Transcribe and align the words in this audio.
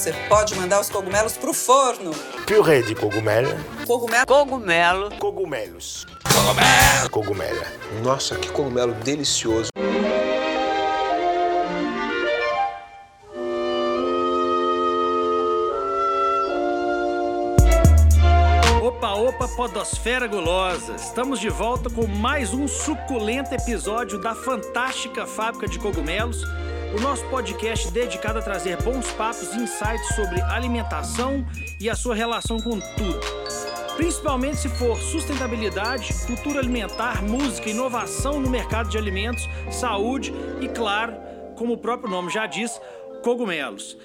você 0.00 0.14
pode 0.30 0.54
mandar 0.54 0.80
os 0.80 0.88
cogumelos 0.88 1.36
pro 1.36 1.52
forno. 1.52 2.12
Purê 2.46 2.80
de 2.80 2.94
cogumelo. 2.94 3.50
Cogumelo. 3.86 4.26
Cogumelo. 4.26 5.10
Cogumelos. 5.18 6.06
Cogumelo. 6.24 7.10
Cogumelo. 7.10 7.60
Nossa, 8.02 8.34
que 8.36 8.50
cogumelo 8.50 8.94
delicioso. 8.94 9.68
Opa, 18.82 19.12
opa, 19.12 19.48
Podosfera 19.48 20.26
Gulosa! 20.26 20.96
Estamos 20.96 21.38
de 21.38 21.50
volta 21.50 21.90
com 21.90 22.06
mais 22.06 22.54
um 22.54 22.66
suculento 22.66 23.54
episódio 23.54 24.18
da 24.18 24.34
fantástica 24.34 25.26
Fábrica 25.26 25.68
de 25.68 25.78
Cogumelos, 25.78 26.42
o 26.96 27.00
nosso 27.00 27.24
podcast 27.26 27.90
dedicado 27.92 28.38
a 28.38 28.42
trazer 28.42 28.82
bons 28.82 29.10
papos 29.12 29.54
e 29.54 29.58
insights 29.58 30.14
sobre 30.14 30.40
alimentação 30.42 31.46
e 31.80 31.88
a 31.88 31.94
sua 31.94 32.14
relação 32.14 32.58
com 32.58 32.80
tudo. 32.80 33.20
Principalmente 33.96 34.56
se 34.56 34.68
for 34.68 34.96
sustentabilidade, 34.98 36.12
cultura 36.26 36.58
alimentar, 36.58 37.22
música, 37.22 37.68
inovação 37.68 38.40
no 38.40 38.48
mercado 38.48 38.88
de 38.88 38.98
alimentos, 38.98 39.48
saúde 39.70 40.32
e, 40.60 40.68
claro, 40.68 41.14
como 41.56 41.74
o 41.74 41.78
próprio 41.78 42.10
nome 42.10 42.30
já 42.30 42.46
diz, 42.46 42.80
cogumelos. 43.22 43.96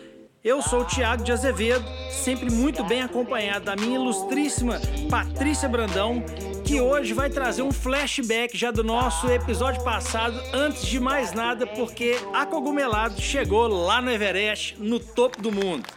Eu 0.43 0.61
sou 0.61 0.81
o 0.81 0.85
Tiago 0.85 1.23
de 1.23 1.31
Azevedo, 1.31 1.85
sempre 2.11 2.51
muito 2.51 2.83
bem 2.83 3.01
acompanhado 3.01 3.65
da 3.65 3.75
minha 3.75 3.95
ilustríssima 3.95 4.79
Patrícia 5.09 5.67
Brandão, 5.67 6.23
que 6.65 6.81
hoje 6.81 7.13
vai 7.13 7.29
trazer 7.29 7.61
um 7.61 7.71
flashback 7.71 8.57
já 8.57 8.71
do 8.71 8.83
nosso 8.83 9.29
episódio 9.29 9.83
passado, 9.83 10.41
antes 10.51 10.87
de 10.87 10.99
mais 10.99 11.31
nada, 11.31 11.67
porque 11.67 12.17
a 12.33 12.43
Cogumelado 12.43 13.21
chegou 13.21 13.67
lá 13.67 14.01
no 14.01 14.09
Everest, 14.09 14.75
no 14.79 14.99
topo 14.99 15.39
do 15.39 15.51
mundo. 15.51 15.87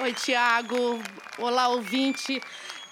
Oi, 0.00 0.12
Tiago. 0.12 1.02
Olá, 1.38 1.66
ouvinte. 1.68 2.40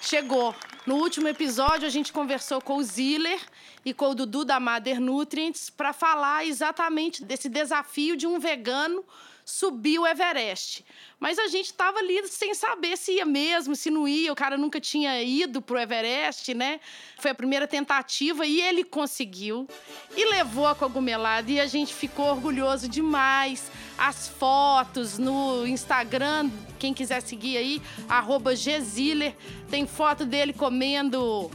Chegou. 0.01 0.53
No 0.85 0.97
último 0.97 1.29
episódio, 1.29 1.87
a 1.87 1.91
gente 1.91 2.13
conversou 2.13 2.61
com 2.61 2.79
o 2.79 2.83
Ziller 2.83 3.39
e 3.85 3.95
com 3.95 4.11
o 4.11 4.15
Dudu 4.15 4.45
da 4.45 4.59
Mother 4.59 5.01
Nutrients 5.01 5.71
para 5.71 5.93
falar 5.93 6.45
exatamente 6.45 7.25
desse 7.25 7.49
desafio 7.49 8.17
de 8.17 8.27
um 8.27 8.41
vegano 8.41 9.05
subir 9.45 9.99
o 9.99 10.07
Everest. 10.07 10.85
Mas 11.19 11.39
a 11.39 11.49
gente 11.49 11.67
estava 11.67 11.99
ali 11.99 12.27
sem 12.29 12.55
saber 12.55 12.97
se 12.97 13.13
ia 13.13 13.27
mesmo, 13.27 13.77
se 13.77 13.91
não 13.91 14.09
ia. 14.09 14.33
O 14.33 14.37
cara 14.37 14.57
nunca 14.57 14.81
tinha 14.81 15.23
ido 15.23 15.61
pro 15.61 15.79
Everest, 15.79 16.55
né? 16.55 16.81
Foi 17.19 17.31
a 17.31 17.35
primeira 17.35 17.67
tentativa 17.67 18.47
e 18.47 18.61
ele 18.61 18.85
conseguiu. 18.85 19.69
E 20.17 20.25
levou 20.31 20.67
a 20.67 20.75
cogumelada 20.75 21.51
e 21.51 21.61
a 21.61 21.67
gente 21.67 21.95
ficou 21.95 22.27
orgulhoso 22.27 22.89
demais. 22.89 23.71
As 23.99 24.29
fotos 24.29 25.19
no 25.19 25.67
Instagram, 25.67 26.51
quem 26.79 26.95
quiser 26.95 27.21
seguir 27.21 27.59
aí, 27.59 27.83
arroba 28.09 28.55
Gziller, 28.55 29.37
tem 29.69 29.87
foto 29.87 30.25
dele 30.25 30.55
comendo 30.55 31.51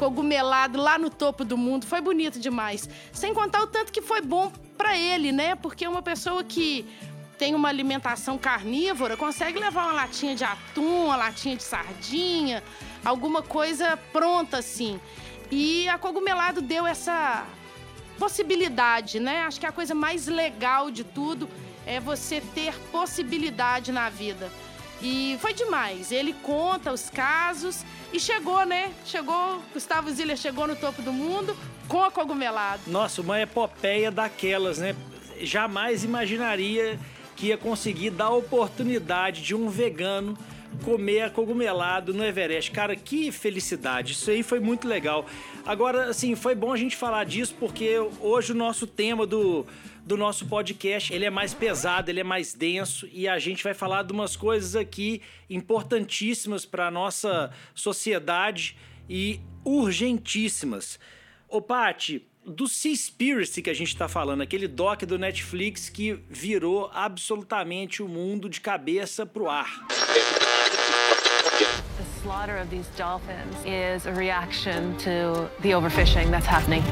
cogumelado 0.00 0.80
lá 0.80 0.98
no 0.98 1.10
topo 1.10 1.44
do 1.44 1.58
mundo. 1.58 1.84
Foi 1.84 2.00
bonito 2.00 2.40
demais. 2.40 2.88
Sem 3.12 3.34
contar 3.34 3.60
o 3.62 3.66
tanto 3.66 3.92
que 3.92 4.00
foi 4.00 4.22
bom 4.22 4.50
para 4.78 4.96
ele, 4.96 5.30
né? 5.30 5.54
Porque 5.54 5.86
uma 5.86 6.00
pessoa 6.00 6.42
que 6.42 6.86
tem 7.40 7.54
uma 7.54 7.70
alimentação 7.70 8.36
carnívora 8.36 9.16
consegue 9.16 9.58
levar 9.58 9.84
uma 9.84 9.94
latinha 9.94 10.36
de 10.36 10.44
atum, 10.44 11.06
uma 11.06 11.16
latinha 11.16 11.56
de 11.56 11.62
sardinha, 11.62 12.62
alguma 13.02 13.40
coisa 13.40 13.96
pronta 14.12 14.58
assim. 14.58 15.00
E 15.50 15.88
a 15.88 15.96
cogumelado 15.96 16.60
deu 16.60 16.86
essa 16.86 17.46
possibilidade, 18.18 19.18
né? 19.18 19.44
Acho 19.44 19.58
que 19.58 19.64
a 19.64 19.72
coisa 19.72 19.94
mais 19.94 20.26
legal 20.26 20.90
de 20.90 21.02
tudo 21.02 21.48
é 21.86 21.98
você 21.98 22.42
ter 22.54 22.74
possibilidade 22.92 23.90
na 23.90 24.10
vida. 24.10 24.52
E 25.00 25.38
foi 25.40 25.54
demais. 25.54 26.12
Ele 26.12 26.34
conta 26.42 26.92
os 26.92 27.08
casos 27.08 27.86
e 28.12 28.20
chegou, 28.20 28.66
né? 28.66 28.92
Chegou, 29.06 29.62
Gustavo 29.72 30.10
Ziller 30.10 30.36
chegou 30.36 30.66
no 30.66 30.76
topo 30.76 31.00
do 31.00 31.10
mundo 31.10 31.56
com 31.88 32.04
a 32.04 32.10
cogumelado. 32.10 32.82
Nossa, 32.86 33.22
uma 33.22 33.40
epopeia 33.40 34.10
daquelas, 34.10 34.76
né? 34.76 34.94
Jamais 35.40 36.04
imaginaria 36.04 37.00
que 37.40 37.46
ia 37.46 37.56
conseguir 37.56 38.10
dar 38.10 38.26
a 38.26 38.34
oportunidade 38.34 39.40
de 39.40 39.54
um 39.54 39.70
vegano 39.70 40.36
comer 40.84 41.30
cogumelado 41.32 42.12
no 42.12 42.22
Everest. 42.22 42.70
Cara, 42.70 42.94
que 42.94 43.32
felicidade. 43.32 44.12
Isso 44.12 44.30
aí 44.30 44.42
foi 44.42 44.60
muito 44.60 44.86
legal. 44.86 45.24
Agora, 45.64 46.10
assim, 46.10 46.34
foi 46.34 46.54
bom 46.54 46.70
a 46.70 46.76
gente 46.76 46.94
falar 46.94 47.24
disso 47.24 47.56
porque 47.58 47.98
hoje 48.20 48.52
o 48.52 48.54
nosso 48.54 48.86
tema 48.86 49.26
do, 49.26 49.66
do 50.04 50.18
nosso 50.18 50.46
podcast, 50.46 51.14
ele 51.14 51.24
é 51.24 51.30
mais 51.30 51.54
pesado, 51.54 52.10
ele 52.10 52.20
é 52.20 52.24
mais 52.24 52.52
denso 52.52 53.08
e 53.10 53.26
a 53.26 53.38
gente 53.38 53.64
vai 53.64 53.72
falar 53.72 54.02
de 54.02 54.12
umas 54.12 54.36
coisas 54.36 54.76
aqui 54.76 55.22
importantíssimas 55.48 56.66
para 56.66 56.88
a 56.88 56.90
nossa 56.90 57.50
sociedade 57.74 58.76
e 59.08 59.40
urgentíssimas. 59.64 61.00
Ô, 61.48 61.62
Pati, 61.62 62.22
do 62.46 62.66
Seaspiracy 62.66 63.62
que 63.62 63.70
a 63.70 63.74
gente 63.74 63.96
tá 63.96 64.08
falando, 64.08 64.42
aquele 64.42 64.66
doc 64.66 65.02
do 65.02 65.18
Netflix 65.18 65.88
que 65.88 66.14
virou 66.28 66.90
absolutamente 66.92 68.02
o 68.02 68.08
mundo 68.08 68.48
de 68.48 68.60
cabeça 68.60 69.26
pro 69.26 69.48
ar. 69.48 69.86
The 71.98 72.22
slaughter 72.22 72.56
of 72.56 72.70
these 72.70 72.88
dolphins 72.96 73.54
is 73.66 74.06
a 74.06 74.12
reaction 74.12 74.96
to 74.98 75.50
the 75.60 75.74
overfishing 75.74 76.30
that's 76.30 76.46
happening. 76.46 76.82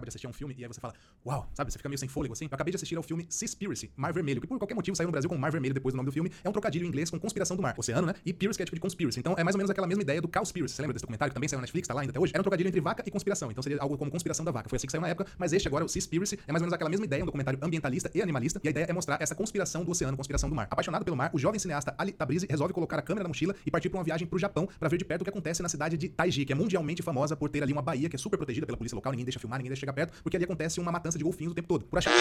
Acaba 0.00 0.06
de 0.06 0.08
assistir 0.08 0.26
a 0.26 0.30
um 0.30 0.32
filme 0.32 0.54
e 0.58 0.64
aí 0.64 0.68
você 0.68 0.80
fala, 0.80 0.94
uau, 1.24 1.48
sabe? 1.54 1.70
Você 1.70 1.78
fica 1.78 1.88
meio 1.88 1.98
sem 1.98 2.08
fôlego 2.08 2.32
assim. 2.32 2.46
Eu 2.46 2.54
acabei 2.54 2.72
de 2.72 2.76
assistir 2.76 2.96
ao 2.96 3.02
filme 3.02 3.26
Seaspiracy, 3.28 3.92
Mar 3.96 4.12
Vermelho, 4.12 4.40
que 4.40 4.46
por 4.46 4.58
qualquer 4.58 4.74
motivo 4.74 4.96
saiu 4.96 5.06
no 5.06 5.12
Brasil 5.12 5.28
com 5.28 5.36
Mar 5.36 5.52
Vermelho 5.52 5.74
depois 5.74 5.92
do 5.92 5.96
nome 5.96 6.06
do 6.06 6.12
filme. 6.12 6.32
É 6.42 6.48
um 6.48 6.52
trocadilho 6.52 6.84
em 6.84 6.88
inglês 6.88 7.10
com 7.10 7.18
conspiração 7.18 7.56
do 7.56 7.62
mar, 7.62 7.74
oceano, 7.76 8.06
né? 8.06 8.14
E 8.24 8.32
Piracy, 8.32 8.56
que 8.56 8.62
é 8.62 8.66
tipo 8.66 8.76
de 8.76 8.80
conspiracy. 8.80 9.20
Então 9.20 9.34
é 9.36 9.44
mais 9.44 9.54
ou 9.54 9.58
menos 9.58 9.70
aquela 9.70 9.86
mesma 9.86 10.02
ideia 10.02 10.20
do 10.20 10.28
Cowspiracy. 10.28 10.74
Você 10.74 10.82
lembra 10.82 10.94
desse 10.94 11.02
documentário 11.02 11.30
que 11.30 11.34
também 11.34 11.48
saiu 11.48 11.58
na 11.58 11.62
Netflix, 11.62 11.86
tá 11.86 11.94
lá 11.94 12.00
ainda 12.00 12.10
até 12.10 12.20
hoje? 12.20 12.32
Era 12.32 12.40
um 12.40 12.44
trocadilho 12.44 12.68
entre 12.68 12.80
vaca 12.80 13.02
e 13.06 13.10
conspiração. 13.10 13.50
Então 13.50 13.62
seria 13.62 13.80
algo 13.80 13.96
como 13.96 14.10
conspiração 14.10 14.44
da 14.44 14.50
vaca. 14.50 14.68
Foi 14.68 14.76
assim 14.76 14.86
que 14.86 14.92
saiu 14.92 15.02
na 15.02 15.08
época, 15.08 15.30
mas 15.38 15.52
este 15.52 15.68
agora, 15.68 15.84
o 15.84 15.88
Seaspiracy, 15.88 16.38
é 16.46 16.52
mais 16.52 16.62
ou 16.62 16.66
menos 16.66 16.72
aquela 16.72 16.90
mesma 16.90 17.04
ideia, 17.04 17.22
um 17.22 17.26
documentário 17.26 17.58
ambientalista 17.62 18.10
e 18.14 18.22
animalista. 18.22 18.60
E 18.62 18.68
a 18.68 18.70
ideia 18.70 18.86
é 18.88 18.92
mostrar 18.92 19.20
essa 19.20 19.34
conspiração 19.34 19.84
do 19.84 19.90
oceano, 19.90 20.16
conspiração 20.16 20.48
do 20.48 20.54
mar. 20.54 20.68
Apaixonado 20.70 21.04
pelo 21.04 21.16
mar, 21.16 21.30
o 21.32 21.38
jovem 21.38 21.58
cineasta 21.58 21.94
Ali 21.98 22.12
Tabrizi 22.12 22.46
resolve 22.48 22.72
colocar 22.72 22.98
a 22.98 23.02
câmera 23.02 23.24
na 23.24 23.28
mochila 23.28 23.54
e 23.66 23.70
partir 23.70 23.88
para 23.88 23.98
uma 23.98 24.04
viagem 24.04 24.26
pro 24.26 24.38
Japão 24.38 24.68
para 24.78 24.88
ver 24.88 24.96
de 24.96 25.04
perto 25.04 25.22
o 25.22 25.24
que 25.24 25.30
acontece 25.30 25.62
na 25.62 25.68
cidade 25.68 25.96
de 25.96 26.08
Taiji, 26.08 26.44
que 26.44 26.52
é 26.52 26.56
mundialmente 26.56 27.02
famosa 27.02 27.36
por 27.36 27.48
ter 27.48 27.62
ali 27.62 27.72
uma 27.72 27.82
baía 27.82 28.08
que 28.08 28.16
é 28.16 28.18
super 28.18 28.36
protegida 28.36 28.66
pela 28.66 28.76
polícia 28.76 28.94
local, 28.94 29.12
ninguém 29.12 29.24
deixa 29.24 29.38
filmar, 29.38 29.58
ninguém 29.58 29.70
deixa 29.70 29.80
chegar 29.90 29.92
perto, 29.92 30.22
porque 30.22 30.36
ali 30.36 30.44
acontece 30.44 30.80
uma 30.80 30.92
matança 30.92 31.18
de 31.18 31.24
golfinhos 31.24 31.52
o 31.52 31.54
tempo 31.54 31.68
todo. 31.68 31.84
Por 31.84 31.98
achar 31.98 32.12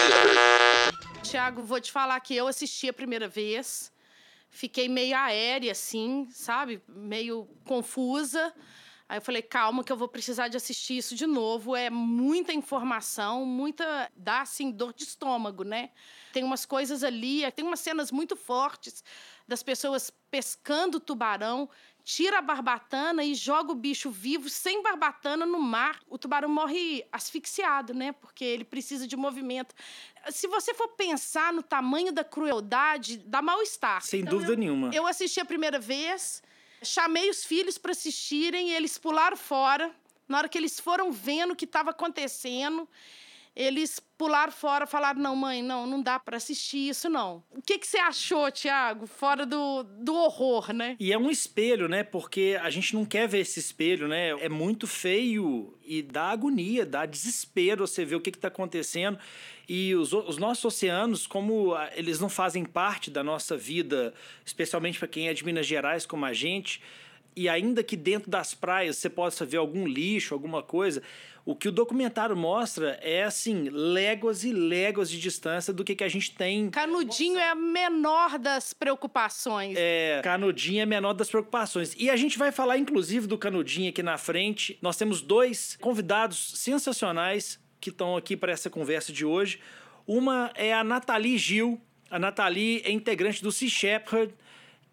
Tiago, 1.21 1.61
vou 1.61 1.79
te 1.79 1.91
falar 1.91 2.19
que 2.19 2.35
eu 2.35 2.47
assisti 2.47 2.89
a 2.89 2.93
primeira 2.93 3.27
vez, 3.27 3.91
fiquei 4.49 4.89
meio 4.89 5.15
aérea, 5.15 5.71
assim, 5.71 6.27
sabe? 6.31 6.81
Meio 6.87 7.47
confusa. 7.65 8.53
Aí 9.07 9.17
eu 9.17 9.21
falei, 9.21 9.41
calma, 9.41 9.83
que 9.83 9.91
eu 9.91 9.97
vou 9.97 10.07
precisar 10.07 10.49
de 10.49 10.57
assistir 10.57 10.97
isso 10.97 11.15
de 11.15 11.25
novo. 11.25 11.75
É 11.75 11.89
muita 11.89 12.53
informação, 12.53 13.43
muita. 13.43 14.09
dá 14.15 14.41
assim, 14.41 14.71
dor 14.71 14.93
de 14.93 15.03
estômago, 15.03 15.63
né? 15.63 15.89
Tem 16.31 16.43
umas 16.43 16.63
coisas 16.63 17.03
ali, 17.03 17.49
tem 17.51 17.65
umas 17.65 17.79
cenas 17.79 18.11
muito 18.11 18.35
fortes 18.35 19.03
das 19.47 19.63
pessoas 19.63 20.11
pescando 20.29 20.99
tubarão, 20.99 21.67
tira 22.03 22.39
a 22.39 22.41
barbatana 22.41 23.23
e 23.23 23.35
joga 23.35 23.71
o 23.71 23.75
bicho 23.75 24.09
vivo 24.09 24.49
sem 24.49 24.81
barbatana 24.81 25.45
no 25.45 25.59
mar. 25.59 25.99
O 26.09 26.17
tubarão 26.17 26.49
morre 26.49 27.05
asfixiado, 27.11 27.93
né? 27.93 28.11
Porque 28.13 28.43
ele 28.43 28.63
precisa 28.63 29.07
de 29.07 29.15
movimento. 29.15 29.75
Se 30.31 30.47
você 30.47 30.73
for 30.73 30.87
pensar 30.89 31.53
no 31.53 31.61
tamanho 31.61 32.11
da 32.11 32.23
crueldade, 32.23 33.17
dá 33.17 33.41
mal-estar. 33.41 34.01
Sem 34.01 34.21
Então, 34.21 34.33
dúvida 34.33 34.53
eu- 34.53 34.57
nenhuma. 34.57 34.89
Eu 34.93 35.05
assisti 35.05 35.39
a 35.39 35.45
primeira 35.45 35.79
vez, 35.79 36.41
chamei 36.81 37.29
os 37.29 37.43
filhos 37.45 37.77
para 37.77 37.91
assistirem, 37.91 38.71
eles 38.71 38.97
pularam 38.97 39.37
fora. 39.37 39.91
Na 40.27 40.37
hora 40.39 40.49
que 40.49 40.57
eles 40.57 40.79
foram 40.79 41.11
vendo 41.11 41.51
o 41.53 41.55
que 41.55 41.65
estava 41.65 41.89
acontecendo, 41.91 42.87
eles 43.59 43.99
pularam 44.17 44.53
fora, 44.53 44.87
falaram: 44.87 45.21
não, 45.21 45.35
mãe, 45.35 45.61
não, 45.61 45.85
não 45.85 46.01
dá 46.01 46.17
para 46.17 46.37
assistir 46.37 46.87
isso, 46.87 47.09
não. 47.09 47.43
O 47.51 47.61
que, 47.61 47.77
que 47.77 47.85
você 47.85 47.97
achou, 47.97 48.49
Tiago? 48.49 49.05
Fora 49.05 49.45
do, 49.45 49.83
do 49.83 50.15
horror, 50.15 50.71
né? 50.71 50.95
E 50.97 51.11
é 51.11 51.17
um 51.17 51.29
espelho, 51.29 51.89
né? 51.89 52.01
Porque 52.01 52.57
a 52.61 52.69
gente 52.69 52.95
não 52.95 53.03
quer 53.03 53.27
ver 53.27 53.39
esse 53.39 53.59
espelho, 53.59 54.07
né? 54.07 54.29
É 54.39 54.47
muito 54.47 54.87
feio 54.87 55.77
e 55.83 56.01
dá 56.01 56.29
agonia, 56.29 56.85
dá 56.85 57.05
desespero 57.05 57.85
você 57.85 58.05
ver 58.05 58.15
o 58.15 58.21
que 58.21 58.29
está 58.29 58.47
acontecendo. 58.47 59.19
E 59.67 59.93
os, 59.93 60.13
os 60.13 60.37
nossos 60.37 60.63
oceanos, 60.63 61.27
como 61.27 61.75
ah, 61.75 61.89
eles 61.93 62.17
não 62.21 62.29
fazem 62.29 62.63
parte 62.63 63.11
da 63.11 63.23
nossa 63.23 63.57
vida, 63.57 64.13
especialmente 64.45 64.97
para 64.97 65.07
quem 65.07 65.27
é 65.27 65.33
de 65.33 65.43
Minas 65.43 65.67
Gerais 65.67 66.05
como 66.05 66.25
a 66.25 66.31
gente, 66.31 66.81
e 67.35 67.47
ainda 67.47 67.83
que 67.83 67.95
dentro 67.95 68.31
das 68.31 68.53
praias 68.53 68.97
você 68.97 69.09
possa 69.09 69.45
ver 69.45 69.57
algum 69.57 69.85
lixo, 69.85 70.33
alguma 70.33 70.63
coisa, 70.63 71.03
o 71.49 71.55
que 71.55 71.67
o 71.67 71.71
documentário 71.71 72.37
mostra 72.37 72.99
é 73.01 73.23
assim, 73.23 73.69
léguas 73.71 74.43
e 74.43 74.53
léguas 74.53 75.09
de 75.09 75.19
distância 75.19 75.73
do 75.73 75.83
que, 75.83 75.95
que 75.95 76.03
a 76.03 76.07
gente 76.07 76.35
tem. 76.35 76.69
Canudinho 76.69 77.39
é 77.39 77.49
a 77.49 77.55
menor 77.55 78.37
das 78.37 78.71
preocupações. 78.71 79.75
É, 79.75 80.21
Canudinho 80.23 80.83
é 80.83 80.85
menor 80.85 81.13
das 81.13 81.27
preocupações. 81.27 81.95
E 81.97 82.07
a 82.07 82.15
gente 82.15 82.37
vai 82.37 82.51
falar, 82.51 82.77
inclusive, 82.77 83.25
do 83.25 83.35
Canudinho 83.35 83.89
aqui 83.89 84.03
na 84.03 84.15
frente. 84.15 84.77
Nós 84.79 84.95
temos 84.95 85.21
dois 85.21 85.75
convidados 85.81 86.53
sensacionais 86.55 87.59
que 87.81 87.89
estão 87.89 88.15
aqui 88.15 88.37
para 88.37 88.51
essa 88.51 88.69
conversa 88.69 89.11
de 89.11 89.25
hoje. 89.25 89.59
Uma 90.05 90.51
é 90.53 90.71
a 90.71 90.83
Nathalie 90.83 91.39
Gil. 91.39 91.81
A 92.11 92.19
Nathalie 92.19 92.83
é 92.85 92.91
integrante 92.91 93.41
do 93.41 93.51
Sea 93.51 93.67
Shepherd, 93.67 94.35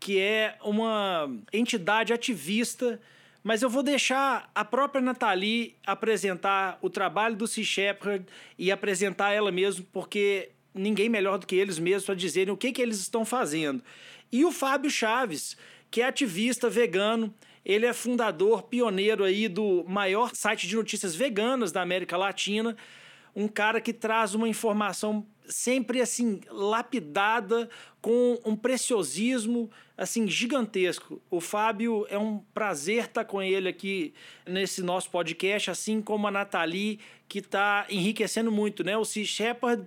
que 0.00 0.18
é 0.18 0.56
uma 0.64 1.30
entidade 1.52 2.14
ativista 2.14 2.98
mas 3.46 3.62
eu 3.62 3.70
vou 3.70 3.84
deixar 3.84 4.50
a 4.52 4.64
própria 4.64 5.00
Nathalie 5.00 5.76
apresentar 5.87 6.81
o 6.82 6.90
trabalho 6.90 7.37
do 7.37 7.46
Sea 7.46 7.62
Shepherd 7.62 8.26
e 8.58 8.72
apresentar 8.72 9.31
ela 9.31 9.52
mesmo, 9.52 9.87
porque 9.93 10.50
ninguém 10.75 11.08
melhor 11.08 11.38
do 11.38 11.46
que 11.46 11.54
eles 11.54 11.78
mesmos 11.78 12.06
para 12.06 12.16
dizerem 12.16 12.52
o 12.52 12.56
que, 12.56 12.72
que 12.72 12.82
eles 12.82 12.98
estão 12.98 13.25
fazendo. 13.25 13.84
E 14.32 14.44
o 14.44 14.50
Fábio 14.50 14.90
Chaves, 14.90 15.56
que 15.93 16.02
é 16.02 16.06
ativista 16.06 16.69
vegano, 16.69 17.32
ele 17.64 17.87
é 17.87 17.93
fundador, 17.93 18.64
pioneiro 18.64 19.22
aí 19.22 19.46
do 19.46 19.84
maior 19.87 20.34
site 20.34 20.66
de 20.66 20.75
notícias 20.75 21.14
veganas 21.14 21.70
da 21.70 21.81
América 21.81 22.16
Latina, 22.16 22.76
um 23.36 23.46
cara 23.46 23.82
que 23.82 23.92
traz 23.92 24.34
uma 24.34 24.48
informação 24.48 25.26
sempre 25.46 26.00
assim 26.00 26.40
lapidada 26.50 27.68
com 28.00 28.38
um 28.44 28.56
preciosismo 28.56 29.70
assim 29.96 30.26
gigantesco. 30.26 31.20
O 31.30 31.40
Fábio 31.40 32.06
é 32.08 32.18
um 32.18 32.38
prazer 32.54 33.04
estar 33.04 33.26
com 33.26 33.42
ele 33.42 33.68
aqui 33.68 34.14
nesse 34.46 34.82
nosso 34.82 35.10
podcast, 35.10 35.70
assim 35.70 36.00
como 36.00 36.26
a 36.26 36.30
Nathalie 36.30 36.98
que 37.28 37.40
está 37.40 37.86
enriquecendo 37.90 38.50
muito, 38.50 38.82
né? 38.82 38.96
O 38.96 39.04
Sea 39.04 39.24
Shepherd 39.24 39.84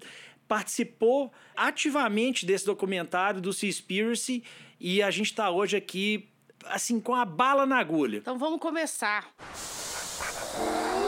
participou 0.48 1.32
ativamente 1.56 2.46
desse 2.46 2.68
documentário 2.68 3.42
do 3.42 3.52
Seaspiracy 3.52 4.44
e 4.80 5.02
a 5.02 5.10
gente 5.10 5.32
está 5.32 5.50
hoje 5.50 5.76
aqui 5.76 6.30
assim 6.66 7.00
com 7.00 7.16
a 7.16 7.26
bala 7.26 7.66
na 7.66 7.80
agulha. 7.80 8.18
Então 8.18 8.38
vamos 8.38 8.60
começar. 8.60 9.28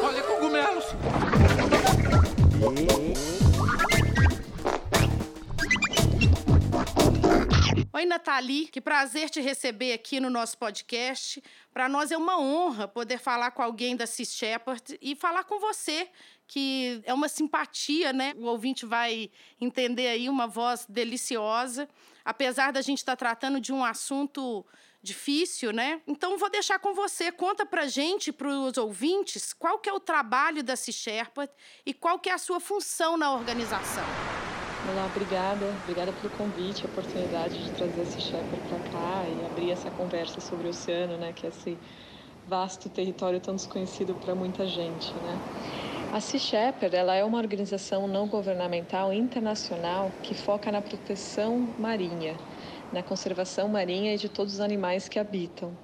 Olha 0.03 0.23
cogumelos! 0.23 1.40
Oi, 7.91 8.05
Nathalie, 8.05 8.67
que 8.67 8.79
prazer 8.79 9.31
te 9.31 9.41
receber 9.41 9.93
aqui 9.93 10.19
no 10.19 10.29
nosso 10.29 10.59
podcast. 10.59 11.41
Para 11.73 11.89
nós 11.89 12.11
é 12.11 12.17
uma 12.17 12.39
honra 12.39 12.87
poder 12.87 13.17
falar 13.17 13.49
com 13.49 13.63
alguém 13.63 13.95
da 13.95 14.05
Sea 14.05 14.25
Shepherd 14.27 14.99
e 15.01 15.15
falar 15.15 15.43
com 15.45 15.59
você, 15.59 16.07
que 16.47 17.01
é 17.03 17.11
uma 17.11 17.27
simpatia, 17.27 18.13
né? 18.13 18.35
O 18.37 18.45
ouvinte 18.45 18.85
vai 18.85 19.31
entender 19.59 20.09
aí 20.09 20.29
uma 20.29 20.45
voz 20.45 20.85
deliciosa, 20.87 21.89
apesar 22.23 22.71
da 22.71 22.83
gente 22.83 22.99
estar 22.99 23.13
tá 23.13 23.25
tratando 23.25 23.59
de 23.59 23.73
um 23.73 23.83
assunto 23.83 24.63
difícil, 25.01 25.71
né? 25.71 26.01
Então 26.07 26.37
vou 26.37 26.49
deixar 26.49 26.79
com 26.79 26.93
você. 26.93 27.31
Conta 27.31 27.65
pra 27.65 27.87
gente, 27.87 28.31
para 28.31 28.47
os 28.47 28.77
ouvintes, 28.77 29.53
qual 29.53 29.79
que 29.79 29.89
é 29.89 29.93
o 29.93 29.99
trabalho 29.99 30.63
da 30.63 30.75
Shepherd 30.75 31.51
e 31.85 31.93
qual 31.93 32.19
que 32.19 32.29
é 32.29 32.33
a 32.33 32.37
sua 32.37 32.59
função 32.59 33.17
na 33.17 33.33
organização. 33.33 34.03
Olá, 34.91 35.05
obrigada. 35.05 35.65
Obrigada 35.83 36.11
pelo 36.13 36.33
convite, 36.35 36.83
a 36.83 36.89
oportunidade 36.89 37.63
de 37.63 37.71
trazer 37.71 38.01
esse 38.01 38.19
Shepherd 38.19 38.61
para 38.67 38.79
cá 38.91 39.23
e 39.27 39.45
abrir 39.45 39.71
essa 39.71 39.91
conversa 39.91 40.41
sobre 40.41 40.67
o 40.67 40.69
oceano, 40.71 41.17
né, 41.17 41.33
que 41.33 41.45
é 41.45 41.49
esse 41.49 41.77
vasto 42.47 42.89
território 42.89 43.39
tão 43.39 43.55
desconhecido 43.55 44.13
para 44.15 44.33
muita 44.33 44.65
gente, 44.65 45.13
né? 45.13 45.39
A 46.11 46.19
Sea 46.19 46.39
Shepherd, 46.39 46.93
ela 46.93 47.15
é 47.15 47.23
uma 47.23 47.37
organização 47.37 48.07
não 48.07 48.27
governamental 48.27 49.13
internacional 49.13 50.11
que 50.21 50.33
foca 50.33 50.69
na 50.69 50.81
proteção 50.81 51.73
marinha, 51.79 52.35
na 52.91 53.01
conservação 53.03 53.67
marinha 53.67 54.13
e 54.13 54.17
de 54.17 54.29
todos 54.29 54.55
os 54.55 54.59
animais 54.59 55.07
que 55.07 55.17
habitam. 55.17 55.77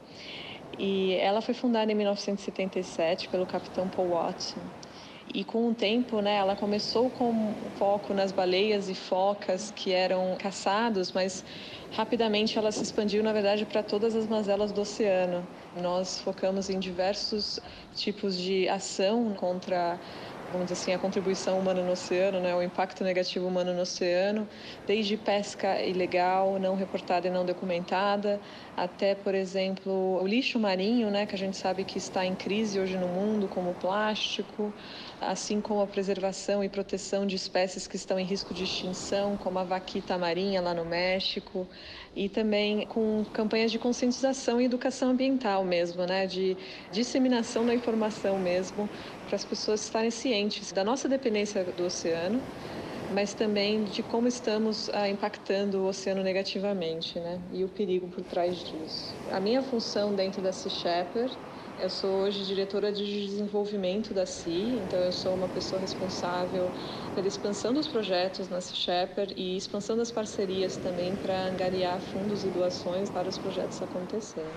E 0.78 1.14
ela 1.14 1.42
foi 1.42 1.54
fundada 1.54 1.92
em 1.92 1.96
1977 1.96 3.30
pelo 3.30 3.46
capitão 3.46 3.88
Paul 3.88 4.10
Watson 4.10 4.62
e 5.34 5.44
com 5.44 5.70
o 5.70 5.76
tempo, 5.76 6.22
né, 6.22 6.38
ela 6.38 6.56
começou 6.56 7.10
com 7.10 7.70
foco 7.76 8.14
nas 8.14 8.32
baleias 8.32 8.88
e 8.88 8.96
focas 8.96 9.70
que 9.70 9.92
eram 9.92 10.38
caçados, 10.38 11.12
mas 11.12 11.44
rapidamente 11.92 12.58
ela 12.58 12.72
se 12.72 12.82
expandiu, 12.82 13.22
na 13.22 13.34
verdade, 13.34 13.66
para 13.66 13.84
todas 13.84 14.16
as 14.16 14.26
mazelas 14.26 14.72
do 14.72 14.82
oceano. 14.82 15.46
Nós 15.76 16.22
focamos 16.22 16.70
em 16.70 16.80
diversos 16.80 17.60
tipos 17.94 18.38
de 18.38 18.70
ação 18.70 19.34
contra 19.34 20.00
vamos 20.50 20.68
dizer 20.68 20.74
assim, 20.82 20.94
a 20.94 21.00
contribuição 21.00 21.60
humana 21.60 21.84
no 21.84 21.92
oceano, 21.92 22.40
né, 22.40 22.56
o 22.56 22.62
impacto 22.62 23.04
negativo 23.04 23.46
humano 23.48 23.74
no 23.74 23.82
oceano, 23.82 24.48
desde 24.86 25.18
pesca 25.18 25.82
ilegal, 25.84 26.58
não 26.60 26.76
reportada 26.76 27.28
e 27.28 27.32
não 27.32 27.46
documentada, 27.46 28.42
até, 28.76 29.14
por 29.14 29.36
exemplo, 29.36 29.92
o 30.22 30.26
lixo 30.26 30.60
marinho, 30.60 31.10
né, 31.12 31.26
que 31.26 31.36
a 31.36 31.38
gente 31.38 31.58
sabe 31.58 31.84
que 31.84 31.98
está 31.98 32.26
em 32.26 32.36
crise 32.36 32.80
hoje 32.80 32.98
no 32.98 33.08
mundo, 33.08 33.50
como 33.50 33.72
o 33.72 33.76
plástico, 33.76 34.74
assim 35.20 35.60
como 35.62 35.82
a 35.82 35.88
preservação 35.88 36.64
e 36.64 36.70
proteção 36.70 37.26
de 37.26 37.36
espécies 37.36 37.88
que 37.88 37.96
estão 37.96 38.20
em 38.20 38.24
risco 38.26 38.54
de 38.54 38.64
extinção, 38.64 39.36
como 39.38 39.58
a 39.60 39.64
vaquita 39.64 40.18
marinha 40.18 40.62
lá 40.62 40.74
no 40.74 40.86
México, 40.86 41.68
e 42.16 42.30
também 42.30 42.86
com 42.88 43.26
campanhas 43.34 43.72
de 43.72 43.80
conscientização 43.80 44.62
e 44.62 44.66
educação 44.66 45.10
ambiental 45.10 45.64
mesmo, 45.66 46.06
né, 46.06 46.28
de 46.28 46.58
disseminação 46.92 47.66
da 47.66 47.74
informação 47.74 48.40
mesmo, 48.40 48.90
para 49.26 49.36
as 49.36 49.46
pessoas 49.46 49.84
estarem 49.84 50.12
cientes 50.12 50.72
da 50.72 50.84
nossa 50.84 51.10
dependência 51.10 51.64
do 51.74 51.84
oceano, 51.86 52.44
mas 53.10 53.34
também 53.34 53.84
de 53.84 54.04
como 54.04 54.28
estamos 54.28 54.90
ah, 54.90 55.10
impactando 55.10 55.82
o 55.82 55.88
oceano 55.88 56.22
negativamente, 56.24 57.20
né, 57.20 57.42
e 57.52 57.64
o 57.64 57.70
perigo 57.70 58.08
por 58.10 58.24
trás 58.24 58.58
disso. 58.58 59.18
A 59.30 59.40
minha 59.40 59.64
função 59.64 60.14
dentro 60.14 60.42
da 60.42 60.52
Sea 60.52 60.70
Shepherd 60.72 61.40
eu 61.80 61.90
sou 61.90 62.22
hoje 62.22 62.44
diretora 62.44 62.92
de 62.92 63.28
desenvolvimento 63.28 64.14
da 64.14 64.26
CI, 64.26 64.82
então 64.86 65.00
eu 65.00 65.12
sou 65.12 65.34
uma 65.36 65.48
pessoa 65.48 65.80
responsável 65.80 66.72
pela 67.14 67.28
expansão 67.28 67.74
dos 67.74 67.88
projetos 67.88 68.50
na 68.50 68.60
Shepherd 68.60 69.34
e 69.38 69.56
expansão 69.56 69.96
das 69.96 70.12
parcerias 70.12 70.78
também 70.78 71.16
para 71.18 71.46
angariar 71.46 72.00
fundos 72.00 72.44
e 72.44 72.48
doações 72.48 73.10
para 73.10 73.30
os 73.30 73.38
projetos 73.38 73.82
acontecerem. 73.82 74.52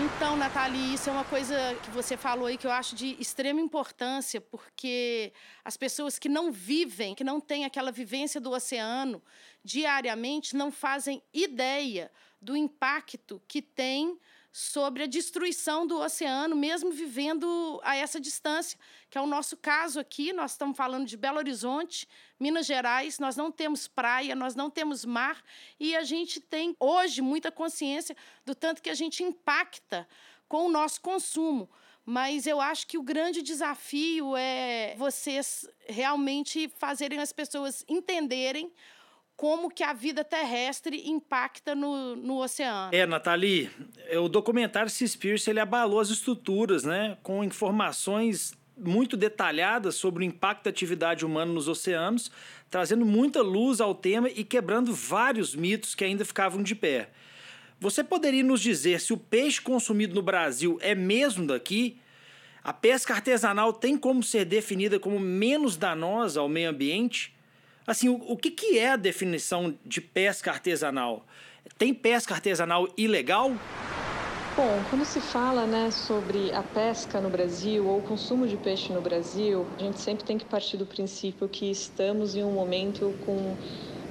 Então, 0.00 0.36
Nathalie, 0.36 0.94
isso 0.94 1.10
é 1.10 1.12
uma 1.12 1.24
coisa 1.24 1.76
que 1.82 1.90
você 1.90 2.16
falou 2.16 2.46
aí 2.46 2.56
que 2.56 2.66
eu 2.66 2.72
acho 2.72 2.96
de 2.96 3.16
extrema 3.20 3.60
importância, 3.60 4.40
porque 4.40 5.32
as 5.62 5.76
pessoas 5.76 6.18
que 6.18 6.28
não 6.28 6.50
vivem, 6.50 7.14
que 7.14 7.22
não 7.22 7.38
têm 7.38 7.66
aquela 7.66 7.92
vivência 7.92 8.40
do 8.40 8.50
oceano 8.50 9.22
diariamente, 9.62 10.56
não 10.56 10.72
fazem 10.72 11.22
ideia 11.34 12.10
do 12.40 12.56
impacto 12.56 13.42
que 13.46 13.60
tem 13.60 14.18
sobre 14.52 15.04
a 15.04 15.06
destruição 15.06 15.86
do 15.86 15.98
oceano, 16.00 16.56
mesmo 16.56 16.90
vivendo 16.90 17.80
a 17.84 17.94
essa 17.96 18.20
distância, 18.20 18.78
que 19.08 19.16
é 19.16 19.20
o 19.20 19.26
nosso 19.26 19.56
caso 19.56 20.00
aqui. 20.00 20.32
Nós 20.32 20.52
estamos 20.52 20.76
falando 20.76 21.06
de 21.06 21.16
Belo 21.16 21.38
Horizonte, 21.38 22.08
Minas 22.38 22.66
Gerais, 22.66 23.18
nós 23.18 23.36
não 23.36 23.52
temos 23.52 23.86
praia, 23.86 24.34
nós 24.34 24.54
não 24.54 24.68
temos 24.68 25.04
mar, 25.04 25.42
e 25.78 25.94
a 25.94 26.02
gente 26.02 26.40
tem 26.40 26.74
hoje 26.80 27.22
muita 27.22 27.52
consciência 27.52 28.16
do 28.44 28.54
tanto 28.54 28.82
que 28.82 28.90
a 28.90 28.94
gente 28.94 29.22
impacta 29.22 30.06
com 30.48 30.66
o 30.66 30.70
nosso 30.70 31.00
consumo. 31.00 31.70
Mas 32.04 32.46
eu 32.46 32.60
acho 32.60 32.86
que 32.88 32.98
o 32.98 33.02
grande 33.02 33.42
desafio 33.42 34.34
é 34.36 34.96
vocês 34.96 35.68
realmente 35.86 36.68
fazerem 36.76 37.20
as 37.20 37.32
pessoas 37.32 37.84
entenderem 37.86 38.72
como 39.40 39.70
que 39.70 39.82
a 39.82 39.94
vida 39.94 40.22
terrestre 40.22 41.08
impacta 41.08 41.74
no, 41.74 42.14
no 42.14 42.42
oceano. 42.42 42.94
É, 42.94 43.06
Nathalie, 43.06 43.70
é, 44.06 44.18
o 44.18 44.28
documentário 44.28 44.90
Seaspiracy, 44.90 45.48
ele 45.48 45.60
abalou 45.60 45.98
as 45.98 46.10
estruturas, 46.10 46.84
né? 46.84 47.16
Com 47.22 47.42
informações 47.42 48.52
muito 48.76 49.16
detalhadas 49.16 49.94
sobre 49.94 50.22
o 50.22 50.26
impacto 50.26 50.64
da 50.64 50.70
atividade 50.70 51.24
humana 51.24 51.50
nos 51.50 51.68
oceanos, 51.68 52.30
trazendo 52.68 53.06
muita 53.06 53.40
luz 53.40 53.80
ao 53.80 53.94
tema 53.94 54.28
e 54.28 54.44
quebrando 54.44 54.92
vários 54.92 55.54
mitos 55.54 55.94
que 55.94 56.04
ainda 56.04 56.22
ficavam 56.22 56.62
de 56.62 56.74
pé. 56.74 57.08
Você 57.80 58.04
poderia 58.04 58.44
nos 58.44 58.60
dizer 58.60 59.00
se 59.00 59.14
o 59.14 59.16
peixe 59.16 59.58
consumido 59.58 60.14
no 60.14 60.20
Brasil 60.20 60.76
é 60.82 60.94
mesmo 60.94 61.46
daqui? 61.46 61.98
A 62.62 62.74
pesca 62.74 63.14
artesanal 63.14 63.72
tem 63.72 63.96
como 63.96 64.22
ser 64.22 64.44
definida 64.44 65.00
como 65.00 65.18
menos 65.18 65.78
danosa 65.78 66.40
ao 66.40 66.48
meio 66.48 66.68
ambiente? 66.68 67.39
Assim, 67.86 68.08
o, 68.08 68.14
o 68.14 68.36
que, 68.36 68.50
que 68.50 68.78
é 68.78 68.92
a 68.92 68.96
definição 68.96 69.74
de 69.84 70.00
pesca 70.00 70.50
artesanal? 70.50 71.24
Tem 71.78 71.94
pesca 71.94 72.34
artesanal 72.34 72.88
ilegal? 72.96 73.52
Bom, 74.56 74.82
quando 74.90 75.04
se 75.04 75.20
fala 75.20 75.64
né, 75.64 75.90
sobre 75.90 76.52
a 76.52 76.62
pesca 76.62 77.20
no 77.20 77.30
Brasil 77.30 77.86
ou 77.86 77.98
o 77.98 78.02
consumo 78.02 78.46
de 78.46 78.56
peixe 78.56 78.92
no 78.92 79.00
Brasil, 79.00 79.66
a 79.78 79.82
gente 79.82 80.00
sempre 80.00 80.24
tem 80.24 80.36
que 80.36 80.44
partir 80.44 80.76
do 80.76 80.84
princípio 80.84 81.48
que 81.48 81.70
estamos 81.70 82.34
em 82.34 82.42
um 82.42 82.52
momento 82.52 83.14
com 83.24 83.56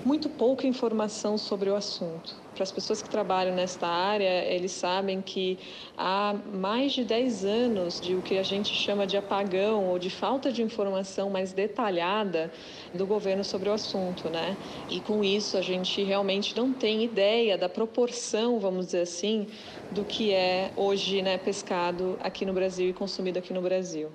muito 0.03 0.29
pouca 0.29 0.65
informação 0.65 1.38
sobre 1.38 1.70
o 1.70 1.75
assunto. 1.75 2.36
Para 2.53 2.63
as 2.63 2.72
pessoas 2.72 3.01
que 3.01 3.10
trabalham 3.10 3.56
nesta 3.56 3.88
área, 3.88 4.46
eles 4.46 4.72
sabem 4.72 5.22
que 5.22 5.60
há 5.98 6.34
mais 6.53 6.91
de 6.91 7.06
10 7.06 7.46
anos 7.46 8.01
de 8.01 8.15
o 8.15 8.22
que 8.22 8.38
a 8.38 8.44
gente 8.44 8.74
chama 8.74 9.08
de 9.08 9.15
apagão 9.15 9.86
ou 9.86 9.98
de 9.98 10.10
falta 10.10 10.51
de 10.51 10.62
informação 10.62 11.29
mais 11.29 11.53
detalhada 11.53 12.51
do 12.94 13.06
governo 13.06 13.44
sobre 13.44 13.70
o 13.70 13.74
assunto, 13.74 14.29
né? 14.29 14.58
E 14.89 15.00
com 15.00 15.24
isso 15.24 15.58
a 15.58 15.62
gente 15.62 16.03
realmente 16.03 16.56
não 16.56 16.74
tem 16.74 17.03
ideia 17.03 17.58
da 17.58 17.70
proporção, 17.70 18.60
vamos 18.60 18.88
dizer 18.88 19.01
assim, 19.01 19.48
do 19.89 20.03
que 20.03 20.34
é 20.34 20.74
hoje, 20.75 21.22
né, 21.22 21.38
pescado 21.38 22.18
aqui 22.20 22.46
no 22.46 22.53
Brasil 22.53 22.89
e 22.89 22.94
consumido 22.94 23.39
aqui 23.39 23.53
no 23.53 23.62
Brasil. 23.62 24.10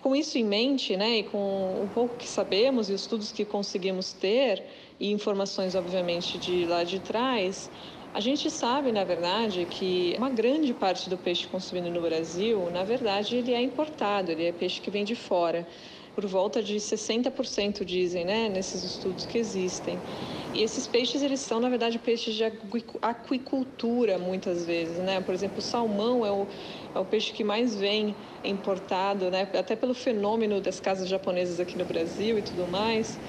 Com 0.00 0.14
isso 0.14 0.38
em 0.38 0.44
mente, 0.44 0.96
né, 0.96 1.18
e 1.18 1.22
com 1.24 1.82
um 1.82 1.88
pouco 1.88 2.16
que 2.16 2.28
sabemos 2.28 2.88
e 2.88 2.92
os 2.92 3.02
estudos 3.02 3.32
que 3.32 3.44
conseguimos 3.44 4.12
ter, 4.12 4.64
e 4.98 5.10
informações, 5.12 5.74
obviamente, 5.74 6.38
de 6.38 6.66
lá 6.66 6.84
de 6.84 7.00
trás, 7.00 7.70
a 8.12 8.20
gente 8.20 8.50
sabe, 8.50 8.90
na 8.90 9.04
verdade, 9.04 9.64
que 9.66 10.14
uma 10.18 10.30
grande 10.30 10.72
parte 10.74 11.08
do 11.08 11.16
peixe 11.16 11.46
consumido 11.46 11.90
no 11.90 12.00
Brasil, 12.00 12.70
na 12.70 12.82
verdade, 12.82 13.36
ele 13.36 13.52
é 13.52 13.62
importado, 13.62 14.32
ele 14.32 14.44
é 14.44 14.52
peixe 14.52 14.80
que 14.80 14.90
vem 14.90 15.04
de 15.04 15.14
fora. 15.14 15.66
Por 16.14 16.26
volta 16.26 16.62
de 16.62 16.80
60% 16.80 17.84
dizem, 17.84 18.24
né, 18.24 18.48
nesses 18.48 18.82
estudos 18.82 19.24
que 19.24 19.38
existem. 19.38 20.02
E 20.52 20.62
esses 20.62 20.88
peixes, 20.88 21.22
eles 21.22 21.40
são, 21.40 21.60
na 21.60 21.68
verdade, 21.68 21.98
peixes 21.98 22.34
de 22.34 22.42
aquicultura, 23.02 24.18
muitas 24.18 24.64
vezes, 24.66 24.98
né? 24.98 25.20
Por 25.20 25.34
exemplo, 25.34 25.58
o 25.58 25.62
salmão 25.62 26.24
é 26.26 26.32
o, 26.32 26.48
é 26.94 26.98
o 26.98 27.04
peixe 27.04 27.32
que 27.32 27.44
mais 27.44 27.76
vem 27.76 28.16
importado, 28.42 29.30
né? 29.30 29.42
Até 29.42 29.76
pelo 29.76 29.94
fenômeno 29.94 30.60
das 30.60 30.80
casas 30.80 31.08
japonesas 31.08 31.60
aqui 31.60 31.76
no 31.78 31.84
Brasil 31.84 32.38
e 32.38 32.42
tudo 32.42 32.66
mais 32.66 33.20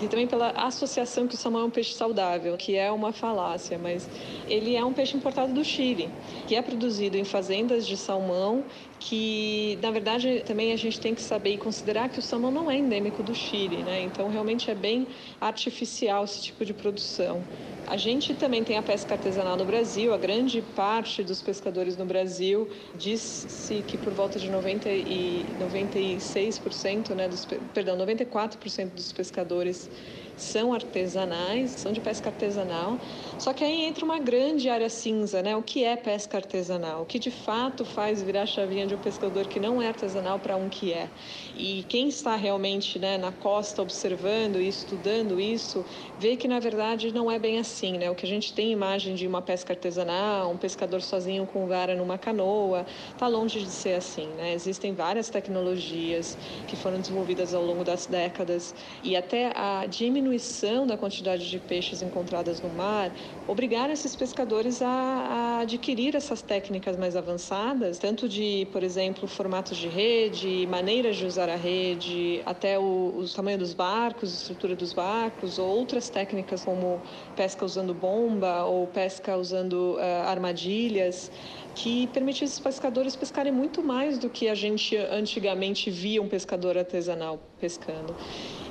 e 0.00 0.08
também 0.08 0.26
pela 0.26 0.50
associação 0.50 1.26
que 1.26 1.34
o 1.34 1.38
salmão 1.38 1.62
é 1.62 1.64
um 1.64 1.70
peixe 1.70 1.94
saudável, 1.94 2.56
que 2.56 2.76
é 2.76 2.90
uma 2.90 3.12
falácia, 3.12 3.78
mas 3.78 4.08
ele 4.46 4.74
é 4.74 4.84
um 4.84 4.92
peixe 4.92 5.16
importado 5.16 5.52
do 5.52 5.64
Chile, 5.64 6.10
que 6.46 6.54
é 6.54 6.62
produzido 6.62 7.16
em 7.16 7.24
fazendas 7.24 7.86
de 7.86 7.96
salmão, 7.96 8.64
que 9.04 9.78
na 9.82 9.90
verdade 9.90 10.42
também 10.46 10.72
a 10.72 10.76
gente 10.76 10.98
tem 10.98 11.14
que 11.14 11.20
saber 11.20 11.52
e 11.52 11.58
considerar 11.58 12.08
que 12.08 12.18
o 12.18 12.22
salmão 12.22 12.50
não 12.50 12.70
é 12.70 12.78
endêmico 12.78 13.22
do 13.22 13.34
Chile, 13.34 13.82
né? 13.82 14.00
Então 14.00 14.28
realmente 14.28 14.70
é 14.70 14.74
bem 14.74 15.08
artificial 15.38 16.24
esse 16.24 16.42
tipo 16.42 16.64
de 16.64 16.72
produção. 16.72 17.46
A 17.86 17.98
gente 17.98 18.34
também 18.34 18.64
tem 18.64 18.78
a 18.78 18.82
pesca 18.82 19.14
artesanal 19.14 19.58
no 19.58 19.66
Brasil. 19.66 20.14
A 20.14 20.16
grande 20.16 20.62
parte 20.62 21.22
dos 21.22 21.42
pescadores 21.42 21.98
no 21.98 22.06
Brasil 22.06 22.66
disse 22.94 23.82
que 23.82 23.98
por 23.98 24.14
volta 24.14 24.38
de 24.38 24.48
90 24.48 24.88
e 24.88 25.54
96%, 25.58 27.14
né, 27.14 27.28
dos, 27.28 27.44
perdão, 27.44 27.98
94% 27.98 28.94
dos 28.94 29.12
pescadores 29.12 29.90
são 30.36 30.72
artesanais, 30.72 31.72
são 31.72 31.92
de 31.92 32.00
pesca 32.00 32.28
artesanal. 32.30 32.98
Só 33.38 33.52
que 33.52 33.62
aí 33.62 33.84
entra 33.84 34.04
uma 34.04 34.18
grande 34.18 34.68
área 34.68 34.88
cinza, 34.88 35.42
né? 35.42 35.56
O 35.56 35.62
que 35.62 35.84
é 35.84 35.96
pesca 35.96 36.38
artesanal? 36.38 37.02
O 37.02 37.06
que 37.06 37.18
de 37.18 37.30
fato 37.30 37.84
faz 37.84 38.22
virar 38.22 38.42
a 38.42 38.46
chavinha 38.46 38.86
de 38.86 38.94
um 38.94 38.98
pescador 38.98 39.46
que 39.46 39.60
não 39.60 39.80
é 39.80 39.86
artesanal 39.88 40.40
para 40.40 40.56
um 40.56 40.68
que 40.68 40.92
é? 40.92 41.10
E 41.54 41.84
quem 41.84 42.08
está 42.08 42.34
realmente 42.36 42.98
né, 42.98 43.16
na 43.16 43.32
costa 43.32 43.80
observando 43.80 44.60
e 44.60 44.68
estudando 44.68 45.38
isso, 45.40 45.86
vê 46.18 46.36
que 46.36 46.48
na 46.48 46.58
verdade 46.58 47.12
não 47.12 47.30
é 47.30 47.38
bem 47.38 47.58
assim, 47.58 47.96
né? 47.98 48.10
O 48.10 48.14
que 48.14 48.26
a 48.26 48.28
gente 48.28 48.52
tem 48.52 48.72
imagem 48.72 49.14
de 49.14 49.26
uma 49.26 49.40
pesca 49.40 49.72
artesanal, 49.72 50.50
um 50.50 50.58
pescador 50.58 51.00
sozinho 51.00 51.46
com 51.46 51.66
vara 51.66 51.94
numa 51.94 52.18
canoa, 52.18 52.86
está 53.12 53.28
longe 53.28 53.62
de 53.62 53.70
ser 53.70 53.94
assim, 53.94 54.34
né? 54.34 54.52
Existem 54.52 54.94
várias 54.94 55.30
tecnologias 55.30 56.36
que 56.66 56.76
foram 56.76 57.00
desenvolvidas 57.00 57.54
ao 57.54 57.64
longo 57.64 57.84
das 57.84 58.06
décadas 58.06 58.74
e 59.02 59.16
até 59.16 59.52
a 59.56 59.86
diminuição 59.86 60.23
diminuição 60.24 60.86
da 60.86 60.96
quantidade 60.96 61.48
de 61.48 61.58
peixes 61.58 62.00
encontradas 62.00 62.60
no 62.62 62.70
mar 62.70 63.14
obrigaram 63.46 63.92
esses 63.92 64.16
pescadores 64.16 64.80
a, 64.80 64.88
a 64.88 65.58
adquirir 65.60 66.16
essas 66.16 66.40
técnicas 66.40 66.96
mais 66.96 67.14
avançadas, 67.14 67.98
tanto 67.98 68.26
de, 68.26 68.66
por 68.72 68.82
exemplo, 68.82 69.28
formatos 69.28 69.76
de 69.76 69.86
rede, 69.86 70.66
maneiras 70.66 71.16
de 71.16 71.26
usar 71.26 71.50
a 71.50 71.56
rede, 71.56 72.42
até 72.46 72.78
o, 72.78 73.18
o 73.18 73.28
tamanho 73.28 73.58
dos 73.58 73.74
barcos, 73.74 74.34
estrutura 74.34 74.74
dos 74.74 74.94
barcos, 74.94 75.58
ou 75.58 75.68
outras 75.68 76.08
técnicas 76.08 76.64
como 76.64 77.02
pesca 77.36 77.64
usando 77.64 77.92
bomba 77.92 78.64
ou 78.64 78.86
pesca 78.86 79.36
usando 79.36 79.96
uh, 79.96 80.26
armadilhas 80.26 81.30
que 81.74 82.06
permitiu 82.08 82.44
esses 82.44 82.60
pescadores 82.60 83.16
pescarem 83.16 83.52
muito 83.52 83.82
mais 83.82 84.18
do 84.18 84.30
que 84.30 84.48
a 84.48 84.54
gente 84.54 84.96
antigamente 84.96 85.90
via 85.90 86.22
um 86.22 86.28
pescador 86.28 86.78
artesanal 86.78 87.38
pescando. 87.58 88.16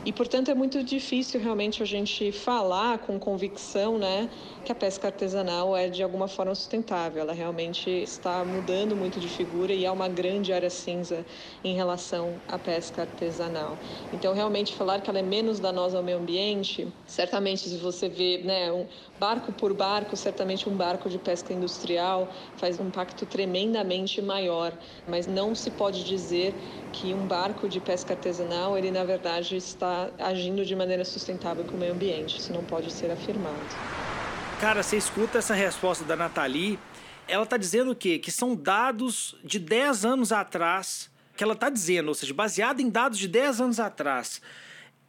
E, 0.06 0.12
portanto, 0.12 0.52
é 0.52 0.54
muito 0.54 0.84
difícil 0.84 1.40
realmente 1.40 1.82
a 1.82 1.86
gente 1.86 2.32
falar 2.32 3.00
com 3.00 3.18
convicção 3.18 3.98
né, 3.98 4.30
que 4.64 4.72
a 4.72 4.76
pesca 4.76 5.08
artesanal 5.08 5.76
é 5.76 5.90
de 5.90 6.04
alguma 6.04 6.28
forma 6.28 6.54
sustentável. 6.54 7.22
Ela 7.22 7.34
realmente 7.34 7.90
está 7.90 8.44
mudando 8.44 8.98
muito 8.98 9.20
de 9.20 9.30
figura 9.30 9.74
e 9.74 9.86
há 9.86 9.94
uma 9.94 10.10
grande 10.10 10.52
área 10.52 10.70
cinza 10.70 11.26
em 11.64 11.74
relação 11.74 12.42
à 12.48 12.60
pesca 12.60 13.04
artesanal. 13.04 13.80
Então, 14.12 14.34
realmente, 14.34 14.76
falar 14.76 15.02
que 15.02 15.10
ela 15.10 15.20
é 15.20 15.24
menos 15.24 15.60
danosa 15.62 15.98
ao 15.98 16.04
meio 16.04 16.18
ambiente, 16.18 16.94
certamente, 17.06 17.70
se 17.70 17.78
você 17.78 18.10
vê 18.10 18.40
né, 18.44 18.72
um 18.74 18.88
barco 19.18 19.54
por 19.54 19.74
barco, 19.74 20.18
certamente 20.18 20.68
um 20.68 20.76
barco 20.76 21.10
de 21.10 21.18
pesca 21.18 21.54
industrial 21.54 22.30
faz 22.56 22.78
um 22.80 22.92
impacto 22.94 23.26
tremendamente 23.26 24.22
maior, 24.22 24.72
mas 25.08 25.26
não 25.26 25.56
se 25.56 25.72
pode 25.72 26.04
dizer 26.04 26.54
que 26.92 27.12
um 27.12 27.26
barco 27.26 27.68
de 27.68 27.80
pesca 27.80 28.14
artesanal, 28.14 28.78
ele 28.78 28.92
na 28.92 29.04
verdade 29.04 29.58
está 29.58 30.12
agindo 30.20 30.64
de 30.64 30.76
maneira 30.76 31.04
sustentável 31.04 31.66
com 31.66 31.76
o 31.76 31.80
meio 31.80 31.94
ambiente. 31.94 32.38
Isso 32.38 32.54
não 32.54 32.64
pode 32.64 32.94
ser 32.94 33.10
afirmado. 33.10 33.58
Cara, 34.62 34.84
você 34.84 34.96
escuta 34.96 35.40
essa 35.40 35.56
resposta 35.56 36.06
da 36.06 36.16
Nathalie, 36.16 36.78
ela 37.28 37.44
está 37.44 37.58
dizendo 37.58 37.92
o 37.92 37.96
quê? 37.96 38.20
Que 38.20 38.32
são 38.32 38.56
dados 38.56 39.36
de 39.44 39.58
10 39.58 40.06
anos 40.06 40.32
atrás, 40.32 41.10
que 41.36 41.44
ela 41.44 41.54
está 41.54 41.70
dizendo, 41.70 42.10
ou 42.10 42.14
seja, 42.14 42.34
baseado 42.34 42.80
em 42.80 42.90
dados 42.90 43.18
de 43.18 43.28
10 43.28 43.62
anos 43.62 43.80
atrás. 43.80 44.40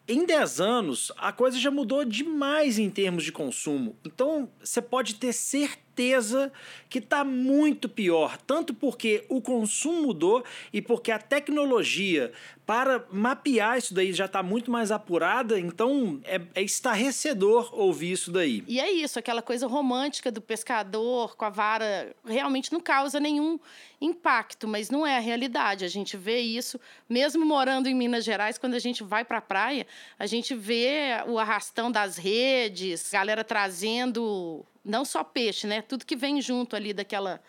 Em 0.09 0.25
10 0.25 0.61
anos, 0.61 1.13
a 1.19 1.33
coisa 1.33 1.59
já 1.59 1.71
mudou 1.71 2.05
demais 2.05 2.79
em 2.79 2.91
termos 2.91 3.25
de 3.25 3.33
consumo. 3.33 3.97
Então, 4.05 4.51
você 4.63 4.81
pode 4.81 5.17
ter 5.17 5.33
certeza 5.33 5.84
certeza 5.95 6.53
que 6.91 6.99
está 6.99 7.25
muito 7.25 7.89
pior, 7.89 8.37
tanto 8.39 8.75
porque 8.75 9.25
o 9.29 9.41
consumo 9.41 10.03
mudou 10.03 10.45
e 10.73 10.83
porque 10.83 11.13
a 11.13 11.19
tecnologia 11.19 12.33
para 12.67 13.05
mapear 13.11 13.77
isso 13.77 13.93
daí 13.93 14.13
já 14.13 14.25
está 14.25 14.43
muito 14.43 14.71
mais 14.71 14.91
apurada, 14.91 15.59
então 15.61 16.21
é, 16.25 16.41
é 16.55 16.63
estarrecedor 16.63 17.71
ouvir 17.79 18.13
isso 18.13 18.33
daí. 18.33 18.65
E 18.67 18.81
é 18.81 18.91
isso, 18.91 19.19
aquela 19.19 19.43
coisa 19.43 19.67
romântica 19.67 20.33
do 20.33 20.41
pescador 20.41 21.37
com 21.37 21.45
a 21.45 21.51
vara 21.51 22.15
realmente 22.25 22.73
não 22.73 22.81
causa 22.81 23.21
nenhum 23.21 23.59
impacto, 24.01 24.67
mas 24.67 24.89
não 24.89 25.07
é 25.07 25.17
a 25.17 25.21
realidade. 25.21 25.85
A 25.85 25.89
gente 25.89 26.17
vê 26.17 26.41
isso, 26.41 26.81
mesmo 27.09 27.45
morando 27.45 27.87
em 27.87 27.95
Minas 27.95 28.25
Gerais, 28.25 28.57
quando 28.57 28.75
a 28.75 28.79
gente 28.79 29.05
vai 29.05 29.25
para 29.25 29.39
a 29.39 29.43
praia, 29.43 29.87
a 30.19 30.27
gente 30.27 30.55
vê 30.55 31.23
o 31.27 31.39
arrastão 31.39 31.91
das 31.91 32.17
redes, 32.17 33.11
galera 33.13 33.45
trazendo 33.45 34.65
não 34.85 35.05
só 35.05 35.25
peixe, 35.25 35.67
né? 35.67 35.83
Tudo 35.83 36.05
que 36.05 36.17
vem 36.17 36.41
junto 36.41 36.77
ali 36.77 36.93
daquela, 36.93 37.43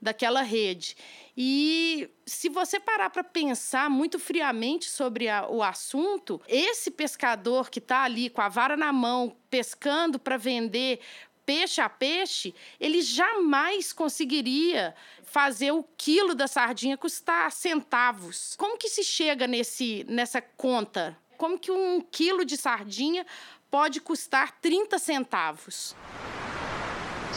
daquela 0.00 0.42
rede. 0.42 0.96
E 1.36 2.10
se 2.26 2.48
você 2.48 2.80
parar 2.80 3.10
para 3.10 3.22
pensar 3.22 3.88
muito 3.88 4.18
friamente 4.18 4.86
sobre 4.86 5.28
a, 5.28 5.46
o 5.48 5.62
assunto, 5.62 6.40
esse 6.48 6.90
pescador 6.90 7.70
que 7.70 7.78
está 7.78 8.02
ali 8.02 8.30
com 8.30 8.40
a 8.40 8.48
vara 8.48 8.76
na 8.76 8.92
mão, 8.92 9.36
pescando 9.50 10.18
para 10.18 10.36
vender 10.36 11.00
peixe 11.48 11.80
a 11.80 11.88
peixe, 11.88 12.54
ele 12.78 13.00
jamais 13.00 13.90
conseguiria 13.90 14.94
fazer 15.22 15.72
o 15.72 15.82
quilo 15.96 16.34
da 16.34 16.46
sardinha 16.46 16.98
custar 16.98 17.50
centavos. 17.52 18.54
Como 18.58 18.76
que 18.76 18.88
se 18.88 19.02
chega 19.02 19.46
nesse, 19.46 20.04
nessa 20.08 20.42
conta? 20.42 21.16
Como 21.38 21.58
que 21.58 21.70
um 21.70 22.02
quilo 22.02 22.44
de 22.44 22.56
sardinha 22.56 23.24
pode 23.70 23.98
custar 23.98 24.60
30 24.60 24.98
centavos? 24.98 25.96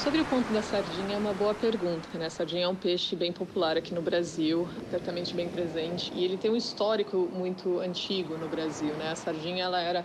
Sobre 0.02 0.20
o 0.20 0.26
ponto 0.26 0.52
da 0.52 0.64
sardinha, 0.64 1.14
é 1.14 1.18
uma 1.20 1.32
boa 1.32 1.54
pergunta. 1.54 2.18
Né? 2.18 2.26
A 2.26 2.30
sardinha 2.32 2.64
é 2.64 2.68
um 2.68 2.76
peixe 2.76 3.16
bem 3.16 3.32
popular 3.32 3.78
aqui 3.78 3.94
no 3.94 4.02
Brasil, 4.02 4.68
certamente 4.90 5.36
bem 5.36 5.48
presente, 5.48 6.12
e 6.12 6.24
ele 6.24 6.40
tem 6.40 6.50
um 6.50 6.56
histórico 6.56 7.30
muito 7.32 7.80
antigo 7.80 8.36
no 8.36 8.50
Brasil. 8.50 8.98
Né? 8.98 9.12
A 9.12 9.16
sardinha 9.16 9.64
ela 9.64 9.80
era 9.80 10.04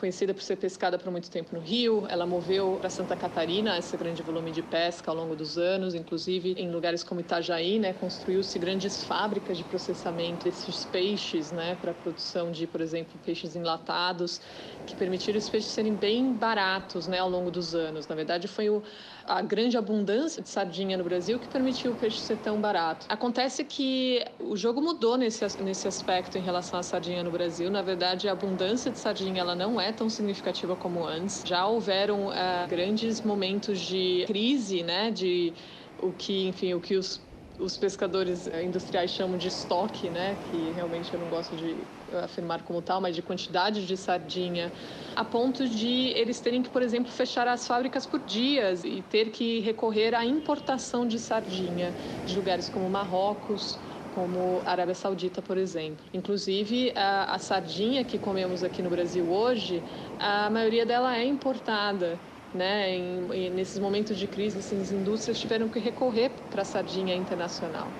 conhecida 0.00 0.32
por 0.32 0.42
ser 0.42 0.56
pescada 0.56 0.98
por 0.98 1.10
muito 1.10 1.30
tempo 1.30 1.54
no 1.54 1.60
Rio. 1.60 2.06
Ela 2.08 2.26
moveu 2.26 2.78
para 2.80 2.88
Santa 2.88 3.14
Catarina 3.16 3.78
esse 3.78 3.96
grande 3.96 4.22
volume 4.22 4.50
de 4.50 4.62
pesca 4.62 5.10
ao 5.10 5.16
longo 5.16 5.36
dos 5.36 5.58
anos, 5.58 5.94
inclusive 5.94 6.54
em 6.58 6.70
lugares 6.70 7.04
como 7.04 7.20
Itajaí, 7.20 7.78
né, 7.78 7.92
construiu-se 7.92 8.58
grandes 8.58 9.02
fábricas 9.02 9.58
de 9.58 9.64
processamento 9.64 10.44
desses 10.44 10.86
peixes, 10.86 11.50
né, 11.50 11.76
para 11.76 11.92
produção 11.92 12.50
de, 12.50 12.66
por 12.66 12.80
exemplo, 12.80 13.18
peixes 13.18 13.54
enlatados, 13.54 14.40
que 14.86 14.96
permitiram 14.96 15.36
esses 15.36 15.50
peixes 15.50 15.70
serem 15.70 15.94
bem 15.94 16.32
baratos, 16.32 17.06
né, 17.06 17.18
ao 17.18 17.28
longo 17.28 17.50
dos 17.50 17.74
anos. 17.74 18.08
Na 18.08 18.14
verdade, 18.14 18.48
foi 18.48 18.70
o 18.70 18.82
a 19.30 19.42
grande 19.42 19.78
abundância 19.78 20.42
de 20.42 20.48
sardinha 20.48 20.96
no 20.96 21.04
Brasil 21.04 21.38
que 21.38 21.48
permitiu 21.48 21.92
o 21.92 21.96
peixe 21.96 22.18
ser 22.18 22.38
tão 22.38 22.60
barato. 22.60 23.06
Acontece 23.08 23.64
que 23.64 24.24
o 24.40 24.56
jogo 24.56 24.82
mudou 24.82 25.16
nesse, 25.16 25.44
nesse 25.62 25.86
aspecto 25.86 26.36
em 26.36 26.42
relação 26.42 26.78
à 26.78 26.82
sardinha 26.82 27.22
no 27.22 27.30
Brasil. 27.30 27.70
Na 27.70 27.82
verdade, 27.82 28.28
a 28.28 28.32
abundância 28.32 28.90
de 28.90 28.98
sardinha 28.98 29.40
ela 29.40 29.54
não 29.54 29.80
é 29.80 29.92
tão 29.92 30.08
significativa 30.08 30.76
como 30.76 31.04
antes. 31.06 31.42
Já 31.46 31.66
houveram 31.66 32.26
uh, 32.26 32.68
grandes 32.68 33.22
momentos 33.22 33.80
de 33.80 34.24
crise, 34.26 34.82
né, 34.82 35.10
de 35.10 35.54
o 35.96 36.12
que, 36.12 36.48
enfim, 36.48 36.74
o 36.74 36.80
que 36.80 36.96
os 36.96 37.30
os 37.60 37.76
pescadores 37.76 38.46
eh, 38.46 38.64
industriais 38.64 39.10
chamam 39.10 39.36
de 39.36 39.48
estoque, 39.48 40.08
né, 40.08 40.36
que 40.36 40.70
realmente 40.70 41.12
eu 41.12 41.18
não 41.18 41.28
gosto 41.28 41.54
de 41.54 41.86
afirmar 42.18 42.62
como 42.62 42.82
tal, 42.82 43.00
mas 43.00 43.14
de 43.14 43.22
quantidade 43.22 43.86
de 43.86 43.96
sardinha, 43.96 44.72
a 45.14 45.24
ponto 45.24 45.68
de 45.68 46.12
eles 46.16 46.40
terem 46.40 46.62
que, 46.62 46.70
por 46.70 46.82
exemplo, 46.82 47.10
fechar 47.10 47.46
as 47.48 47.66
fábricas 47.66 48.06
por 48.06 48.20
dias 48.20 48.84
e 48.84 49.02
ter 49.02 49.30
que 49.30 49.60
recorrer 49.60 50.14
à 50.14 50.24
importação 50.24 51.06
de 51.06 51.18
sardinha 51.18 51.94
de 52.24 52.36
lugares 52.36 52.68
como 52.68 52.88
Marrocos, 52.88 53.80
como 54.10 54.62
Arábia 54.64 54.94
Saudita, 54.94 55.40
por 55.40 55.56
exemplo. 55.56 56.04
Inclusive, 56.12 56.92
a, 56.96 57.34
a, 57.34 57.38
sardinha 57.38 58.04
que 58.04 58.18
comemos 58.18 58.64
aqui 58.64 58.82
no 58.82 58.90
Brasil 58.90 59.30
hoje, 59.30 59.84
a 60.18 60.50
maioria 60.50 60.84
dela 60.84 61.16
é 61.16 61.24
importada. 61.24 62.20
Né? 62.52 62.96
Em, 62.96 63.50
nesses 63.50 63.78
momentos 63.78 64.18
de 64.18 64.26
crise, 64.26 64.58
assim, 64.58 64.80
as 64.80 64.90
indústrias 64.90 65.38
tiveram 65.38 65.68
que 65.68 65.78
recorrer 65.78 66.30
para 66.50 66.62
a 66.62 66.64
sardinha 66.64 67.14
internacional. 67.14 67.94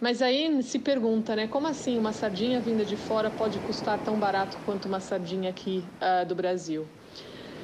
Mas 0.00 0.22
aí 0.22 0.62
se 0.62 0.78
pergunta, 0.78 1.36
né, 1.36 1.46
como 1.46 1.66
assim 1.66 1.98
uma 1.98 2.12
sardinha 2.12 2.58
vinda 2.58 2.84
de 2.84 2.96
fora 2.96 3.30
pode 3.30 3.60
custar 3.60 3.98
tão 3.98 4.18
barato 4.18 4.58
quanto 4.64 4.86
uma 4.86 4.98
sardinha 4.98 5.50
aqui 5.50 5.84
uh, 6.00 6.26
do 6.26 6.34
Brasil? 6.34 6.88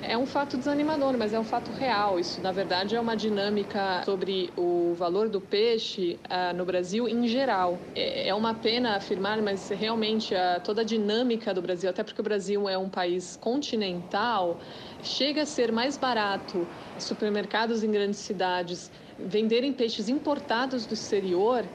É 0.03 0.17
um 0.17 0.27
fato 0.27 0.59
desanimador, 0.59 1.17
mas 1.17 1.33
é 1.33 1.41
um 1.41 1.45
fato 1.45 1.73
real. 1.73 2.21
Isso, 2.21 2.41
na 2.43 2.53
verdade, 2.53 2.95
é 2.95 3.01
uma 3.01 3.17
dinâmica 3.17 4.03
sobre 4.05 4.53
o 4.55 4.93
valor 4.95 5.29
do 5.31 5.41
peixe 5.41 6.21
uh, 6.27 6.55
no 6.55 6.67
Brasil 6.67 7.09
em 7.09 7.27
geral. 7.27 7.81
É, 7.95 8.29
é, 8.29 8.35
uma 8.35 8.55
pena 8.55 8.97
afirmar, 8.97 9.41
mas 9.41 9.69
realmente 9.71 10.35
uh, 10.35 10.61
toda 10.63 10.83
a 10.83 10.85
dinâmica 10.85 11.55
do 11.55 11.63
Brasil, 11.63 11.89
até 11.89 12.05
porque 12.05 12.21
o 12.21 12.25
Brasil 12.25 12.69
é 12.69 12.77
um 12.77 12.91
país 12.91 13.37
continental, 13.37 14.61
chega 15.01 15.43
a 15.43 15.47
ser 15.47 15.73
mais 15.73 15.97
barato 15.97 16.69
supermercados 16.99 17.83
em 17.83 17.91
grandes 17.91 18.21
cidades 18.21 18.93
venderem 19.19 19.73
peixes 19.73 20.11
importados 20.11 20.85
do 20.85 20.93
exterior 20.93 21.67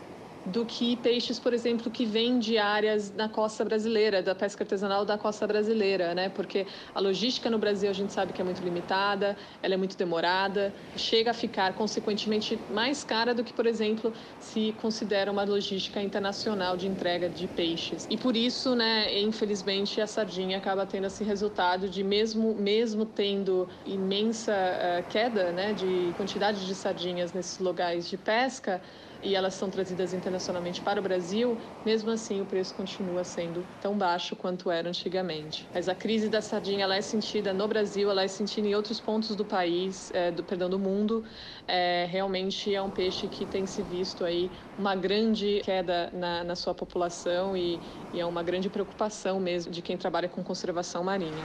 do 0.44 0.66
que 0.66 0.96
peixes, 0.98 1.40
por 1.40 1.54
exemplo, 1.54 1.92
que 1.92 2.06
vêm 2.06 2.40
de 2.40 2.58
áreas 2.58 3.14
na 3.14 3.30
costa 3.30 3.64
brasileira, 3.64 4.24
da 4.24 4.34
pesca 4.34 4.64
artesanal 4.64 5.06
da 5.06 5.18
costa 5.18 5.46
brasileira, 5.46 6.16
né? 6.16 6.30
Porque 6.30 6.66
a 6.94 7.00
logística 7.00 7.50
no 7.50 7.60
Brasil 7.60 7.90
a 7.90 7.94
gente 7.94 8.12
sabe 8.12 8.34
que 8.34 8.42
é 8.42 8.44
muito 8.44 8.64
limitada, 8.64 9.38
ela 9.62 9.76
é 9.76 9.78
muito 9.78 9.96
demorada, 9.96 10.74
chega 10.96 11.32
a 11.32 11.34
ficar 11.34 11.74
consequentemente 11.76 12.66
mais 12.68 13.04
cara 13.04 13.36
do 13.36 13.44
que, 13.44 13.54
por 13.54 13.68
exemplo, 13.68 14.14
se 14.40 14.74
considera 14.74 15.32
uma 15.32 15.44
logística 15.44 16.02
internacional 16.02 16.76
de 16.76 16.88
entrega 16.88 17.30
de 17.30 17.48
peixes. 17.48 18.08
E 18.10 18.18
por 18.18 18.36
isso, 18.36 18.76
né, 18.76 19.20
infelizmente, 19.22 20.02
a 20.02 20.08
sardinha 20.08 20.58
acaba 20.58 20.88
tendo 20.88 21.06
esse 21.06 21.24
resultado 21.24 21.88
de 21.88 22.04
mesmo 22.04 22.56
mesmo 22.56 23.06
tendo 23.06 23.70
imensa 23.86 24.52
uh, 24.54 25.08
queda, 25.08 25.52
né, 25.54 25.74
de 25.74 26.14
quantidade 26.16 26.66
de 26.66 26.74
sardinhas 26.76 27.32
nesses 27.32 27.60
lugares 27.60 28.08
de 28.08 28.18
pesca, 28.18 28.82
e 29.24 29.36
elas 29.36 29.54
são 29.54 29.70
trazidas 29.70 30.14
internacionalmente 30.14 30.82
para 30.82 31.00
o 31.00 31.04
Brasil, 31.04 31.58
mesmo 31.86 32.10
assim 32.12 32.42
o 32.42 32.46
preço 32.46 32.74
continua 32.74 33.24
sendo 33.24 33.66
tão 33.80 33.98
baixo 33.98 34.36
quanto 34.36 34.72
era 34.72 34.90
antigamente. 34.90 35.68
Mas 35.74 35.88
a 35.88 35.96
crise 35.96 36.30
da 36.30 36.42
sardinha 36.42 36.84
ela 36.84 36.96
é 36.96 37.02
sentida 37.02 37.54
no 37.54 37.68
Brasil, 37.68 38.10
ela 38.10 38.24
é 38.24 38.28
sentida 38.28 38.68
em 38.68 38.76
outros 38.76 39.00
pontos 39.00 39.36
do 39.36 39.46
país, 39.46 40.12
é, 40.14 40.32
do 40.32 40.44
perdão 40.44 40.70
do 40.70 40.80
mundo. 40.80 41.24
É, 41.68 42.08
realmente 42.10 42.74
é 42.74 42.82
um 42.82 42.90
peixe 42.90 43.28
que 43.28 43.46
tem 43.46 43.66
se 43.66 43.82
visto 43.82 44.24
aí 44.24 44.50
uma 44.78 44.96
grande 44.96 45.62
queda 45.64 46.10
na, 46.14 46.44
na 46.44 46.56
sua 46.56 46.74
população 46.74 47.56
e, 47.56 47.80
e 48.14 48.20
é 48.20 48.26
uma 48.26 48.44
grande 48.44 48.70
preocupação 48.70 49.40
mesmo 49.40 49.72
de 49.72 49.82
quem 49.82 49.98
trabalha 49.98 50.28
com 50.28 50.44
conservação 50.44 51.04
marinha. 51.04 51.44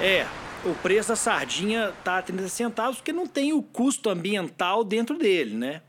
É, 0.00 0.26
o 0.64 0.74
preço 0.82 1.08
da 1.08 1.16
sardinha 1.16 1.92
tá 2.04 2.18
a 2.18 2.22
30 2.22 2.48
centavos 2.48 2.96
porque 2.96 3.12
não 3.12 3.26
tem 3.26 3.52
o 3.52 3.62
custo 3.62 4.10
ambiental 4.10 4.84
dentro 4.84 5.16
dele, 5.16 5.54
né? 5.54 5.82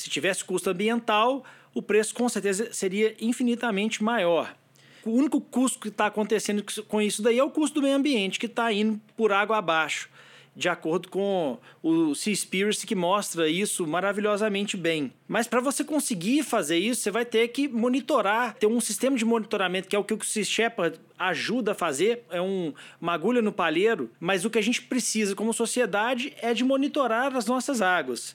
Se 0.00 0.08
tivesse 0.08 0.42
custo 0.42 0.70
ambiental, 0.70 1.44
o 1.74 1.82
preço 1.82 2.14
com 2.14 2.26
certeza 2.26 2.72
seria 2.72 3.14
infinitamente 3.20 4.02
maior. 4.02 4.56
O 5.04 5.10
único 5.10 5.42
custo 5.42 5.78
que 5.78 5.88
está 5.88 6.06
acontecendo 6.06 6.64
com 6.88 7.02
isso 7.02 7.20
daí 7.20 7.38
é 7.38 7.44
o 7.44 7.50
custo 7.50 7.74
do 7.74 7.82
meio 7.82 7.96
ambiente, 7.96 8.38
que 8.38 8.46
está 8.46 8.72
indo 8.72 8.98
por 9.14 9.30
água 9.30 9.58
abaixo, 9.58 10.08
de 10.56 10.70
acordo 10.70 11.10
com 11.10 11.58
o 11.82 12.14
Seaspiracy, 12.14 12.86
que 12.86 12.94
mostra 12.94 13.46
isso 13.46 13.86
maravilhosamente 13.86 14.74
bem. 14.74 15.12
Mas 15.28 15.46
para 15.46 15.60
você 15.60 15.84
conseguir 15.84 16.44
fazer 16.44 16.78
isso, 16.78 17.02
você 17.02 17.10
vai 17.10 17.26
ter 17.26 17.48
que 17.48 17.68
monitorar, 17.68 18.54
ter 18.54 18.66
um 18.66 18.80
sistema 18.80 19.18
de 19.18 19.24
monitoramento, 19.26 19.86
que 19.86 19.94
é 19.94 19.98
o 19.98 20.04
que 20.04 20.14
o 20.14 20.24
Sea 20.24 20.44
Shepherd 20.44 20.98
ajuda 21.18 21.72
a 21.72 21.74
fazer, 21.74 22.24
é 22.30 22.40
um, 22.40 22.72
uma 22.98 23.12
agulha 23.12 23.42
no 23.42 23.52
palheiro, 23.52 24.10
mas 24.18 24.46
o 24.46 24.50
que 24.50 24.58
a 24.58 24.62
gente 24.62 24.80
precisa 24.80 25.34
como 25.34 25.52
sociedade 25.52 26.34
é 26.40 26.54
de 26.54 26.64
monitorar 26.64 27.36
as 27.36 27.44
nossas 27.44 27.82
águas. 27.82 28.34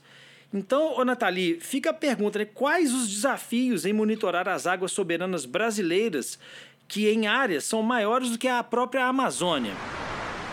Então, 0.55 0.97
ô 0.97 1.03
Nathalie, 1.03 1.59
fica 1.59 1.89
a 1.89 1.93
pergunta, 1.93 2.39
né? 2.39 2.45
Quais 2.45 2.93
os 2.93 3.09
desafios 3.09 3.85
em 3.85 3.91
monitorar 3.91 4.47
as 4.47 4.65
águas 4.65 4.93
soberanas 4.93 5.45
brasileiras 5.45 6.39
que 6.87 7.09
em 7.09 7.27
áreas 7.27 7.65
são 7.65 7.83
maiores 7.83 8.29
do 8.29 8.37
que 8.37 8.47
a 8.47 8.63
própria 8.63 9.05
Amazônia? 9.05 9.73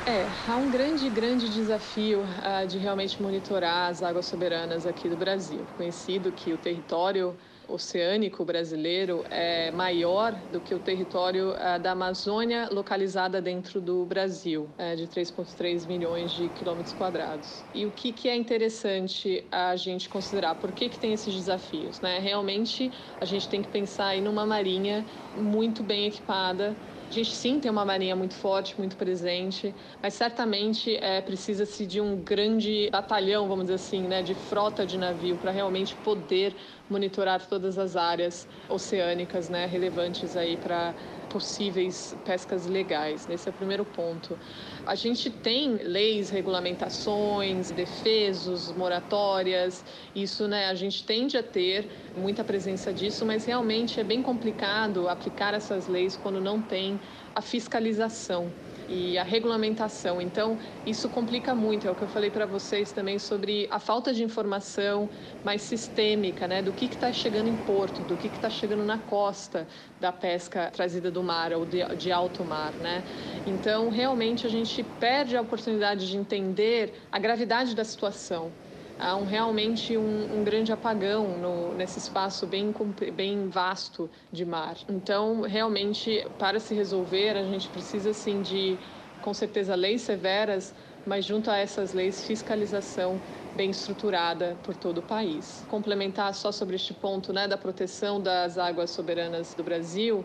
É, 0.05 0.27
há 0.49 0.57
um 0.57 0.73
grande, 0.73 1.09
grande 1.09 1.49
desafio 1.49 2.23
uh, 2.23 2.67
de 2.67 2.79
realmente 2.79 3.23
monitorar 3.23 3.91
as 3.91 4.03
águas 4.03 4.27
soberanas 4.27 4.88
aqui 4.88 5.09
do 5.09 5.17
Brasil. 5.17 5.65
Conhecido 5.77 6.33
que 6.33 6.53
o 6.53 6.59
território 6.59 7.37
oceânico 7.73 8.45
brasileiro 8.45 9.25
é 9.31 9.71
maior 9.71 10.33
do 10.51 10.61
que 10.61 10.75
o 10.75 10.81
território 10.81 11.53
uh, 11.53 11.81
da 11.81 11.93
Amazônia 11.93 12.69
localizada 12.71 13.41
dentro 13.41 13.81
do 13.81 14.05
Brasil, 14.07 14.75
uh, 14.79 14.97
de 14.97 15.07
3,3 15.09 15.87
milhões 15.87 16.31
de 16.33 16.49
quilômetros 16.51 16.93
quadrados. 16.93 17.65
E 17.73 17.87
o 17.87 17.93
que, 17.93 18.13
que 18.13 18.29
é 18.29 18.37
interessante 18.37 19.47
a 19.51 19.75
gente 19.77 20.09
considerar? 20.09 20.57
Por 20.57 20.73
que, 20.73 20.89
que 20.89 20.99
tem 20.99 21.13
esses 21.13 21.35
desafios? 21.35 22.01
Né? 22.01 22.19
Realmente, 22.19 22.93
a 23.21 23.25
gente 23.25 23.49
tem 23.49 23.63
que 23.63 23.69
pensar 23.69 24.17
em 24.17 24.29
uma 24.29 24.45
marinha 24.45 25.07
muito 25.35 25.83
bem 25.83 26.07
equipada, 26.07 26.79
a 27.13 27.15
gente 27.15 27.35
sim 27.37 27.61
tem 27.61 27.71
uma 27.71 27.85
marinha 27.85 28.17
muito 28.17 28.35
forte, 28.35 28.79
muito 28.79 28.97
presente, 28.97 29.77
mas 30.01 30.15
certamente 30.15 30.97
é, 30.97 31.21
precisa-se 31.21 31.87
de 31.87 32.01
um 32.01 32.17
grande 32.25 32.89
batalhão, 32.91 33.47
vamos 33.47 33.65
dizer 33.65 33.75
assim, 33.75 34.09
né, 34.09 34.23
de 34.23 34.35
frota 34.35 34.87
de 34.87 34.97
navio 34.97 35.37
para 35.37 35.51
realmente 35.51 35.95
poder 35.95 36.57
monitorar 36.88 37.47
todas 37.47 37.79
as 37.79 37.97
áreas 37.97 38.47
oceânicas 38.68 39.49
né, 39.49 39.66
relevantes 39.66 40.37
aí 40.37 40.57
para 40.57 40.95
possíveis 41.29 42.14
pescas 42.23 42.66
legais. 42.66 43.27
Esse 43.29 43.49
é 43.49 43.51
o 43.51 43.55
primeiro 43.55 43.87
ponto. 43.87 44.38
A 44.85 44.95
gente 44.95 45.31
tem 45.31 45.77
leis, 45.77 46.29
regulamentações, 46.29 47.71
defesos, 47.71 48.71
moratórias. 48.73 49.85
Isso, 50.14 50.47
né, 50.47 50.66
a 50.66 50.75
gente 50.75 51.05
tende 51.05 51.38
a 51.38 51.42
ter 51.42 51.90
muita 52.14 52.45
presença 52.45 52.92
disso, 52.92 53.25
mas 53.25 53.47
realmente 53.47 53.99
é 53.99 54.05
bem 54.05 54.23
complicado 54.23 55.09
aplicar 55.09 55.55
essas 55.55 55.87
leis 55.87 56.16
quando 56.16 56.40
não 56.40 56.61
tem 56.61 57.01
a 57.35 57.40
fiscalização 57.40 58.53
e 58.92 59.16
a 59.16 59.22
regulamentação. 59.24 60.20
Então, 60.20 60.59
isso 60.85 61.09
complica 61.09 61.55
muito. 61.55 61.88
É 61.88 61.90
o 61.90 61.94
que 61.96 62.02
eu 62.05 62.09
falei 62.09 62.31
para 62.31 62.44
vocês 62.44 62.92
também 62.92 63.18
sobre 63.18 63.66
a 63.70 63.78
falta 63.81 64.12
de 64.12 64.22
informação 64.22 65.09
mais 65.42 65.62
sistêmica, 65.62 66.46
né, 66.46 66.61
do 66.61 66.74
que 66.74 66.85
está 66.85 67.11
chegando 67.11 67.48
em 67.48 67.57
porto, 67.57 68.05
do 68.05 68.18
que 68.18 68.26
está 68.26 68.50
chegando 68.50 68.85
na 68.85 68.98
costa 68.98 69.66
da 69.98 70.12
pesca 70.12 70.70
trazida 70.70 71.11
do 71.11 71.22
mar 71.22 71.55
ou 71.55 71.64
de, 71.64 71.78
de 71.96 72.12
alto 72.12 72.44
mar, 72.44 72.78
né. 72.78 73.05
Então, 73.46 73.88
realmente 73.88 74.46
a 74.46 74.50
gente 74.50 74.85
perde 74.85 75.37
a 75.37 75.40
oportunidade 75.40 76.07
de 76.07 76.16
entender 76.18 76.94
a 77.11 77.18
gravidade 77.18 77.74
da 77.74 77.85
situação 77.85 78.55
há 79.03 79.17
um, 79.17 79.25
realmente 79.25 79.97
um, 79.99 80.38
um, 80.38 80.45
grande 80.45 80.73
apagão 80.73 81.37
no, 81.37 81.75
nesse 81.75 81.99
espaço 81.99 82.47
bem, 82.47 82.73
bem 83.12 83.49
vasto 83.49 84.09
de 84.31 84.45
mar. 84.45 84.79
Então, 84.88 85.43
realmente, 85.43 86.25
para 86.38 86.61
se 86.61 86.75
resolver, 86.75 87.37
a 87.37 87.43
gente 87.43 87.69
precisa, 87.69 88.12
sim, 88.12 88.41
de, 88.41 88.81
com 89.21 89.35
certeza, 89.35 89.75
leis 89.75 90.03
severas, 90.03 90.73
mas 91.05 91.25
junto 91.25 91.51
a 91.51 91.57
essas 91.59 91.93
leis, 91.93 92.25
fiscalização 92.25 93.21
bem 93.53 93.71
estruturada 93.71 94.59
por 94.62 94.77
todo 94.77 94.99
o 94.99 95.03
país. 95.03 95.65
Complementar 95.67 96.33
só 96.35 96.53
sobre 96.53 96.77
este 96.77 96.95
ponto 96.95 97.33
né, 97.33 97.49
da 97.49 97.59
proteção 97.59 98.21
das 98.21 98.57
águas 98.57 98.91
soberanas 98.91 99.53
do 99.53 99.65
Brasil, 99.65 100.25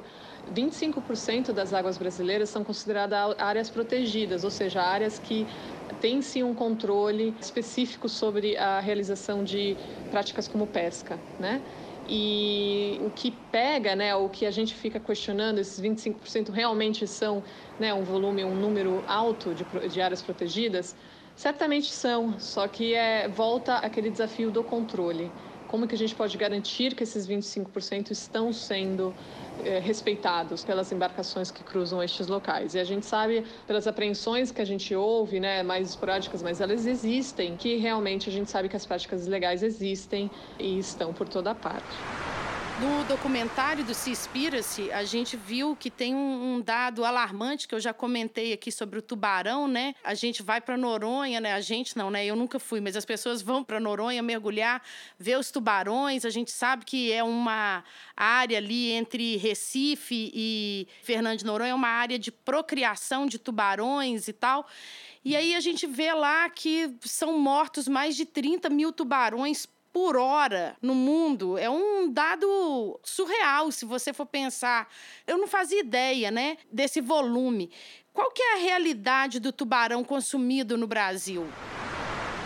25% 0.54 1.52
das 1.54 1.74
águas 1.74 1.98
brasileiras 1.98 2.50
são 2.50 2.64
consideradas 2.64 3.36
áreas 3.38 3.70
protegidas, 3.70 4.44
ou 4.44 4.52
seja, 4.52 4.82
áreas 4.82 5.20
que 5.20 5.48
têm 6.00 6.22
sim 6.22 6.44
um 6.44 6.54
controle 6.54 7.36
específico 7.40 8.08
sobre 8.10 8.58
a 8.58 8.80
realização 8.80 9.44
de 9.44 9.78
práticas 10.10 10.48
como 10.48 10.68
pesca, 10.68 11.22
né? 11.38 11.64
E 12.10 12.98
o 13.02 13.12
que 13.12 13.30
pega, 13.30 13.94
né, 13.94 14.16
o 14.16 14.30
que 14.30 14.46
a 14.46 14.52
gente 14.52 14.74
fica 14.74 14.98
questionando, 14.98 15.60
esses 15.60 15.80
25% 15.80 16.52
realmente 16.52 17.06
são 17.06 17.44
né, 17.78 17.94
um 17.94 18.04
volume, 18.04 18.46
um 18.46 18.56
número 18.56 19.04
alto 19.06 19.54
de, 19.54 19.66
de 19.90 20.00
áreas 20.00 20.22
protegidas? 20.22 20.96
Certamente 21.36 21.92
são, 21.92 22.40
só 22.40 22.68
que 22.68 22.94
é, 22.94 23.28
volta 23.28 23.76
aquele 23.76 24.10
desafio 24.10 24.50
do 24.50 24.64
controle. 24.64 25.36
Como 25.68 25.86
que 25.86 25.96
a 25.96 25.98
gente 25.98 26.16
pode 26.16 26.38
garantir 26.38 26.96
que 26.96 27.04
esses 27.04 27.28
25% 27.28 28.12
estão 28.12 28.54
sendo 28.54 29.14
é, 29.66 29.80
respeitados 29.80 30.64
pelas 30.64 30.92
embarcações 30.92 31.52
que 31.52 31.64
cruzam 31.64 32.02
estes 32.02 32.28
locais? 32.28 32.74
E 32.74 32.80
a 32.80 32.84
gente 32.86 33.06
sabe, 33.06 33.46
pelas 33.66 33.86
apreensões 33.86 34.52
que 34.52 34.62
a 34.62 34.66
gente 34.66 34.96
ouve, 34.96 35.40
né, 35.40 35.64
mais 35.64 35.90
esporádicas, 35.90 36.42
mas 36.42 36.62
elas 36.62 36.86
existem, 36.86 37.58
que 37.58 37.76
realmente 37.76 38.30
a 38.30 38.32
gente 38.32 38.50
sabe 38.50 38.70
que 38.70 38.76
as 38.78 38.86
práticas 38.86 39.28
ilegais 39.28 39.62
existem 39.62 40.32
e 40.58 40.80
estão 40.80 41.14
por 41.14 41.28
toda 41.28 41.54
parte. 41.54 42.08
No 42.80 43.04
documentário 43.06 43.84
do 43.84 43.92
Seaspiracy, 43.92 44.92
a 44.92 45.04
gente 45.04 45.36
viu 45.36 45.76
que 45.76 45.90
tem 45.90 46.14
um, 46.14 46.62
dado 46.62 47.04
alarmante 47.04 47.68
que 47.68 47.74
eu 47.74 47.80
já 47.80 47.92
comentei 47.92 48.54
aqui 48.54 48.72
sobre 48.72 49.00
o 49.00 49.02
tubarão, 49.02 49.68
né? 49.68 49.96
A 50.04 50.14
gente 50.14 50.44
vai 50.44 50.62
para 50.62 50.78
Noronha, 50.78 51.42
né? 51.42 51.54
A 51.54 51.60
gente 51.60 51.98
não, 51.98 52.12
né? 52.12 52.24
Eu 52.24 52.36
nunca 52.36 52.60
fui, 52.60 52.80
mas 52.80 52.96
as 52.96 53.04
pessoas 53.04 53.42
vão 53.42 53.64
para 53.64 53.80
Noronha 53.80 54.22
mergulhar, 54.22 54.84
ver 55.18 55.40
os 55.40 55.50
tubarões. 55.50 56.24
A 56.24 56.30
gente 56.30 56.52
sabe 56.52 56.86
que 56.86 57.12
é 57.12 57.24
uma 57.24 57.84
área 58.16 58.60
ali 58.60 58.92
entre 58.92 59.38
Recife 59.38 60.32
e 60.32 60.88
Fernando 61.02 61.40
de 61.40 61.46
Noronha, 61.46 61.72
é 61.72 61.76
uma 61.76 61.88
área 61.88 62.20
de 62.20 62.32
procriação 62.32 63.26
de 63.26 63.40
tubarões 63.40 64.28
e 64.28 64.34
tal. 64.34 64.68
E 65.26 65.36
aí 65.36 65.56
a 65.56 65.60
gente 65.60 65.88
vê 65.88 66.14
lá 66.14 66.48
que 66.48 66.96
são 67.02 67.40
mortos 67.40 67.88
mais 67.88 68.16
de 68.16 68.24
30 68.24 68.70
mil 68.70 68.92
tubarões 68.94 69.68
por 69.92 70.18
hora 70.18 70.76
no 70.82 70.94
mundo 70.94 71.58
é 71.58 71.70
um 71.70 72.12
dado 72.12 73.00
surreal 73.04 73.72
se 73.72 73.86
você 73.86 74.14
for 74.14 74.26
pensar. 74.26 74.88
Eu 75.26 75.38
não 75.38 75.48
fazia 75.48 75.80
ideia, 75.80 76.32
né, 76.32 76.58
desse 76.72 77.02
volume. 77.02 77.72
Qual 78.14 78.32
que 78.32 78.42
é 78.42 78.54
a 78.56 78.60
realidade 78.60 79.40
do 79.40 79.52
tubarão 79.52 80.04
consumido 80.04 80.78
no 80.78 80.88
Brasil? 80.88 81.48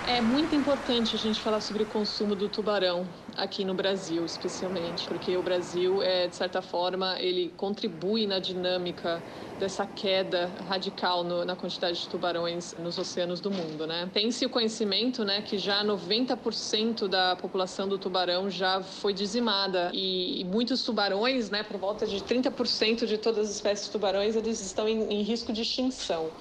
É 0.07 0.19
muito 0.19 0.55
importante 0.55 1.15
a 1.15 1.19
gente 1.19 1.39
falar 1.39 1.61
sobre 1.61 1.83
o 1.83 1.85
consumo 1.85 2.35
do 2.35 2.49
tubarão 2.49 3.07
aqui 3.41 3.65
no 3.65 3.73
Brasil, 3.73 4.23
especialmente, 4.23 5.07
porque 5.07 5.35
o 5.35 5.41
Brasil, 5.41 6.01
é, 6.03 6.27
de 6.27 6.35
certa 6.35 6.61
forma, 6.61 7.19
ele 7.19 7.49
contribui 7.57 8.27
na 8.27 8.37
dinâmica 8.37 9.23
dessa 9.57 9.85
queda 9.85 10.51
radical 10.67 11.23
no, 11.23 11.43
na 11.43 11.55
quantidade 11.55 12.01
de 12.01 12.07
tubarões 12.07 12.73
nos 12.77 12.97
oceanos 12.97 13.39
do 13.39 13.49
mundo, 13.49 13.87
né? 13.87 14.09
Tem-se 14.13 14.45
o 14.45 14.49
conhecimento, 14.49 15.23
né, 15.23 15.41
que 15.41 15.57
já 15.57 15.83
90% 15.83 17.07
da 17.07 17.35
população 17.35 17.87
do 17.87 17.97
tubarão 17.97 18.49
já 18.49 18.81
foi 18.81 19.13
dizimada 19.13 19.91
e, 19.93 20.41
e, 20.41 20.43
muitos 20.43 20.83
tubarões, 20.83 21.49
né, 21.49 21.63
por 21.63 21.77
volta 21.77 22.05
de 22.05 22.21
30% 22.21 23.05
de 23.05 23.17
todas 23.17 23.49
as 23.49 23.55
espécies 23.55 23.87
de 23.87 23.91
tubarões, 23.91 24.35
eles 24.35 24.61
estão 24.61 24.87
em, 24.87 25.01
em 25.13 25.21
risco 25.23 25.51
de 25.51 25.61
extinção. 25.61 26.31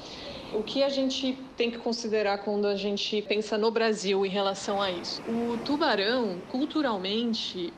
O 0.53 0.65
que 0.65 0.83
a 0.83 0.89
gente 0.89 1.33
tem 1.57 1.71
que 1.71 1.79
considerar 1.79 2.39
quando 2.39 2.67
a 2.67 2.75
gente 2.75 3.23
pensa 3.23 3.57
no 3.57 3.71
Brasil 3.71 4.27
em 4.27 4.29
relação 4.29 4.83
a 4.83 4.91
isso? 4.91 5.23
O 5.25 5.57
tubarão, 5.59 6.41
culturalmente, 6.49 6.90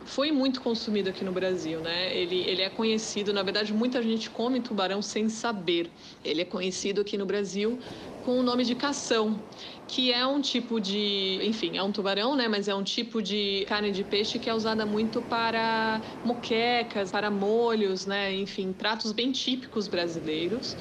foi 0.04 0.32
muito 0.32 0.60
consumido 0.60 1.10
aqui 1.10 1.24
no 1.24 1.32
Brasil, 1.32 1.80
né? 1.80 2.16
Ele, 2.16 2.36
ele 2.40 2.62
é 2.62 2.70
conhecido, 2.70 3.32
na 3.32 3.42
verdade, 3.42 3.72
muita 3.72 4.02
gente 4.02 4.30
come 4.30 4.60
tubarão 4.60 5.02
sem 5.02 5.28
saber. 5.28 5.92
Ele 6.24 6.40
é 6.42 6.44
conhecido 6.44 7.00
aqui 7.00 7.16
no 7.18 7.26
Brasil 7.26 7.78
com 8.20 8.38
o 8.38 8.42
nome 8.42 8.64
de 8.64 8.76
cação, 8.76 9.44
que 9.92 10.10
é 10.10 10.26
um 10.26 10.40
tipo 10.40 10.80
de, 10.80 11.38
enfim, 11.42 11.76
é 11.76 11.82
um 11.82 11.92
tubarão, 11.92 12.34
né, 12.34 12.48
mas 12.48 12.66
é 12.66 12.74
um 12.74 12.82
tipo 12.82 13.20
de 13.20 13.66
carne 13.68 13.90
de 13.90 14.02
peixe 14.02 14.38
que 14.38 14.48
é 14.48 14.54
usada 14.54 14.86
muito 14.86 15.20
para 15.20 16.00
moquecas, 16.24 17.10
para 17.10 17.30
molhos, 17.30 18.06
né, 18.06 18.34
enfim, 18.34 18.72
pratos 18.72 19.12
bem 19.12 19.30
típicos 19.30 19.88
brasileiros, 19.88 20.78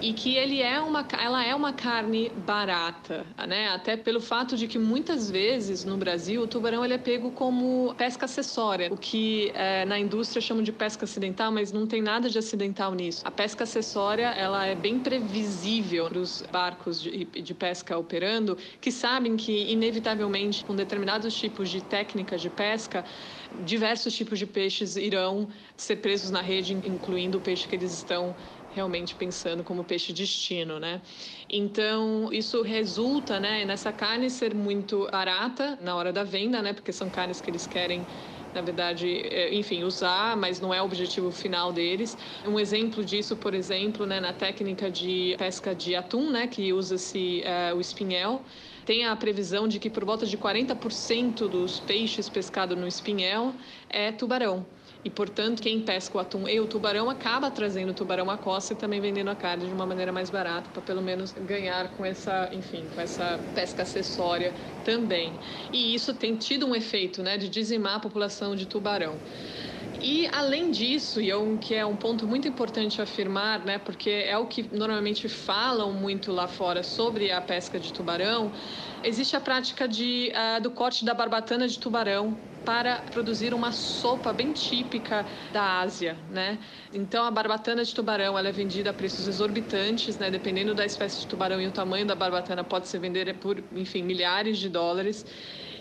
e 0.00 0.14
que 0.14 0.36
ele 0.36 0.62
é 0.62 0.80
uma 0.80 1.06
ela 1.22 1.44
é 1.44 1.54
uma 1.54 1.72
carne 1.72 2.30
barata, 2.34 3.26
né? 3.46 3.68
Até 3.68 3.96
pelo 3.96 4.20
fato 4.20 4.56
de 4.56 4.66
que 4.66 4.78
muitas 4.78 5.30
vezes 5.30 5.84
no 5.84 5.96
Brasil 5.96 6.42
o 6.42 6.46
tubarão 6.46 6.84
ele 6.84 6.94
é 6.94 6.98
pego 6.98 7.30
como 7.32 7.94
pesca 7.96 8.24
acessória, 8.24 8.92
o 8.92 8.96
que 8.96 9.50
é, 9.54 9.84
na 9.84 9.98
indústria 9.98 10.40
chamam 10.40 10.62
de 10.62 10.72
pesca 10.72 11.04
acidental, 11.04 11.52
mas 11.52 11.70
não 11.70 11.86
tem 11.86 12.02
nada 12.02 12.30
de 12.30 12.38
acidental 12.38 12.94
nisso. 12.94 13.22
A 13.24 13.30
pesca 13.30 13.64
acessória 13.64 14.28
ela 14.28 14.66
é 14.66 14.74
bem 14.74 14.98
previsível 15.00 16.08
para 16.08 16.18
os 16.18 16.42
barcos 16.50 17.00
de, 17.00 17.24
de 17.26 17.54
pesca 17.54 17.96
operando 17.96 18.53
que 18.80 18.90
sabem 18.90 19.36
que, 19.36 19.70
inevitavelmente, 19.70 20.64
com 20.64 20.74
determinados 20.74 21.34
tipos 21.34 21.70
de 21.70 21.82
técnicas 21.82 22.40
de 22.40 22.50
pesca, 22.50 23.04
diversos 23.52 24.14
tipos 24.14 24.38
de 24.38 24.46
peixes 24.46 24.96
irão 24.96 25.48
ser 25.76 25.96
presos 25.96 26.30
na 26.30 26.40
rede, 26.40 26.74
incluindo 26.74 27.38
o 27.38 27.40
peixe 27.40 27.66
que 27.68 27.74
eles 27.74 27.92
estão 27.92 28.36
realmente 28.68 29.14
pensando 29.14 29.62
como 29.62 29.84
peixe 29.84 30.12
destino, 30.12 30.80
né? 30.80 31.00
Então, 31.48 32.32
isso 32.32 32.60
resulta, 32.62 33.38
né, 33.38 33.64
nessa 33.64 33.92
carne 33.92 34.28
ser 34.28 34.52
muito 34.52 35.08
barata 35.12 35.78
na 35.80 35.94
hora 35.94 36.12
da 36.12 36.24
venda, 36.24 36.60
né? 36.60 36.72
Porque 36.72 36.92
são 36.92 37.08
carnes 37.08 37.40
que 37.40 37.48
eles 37.48 37.66
querem 37.68 38.08
na 38.54 38.62
verdade, 38.62 39.08
é, 39.08 39.54
enfim, 39.54 39.82
usar, 39.84 40.36
mas 40.36 40.60
não 40.60 40.72
é 40.72 40.80
o 40.80 40.84
objetivo 40.84 41.30
final 41.30 41.72
deles. 41.72 42.16
Um 42.46 42.58
exemplo 42.58 43.04
disso, 43.04 43.36
por 43.36 43.54
exemplo, 43.54 44.06
né, 44.06 44.20
na 44.20 44.32
técnica 44.32 44.90
de 44.90 45.34
pesca 45.38 45.74
de 45.74 45.94
atum, 45.94 46.30
né, 46.30 46.46
que 46.46 46.72
usa-se 46.72 47.42
é, 47.42 47.74
o 47.74 47.80
espinhel, 47.80 48.44
tem 48.84 49.04
a 49.06 49.16
previsão 49.16 49.66
de 49.66 49.78
que 49.78 49.90
por 49.90 50.04
volta 50.04 50.26
de 50.26 50.36
40% 50.36 51.48
dos 51.48 51.80
peixes 51.80 52.28
pescados 52.28 52.76
no 52.76 52.86
espinhel 52.86 53.54
é 53.88 54.12
tubarão. 54.12 54.66
E, 55.04 55.10
portanto, 55.10 55.60
quem 55.62 55.84
pesca 55.84 56.16
o 56.16 56.20
atum 56.20 56.48
e 56.48 56.58
o 56.60 56.66
tubarão 56.66 57.10
acaba 57.10 57.50
trazendo 57.50 57.90
o 57.90 57.94
tubarão 57.94 58.30
à 58.30 58.38
costa 58.38 58.72
e 58.72 58.76
também 58.76 59.00
vendendo 59.02 59.28
a 59.28 59.36
carne 59.36 59.66
de 59.66 59.74
uma 59.74 59.84
maneira 59.86 60.10
mais 60.12 60.30
barata, 60.30 60.70
para 60.70 60.80
pelo 60.82 61.02
menos 61.02 61.32
ganhar 61.32 61.92
com 61.92 62.04
essa, 62.06 62.48
enfim, 62.54 62.88
com 62.88 63.00
essa 63.00 63.38
pesca 63.52 63.82
acessória 63.82 64.54
também. 64.82 65.40
E 65.70 65.94
isso 65.94 66.14
tem 66.14 66.38
tido 66.38 66.66
um 66.66 66.74
efeito, 66.74 67.22
né, 67.22 67.36
de 67.36 67.50
dizimar 67.50 67.96
a 67.96 68.00
população 68.00 68.56
de 68.56 68.66
tubarão. 68.66 69.22
E 70.00 70.26
além 70.28 70.70
disso, 70.70 71.20
e 71.20 71.30
é 71.30 71.36
um, 71.36 71.56
que 71.58 71.74
é 71.74 71.86
um 71.86 71.96
ponto 71.96 72.26
muito 72.26 72.48
importante 72.48 73.00
afirmar, 73.00 73.64
né, 73.64 73.78
porque 73.78 74.10
é 74.10 74.36
o 74.38 74.46
que 74.48 74.74
normalmente 74.76 75.28
falam 75.28 75.92
muito 75.92 76.32
lá 76.32 76.48
fora 76.48 76.82
sobre 76.82 77.30
a 77.30 77.40
pesca 77.40 77.78
de 77.78 77.92
tubarão, 77.92 78.52
existe 79.02 79.36
a 79.36 79.40
prática 79.40 79.86
de, 79.86 80.32
uh, 80.34 80.60
do 80.62 80.72
corte 80.72 81.04
da 81.04 81.14
barbatana 81.14 81.68
de 81.68 81.78
tubarão 81.78 82.53
para 82.64 83.02
produzir 83.02 83.52
uma 83.52 83.72
sopa 83.72 84.32
bem 84.32 84.52
típica 84.52 85.26
da 85.50 85.80
Ásia, 85.80 86.18
né? 86.28 86.58
Então 86.92 87.24
a 87.24 87.30
barbatana 87.30 87.84
de 87.84 87.94
tubarão 87.94 88.38
ela 88.38 88.48
é 88.48 88.52
vendida 88.52 88.90
a 88.90 88.94
preços 88.94 89.28
exorbitantes, 89.28 90.18
né? 90.18 90.30
Dependendo 90.30 90.74
da 90.74 90.84
espécie 90.84 91.20
de 91.20 91.26
tubarão 91.26 91.60
e 91.60 91.66
o 91.66 91.72
tamanho 91.72 92.06
da 92.06 92.14
barbatana 92.14 92.64
pode 92.64 92.88
ser 92.88 92.98
vendida 92.98 93.34
por, 93.34 93.62
enfim, 93.72 94.02
milhares 94.02 94.58
de 94.58 94.68
dólares. 94.68 95.26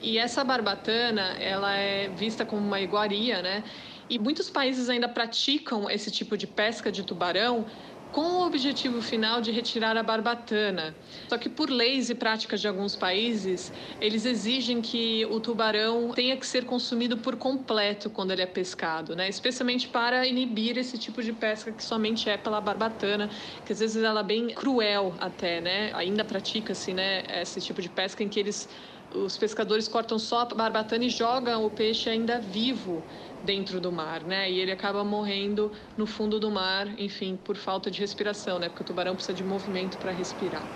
E 0.02 0.18
essa 0.18 0.44
barbatana 0.44 1.38
ela 1.40 1.74
é 1.76 2.10
vista 2.10 2.46
como 2.46 2.62
uma 2.66 2.82
iguaria, 2.82 3.42
né? 3.42 3.64
E 4.10 4.20
muitos 4.20 4.50
países 4.50 4.90
ainda 4.90 5.08
praticam 5.08 5.90
esse 5.90 6.12
tipo 6.12 6.38
de 6.38 6.46
pesca 6.46 6.92
de 6.92 7.04
tubarão 7.04 7.66
com 8.14 8.22
o 8.22 8.46
objetivo 8.46 9.02
final 9.02 9.42
de 9.42 9.52
retirar 9.52 9.98
a 9.98 10.04
barbatana. 10.04 10.96
Só 11.28 11.36
que 11.36 11.50
por 11.50 11.68
leis 11.68 12.12
e 12.12 12.16
práticas 12.16 12.62
de 12.62 12.68
alguns 12.68 12.96
países, 12.96 13.74
eles 14.00 14.24
exigem 14.24 14.84
que 14.84 15.26
o 15.26 15.40
tubarão 15.40 16.12
tenha 16.14 16.38
que 16.38 16.46
ser 16.46 16.64
consumido 16.64 17.18
por 17.18 17.36
completo 17.38 18.12
quando 18.12 18.30
ele 18.30 18.44
é 18.44 18.46
pescado, 18.46 19.16
né? 19.16 19.28
Especialmente 19.28 19.90
para 19.90 20.28
inibir 20.28 20.78
esse 20.78 20.96
tipo 20.96 21.24
de 21.24 21.34
pesca 21.34 21.74
que 21.74 21.84
somente 21.84 22.30
é 22.30 22.38
pela 22.38 22.62
barbatana, 22.62 23.32
que 23.66 23.74
às 23.74 23.80
vezes 23.80 24.04
ela 24.04 24.20
é 24.20 24.24
bem 24.24 24.50
cruel 24.50 25.16
até, 25.20 25.60
né? 25.60 25.92
Ainda 25.96 26.24
pratica-se, 26.24 26.94
né, 26.94 27.24
esse 27.42 27.60
tipo 27.62 27.82
de 27.82 27.90
pesca 27.90 28.24
em 28.24 28.30
que 28.30 28.40
eles 28.40 28.70
os 29.14 29.38
pescadores 29.38 29.88
cortam 29.88 30.18
só 30.18 30.42
a 30.42 30.46
barbatana 30.46 31.06
e 31.06 31.10
jogam 31.10 31.64
o 31.64 31.70
peixe 31.70 32.10
ainda 32.10 32.40
vivo 32.40 33.06
dentro 33.44 33.82
do 33.82 33.92
mar, 33.92 34.24
né? 34.24 34.50
E 34.50 34.60
ele 34.60 34.72
acaba 34.72 35.04
morrendo 35.04 35.74
no 35.98 36.08
fundo 36.08 36.40
do 36.40 36.50
mar, 36.50 36.98
enfim, 37.00 37.36
por 37.36 37.58
falta 37.58 37.92
de 37.92 38.00
respiração, 38.00 38.58
né? 38.58 38.70
Porque 38.70 38.84
o 38.84 38.86
tubarão 38.86 39.16
precisa 39.16 39.34
de 39.34 39.44
movimento 39.44 40.00
para 40.00 40.12
respirar. 40.12 40.72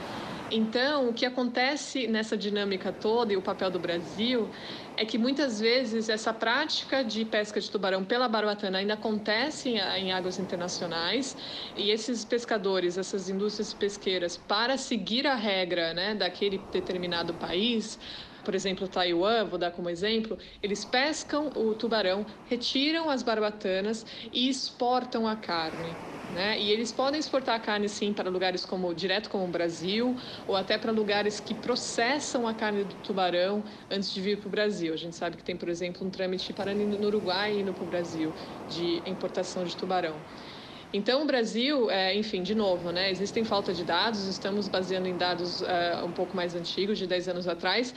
Então, 0.50 1.10
o 1.10 1.14
que 1.14 1.26
acontece 1.26 2.08
nessa 2.08 2.38
dinâmica 2.38 2.92
toda 2.94 3.34
e 3.34 3.38
o 3.38 3.42
papel 3.42 3.70
do 3.70 3.80
Brasil 3.80 4.50
é 4.96 5.06
que 5.06 5.18
muitas 5.18 5.60
vezes 5.60 6.08
essa 6.08 6.34
prática 6.34 7.04
de 7.04 7.26
pesca 7.26 7.60
de 7.60 7.70
tubarão 7.70 8.06
pela 8.06 8.30
barbatana 8.30 8.78
ainda 8.80 8.94
acontece 8.94 9.70
em 9.72 10.12
águas 10.12 10.40
internacionais 10.40 11.36
e 11.76 11.92
esses 11.92 12.24
pescadores, 12.24 12.98
essas 12.98 13.28
indústrias 13.28 13.74
pesqueiras, 13.74 14.38
para 14.38 14.78
seguir 14.78 15.28
a 15.28 15.36
regra 15.36 15.94
né, 15.94 16.16
daquele 16.16 16.58
determinado 16.58 17.34
país, 17.34 18.00
por 18.48 18.56
exemplo, 18.56 18.88
Taiwan, 18.88 19.44
vou 19.44 19.60
dar 19.60 19.72
como 19.72 19.90
exemplo, 19.90 20.38
eles 20.64 20.86
pescam 20.86 21.52
o 21.54 21.76
tubarão, 21.76 22.26
retiram 22.46 23.10
as 23.10 23.22
barbatanas 23.22 24.06
e 24.32 24.48
exportam 24.48 25.28
a 25.28 25.36
carne. 25.36 25.98
Né? 26.30 26.58
E 26.58 26.72
eles 26.72 26.94
podem 26.94 27.20
exportar 27.20 27.56
a 27.56 27.60
carne 27.60 27.90
sim 27.90 28.14
para 28.14 28.30
lugares 28.30 28.64
como 28.64 28.94
direto 28.94 29.30
como 29.30 29.44
o 29.44 29.50
Brasil 29.50 30.16
ou 30.48 30.56
até 30.56 30.78
para 30.78 30.94
lugares 30.94 31.42
que 31.42 31.54
processam 31.54 32.48
a 32.48 32.54
carne 32.54 32.86
do 32.86 32.96
tubarão 32.96 33.66
antes 33.92 34.14
de 34.14 34.22
vir 34.22 34.40
para 34.40 34.48
o 34.48 34.52
Brasil. 34.52 34.94
A 34.94 34.98
gente 34.98 35.18
sabe 35.18 35.36
que 35.36 35.44
tem, 35.44 35.58
por 35.58 35.68
exemplo, 35.68 36.08
um 36.08 36.10
trâmite 36.10 36.54
para 36.54 36.74
no 36.74 37.06
Uruguai 37.06 37.60
indo 37.60 37.74
para 37.74 37.84
o 37.84 37.88
Brasil 37.88 38.34
de 38.66 39.04
importação 39.06 39.66
de 39.66 39.76
tubarão. 39.76 40.24
Então, 40.92 41.24
o 41.24 41.26
Brasil, 41.26 41.92
é, 41.92 42.16
enfim, 42.16 42.42
de 42.42 42.56
novo, 42.56 42.92
né, 42.92 43.12
existem 43.12 43.44
falta 43.44 43.74
de 43.74 43.84
dados, 43.84 44.26
estamos 44.26 44.70
baseando 44.70 45.08
em 45.08 45.18
dados 45.18 45.60
uh, 45.60 46.06
um 46.06 46.14
pouco 46.14 46.36
mais 46.36 46.56
antigos, 46.56 46.98
de 46.98 47.06
10 47.06 47.28
anos 47.28 47.48
atrás, 47.48 47.94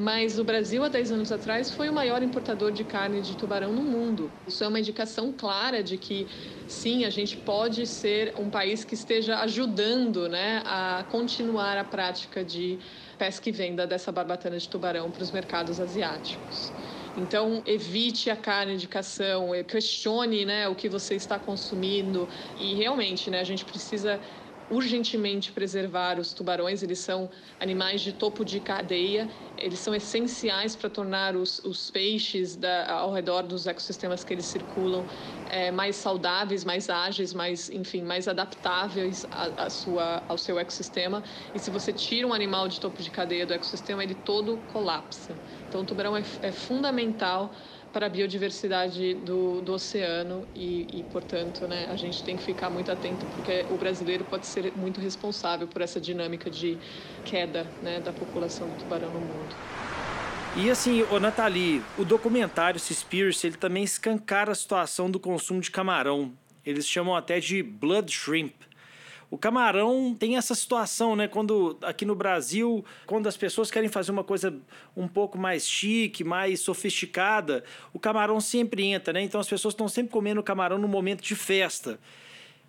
mas 0.00 0.38
o 0.38 0.44
Brasil, 0.44 0.84
há 0.84 0.88
10 0.88 1.10
anos 1.10 1.32
atrás, 1.32 1.72
foi 1.72 1.88
o 1.88 1.92
maior 1.92 2.22
importador 2.22 2.70
de 2.70 2.84
carne 2.84 3.20
de 3.20 3.34
tubarão 3.36 3.72
no 3.72 3.82
mundo. 3.82 4.38
Isso 4.46 4.62
é 4.62 4.68
uma 4.68 4.78
indicação 4.78 5.32
clara 5.36 5.82
de 5.82 5.98
que, 5.98 6.28
sim, 6.68 7.04
a 7.04 7.10
gente 7.10 7.36
pode 7.36 7.84
ser 7.84 8.32
um 8.36 8.48
país 8.48 8.84
que 8.84 8.94
esteja 8.94 9.40
ajudando 9.40 10.28
né, 10.28 10.62
a 10.64 11.04
continuar 11.10 11.76
a 11.76 11.84
prática 11.84 12.44
de 12.44 12.78
pesca 13.18 13.48
e 13.48 13.52
venda 13.52 13.88
dessa 13.88 14.12
barbatana 14.12 14.56
de 14.56 14.68
tubarão 14.68 15.10
para 15.10 15.22
os 15.24 15.32
mercados 15.32 15.80
asiáticos. 15.80 16.72
Então, 17.16 17.64
evite 17.66 18.30
a 18.30 18.36
carne 18.36 18.76
de 18.76 18.86
cação, 18.86 19.50
questione 19.66 20.44
né, 20.44 20.68
o 20.68 20.76
que 20.76 20.88
você 20.88 21.16
está 21.16 21.40
consumindo 21.40 22.28
e 22.56 22.74
realmente 22.76 23.30
né, 23.30 23.40
a 23.40 23.44
gente 23.44 23.64
precisa 23.64 24.20
urgentemente 24.68 25.52
preservar 25.52 26.18
os 26.18 26.32
tubarões. 26.32 26.82
Eles 26.82 26.98
são 26.98 27.30
animais 27.58 28.00
de 28.00 28.12
topo 28.12 28.44
de 28.44 28.60
cadeia, 28.60 29.30
eles 29.56 29.80
são 29.80 29.94
essenciais 29.94 30.76
para 30.76 30.90
tornar 30.90 31.34
os, 31.36 31.58
os 31.60 31.90
peixes 31.90 32.54
da, 32.56 32.90
ao 32.90 33.12
redor 33.12 33.42
dos 33.42 33.66
ecossistemas 33.66 34.22
que 34.22 34.32
eles 34.34 34.46
circulam 34.46 35.06
é, 35.46 35.70
mais 35.70 35.96
saudáveis, 35.96 36.64
mais 36.64 36.90
ágeis, 36.90 37.32
mais, 37.32 37.70
enfim, 37.70 38.02
mais 38.02 38.28
adaptáveis 38.28 39.24
a, 39.30 39.64
a 39.64 39.70
sua, 39.70 40.24
ao 40.28 40.36
seu 40.36 40.58
ecossistema. 40.58 41.22
E 41.54 41.58
se 41.58 41.70
você 41.70 41.92
tira 41.92 42.26
um 42.26 42.34
animal 42.34 42.68
de 42.68 42.78
topo 42.78 43.02
de 43.02 43.10
cadeia 43.10 43.46
do 43.46 43.54
ecossistema, 43.54 44.02
ele 44.02 44.14
todo 44.14 44.58
colapsa. 44.58 45.40
Então, 45.66 45.80
o 45.80 45.84
tubarão 45.84 46.16
é, 46.16 46.22
é 46.42 46.52
fundamental 46.52 47.54
para 47.92 48.06
a 48.06 48.08
biodiversidade 48.08 49.14
do, 49.14 49.60
do 49.60 49.72
oceano 49.72 50.46
e, 50.54 50.86
e, 50.92 51.02
portanto, 51.10 51.66
né, 51.66 51.88
a 51.90 51.96
gente 51.96 52.22
tem 52.22 52.36
que 52.36 52.42
ficar 52.42 52.70
muito 52.70 52.90
atento 52.90 53.24
porque 53.34 53.64
o 53.70 53.76
brasileiro 53.76 54.24
pode 54.24 54.46
ser 54.46 54.72
muito 54.76 55.00
responsável 55.00 55.66
por 55.66 55.82
essa 55.82 56.00
dinâmica 56.00 56.50
de 56.50 56.78
queda 57.24 57.66
né, 57.82 58.00
da 58.00 58.12
população 58.12 58.68
do 58.68 58.76
tubarão 58.76 59.10
no 59.10 59.20
mundo. 59.20 59.56
E 60.56 60.70
assim, 60.70 61.02
o 61.10 61.20
Nathalie, 61.20 61.82
o 61.96 62.04
documentário 62.04 62.80
Seaspiracy, 62.80 63.46
ele 63.46 63.56
também 63.56 63.84
escancara 63.84 64.52
a 64.52 64.54
situação 64.54 65.10
do 65.10 65.20
consumo 65.20 65.60
de 65.60 65.70
camarão. 65.70 66.32
Eles 66.64 66.86
chamam 66.86 67.14
até 67.14 67.38
de 67.38 67.62
blood 67.62 68.10
shrimp. 68.12 68.54
O 69.30 69.36
camarão 69.36 70.16
tem 70.18 70.36
essa 70.36 70.54
situação, 70.54 71.14
né? 71.14 71.28
Quando 71.28 71.76
aqui 71.82 72.06
no 72.06 72.14
Brasil, 72.14 72.82
quando 73.06 73.26
as 73.26 73.36
pessoas 73.36 73.70
querem 73.70 73.88
fazer 73.88 74.10
uma 74.10 74.24
coisa 74.24 74.56
um 74.96 75.06
pouco 75.06 75.36
mais 75.36 75.68
chique, 75.68 76.24
mais 76.24 76.60
sofisticada, 76.60 77.62
o 77.92 77.98
camarão 77.98 78.40
sempre 78.40 78.84
entra, 78.84 79.12
né? 79.12 79.20
Então 79.22 79.38
as 79.40 79.48
pessoas 79.48 79.74
estão 79.74 79.86
sempre 79.86 80.10
comendo 80.10 80.42
camarão 80.42 80.78
no 80.78 80.88
momento 80.88 81.22
de 81.22 81.34
festa. 81.34 82.00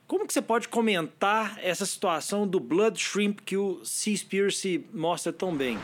Como 0.06 0.26
que 0.28 0.34
você 0.34 0.41
pode 0.41 0.67
comentar 0.67 1.58
essa 1.62 1.86
situação 1.86 2.45
do 2.45 2.60
blood 2.60 3.00
shrimp 3.00 3.39
que 3.45 3.56
o 3.56 3.80
Seaspiracy 3.86 4.84
mostra 4.93 5.32
tão 5.32 5.56
bem? 5.56 5.78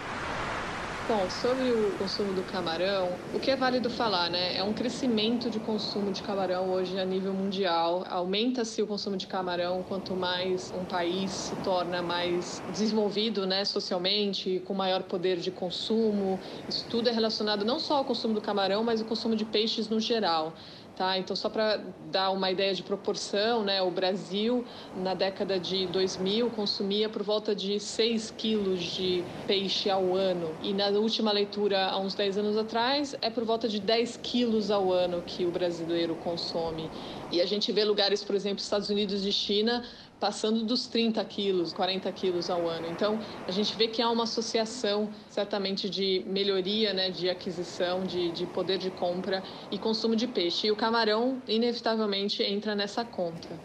Bom, 1.07 1.29
sobre 1.29 1.71
o 1.71 1.93
consumo 1.93 2.33
do 2.33 2.43
camarão, 2.43 3.21
o 3.31 3.39
que 3.39 3.51
é 3.51 3.55
válido 3.55 3.91
falar, 3.91 4.27
né? 4.27 4.55
É 4.57 4.63
um 4.63 4.73
crescimento 4.73 5.51
de 5.51 5.59
consumo 5.59 6.11
de 6.11 6.23
camarão 6.23 6.67
hoje 6.67 6.97
a 6.97 7.05
nível 7.05 7.31
mundial. 7.31 8.03
Aumenta-se 8.07 8.81
o 8.81 8.87
consumo 8.87 9.15
de 9.15 9.27
camarão 9.27 9.83
quanto 9.83 10.15
mais 10.15 10.71
um 10.73 10.83
país 10.83 11.33
se 11.33 11.57
torna 11.57 12.01
mais 12.01 12.63
desenvolvido, 12.67 13.45
né, 13.45 13.63
socialmente, 13.65 14.59
com 14.61 14.73
maior 14.73 15.03
poder 15.03 15.37
de 15.37 15.51
consumo. 15.51 16.41
Isso 16.67 16.87
tudo 16.89 17.07
é 17.07 17.11
relacionado 17.11 17.63
não 17.63 17.77
só 17.77 17.97
ao 17.97 18.05
consumo 18.05 18.33
do 18.33 18.41
camarão, 18.41 18.83
mas 18.83 18.99
ao 18.99 19.05
consumo 19.05 19.35
de 19.35 19.45
peixes 19.45 19.87
no 19.87 19.99
geral. 19.99 20.55
Tá? 20.95 21.17
Então, 21.17 21.35
só 21.35 21.49
para 21.49 21.81
dar 22.09 22.31
uma 22.31 22.49
ideia 22.49 22.73
de 22.73 22.81
proporção, 22.81 23.65
né, 23.65 23.81
o 23.81 23.91
Brasil, 23.91 24.63
na 24.95 25.13
década 25.13 25.59
de 25.59 25.87
2000, 25.87 26.49
consumia 26.51 27.09
por 27.09 27.21
volta 27.21 27.53
de 27.53 27.81
6 27.81 28.31
quilos 28.37 28.81
de 28.81 29.21
peixe 29.45 29.89
ao 29.89 30.15
ano. 30.15 30.55
E 30.63 30.73
na 30.73 30.87
última 30.87 31.33
leitura, 31.33 31.87
há 31.87 31.99
uns 31.99 32.15
10 32.15 32.37
anos 32.37 32.57
atrás, 32.57 33.13
é 33.21 33.29
por 33.29 33.43
volta 33.43 33.67
de 33.67 33.81
10 33.81 34.17
quilos 34.23 34.71
ao 34.71 34.93
ano 34.93 35.21
que 35.21 35.45
o 35.45 35.51
brasileiro 35.51 36.15
consome. 36.15 36.89
E 37.29 37.41
a 37.41 37.45
gente 37.45 37.73
vê 37.73 37.83
lugares, 37.83 38.23
por 38.23 38.33
exemplo, 38.33 38.59
Estados 38.59 38.89
Unidos 38.89 39.25
e 39.25 39.33
China, 39.33 39.83
passando 40.19 40.63
dos 40.63 40.87
30 40.87 41.23
quilos, 41.25 41.73
40 41.73 42.11
quilos 42.11 42.49
ao 42.49 42.67
ano. 42.67 42.87
Então, 42.87 43.19
a 43.47 43.51
gente 43.51 43.75
vê 43.75 43.87
que 43.87 44.01
há 44.01 44.09
uma 44.09 44.23
associação, 44.23 45.09
certamente, 45.29 45.89
de 45.89 46.23
melhoria 46.27 46.93
né, 46.93 47.09
de 47.09 47.29
aquisição, 47.29 48.03
de, 48.03 48.31
de 48.31 48.45
poder 48.47 48.77
de 48.77 48.89
compra 48.89 49.43
e 49.69 49.77
consumo 49.77 50.15
de 50.15 50.27
peixe. 50.27 50.67
E 50.67 50.71
o 50.71 50.75
camarão, 50.75 51.41
inevitavelmente, 51.47 52.41
entra 52.43 52.75
nessa 52.75 53.03
conta. 53.03 53.59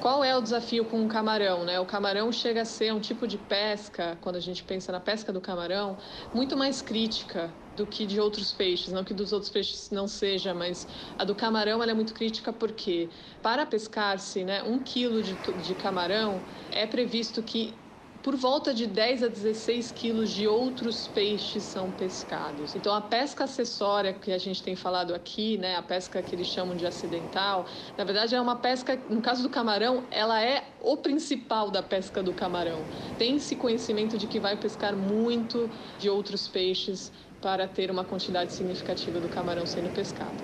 Qual 0.00 0.24
é 0.24 0.36
o 0.36 0.40
desafio 0.40 0.84
com 0.84 1.04
o 1.04 1.08
camarão? 1.08 1.64
Né? 1.64 1.78
O 1.78 1.86
camarão 1.86 2.32
chega 2.32 2.62
a 2.62 2.64
ser 2.64 2.92
um 2.92 2.98
tipo 2.98 3.26
de 3.26 3.38
pesca, 3.38 4.18
quando 4.20 4.36
a 4.36 4.40
gente 4.40 4.64
pensa 4.64 4.90
na 4.90 4.98
pesca 4.98 5.32
do 5.32 5.40
camarão, 5.40 5.96
muito 6.34 6.56
mais 6.56 6.82
crítica 6.82 7.54
do 7.74 7.86
que 7.86 8.06
de 8.06 8.20
outros 8.20 8.52
peixes, 8.52 8.92
não 8.92 9.04
que 9.04 9.14
dos 9.14 9.32
outros 9.32 9.50
peixes 9.50 9.90
não 9.90 10.06
seja, 10.06 10.52
mas 10.54 10.86
a 11.16 11.24
do 11.24 11.34
camarão 11.34 11.82
é 11.82 11.94
muito 11.94 12.14
crítica 12.14 12.52
porque 12.52 13.10
para 13.40 13.66
pescar-se 13.66 14.44
né, 14.44 14.62
um 14.62 14.82
quilo 14.82 15.22
de, 15.22 15.36
de 15.36 15.74
camarão 15.74 16.44
é 16.70 16.86
previsto 16.86 17.42
que 17.42 17.82
por 18.22 18.36
volta 18.36 18.72
de 18.72 18.86
10 18.86 19.24
a 19.24 19.28
16 19.28 19.90
quilos 19.90 20.30
de 20.30 20.46
outros 20.46 21.08
peixes 21.08 21.64
são 21.64 21.90
pescados. 21.90 22.76
Então, 22.76 22.94
a 22.94 23.00
pesca 23.00 23.44
acessória 23.44 24.14
que 24.14 24.30
a 24.30 24.38
gente 24.38 24.62
tem 24.62 24.76
falado 24.76 25.12
aqui, 25.12 25.58
né, 25.58 25.74
a 25.74 25.82
pesca 25.82 26.22
que 26.22 26.32
eles 26.34 26.46
chamam 26.46 26.76
de 26.76 26.86
acidental, 26.86 27.66
na 27.98 28.04
verdade 28.04 28.34
é 28.34 28.40
uma 28.40 28.54
pesca, 28.56 28.96
no 29.08 29.20
caso 29.20 29.42
do 29.42 29.50
camarão, 29.50 30.06
ela 30.10 30.40
é 30.40 30.72
o 30.80 30.96
principal 30.98 31.68
da 31.70 31.82
pesca 31.82 32.22
do 32.22 32.32
camarão. 32.32 32.86
Tem-se 33.16 33.56
conhecimento 33.56 34.16
de 34.16 34.28
que 34.28 34.38
vai 34.38 34.56
pescar 34.56 34.96
muito 34.96 35.68
de 35.98 36.08
outros 36.08 36.46
peixes 36.48 37.10
para 37.42 37.68
ter 37.68 37.90
uma 37.90 38.04
quantidade 38.04 38.52
significativa 38.54 39.20
do 39.20 39.28
camarão 39.28 39.66
sendo 39.66 39.90
pescado. 39.90 40.42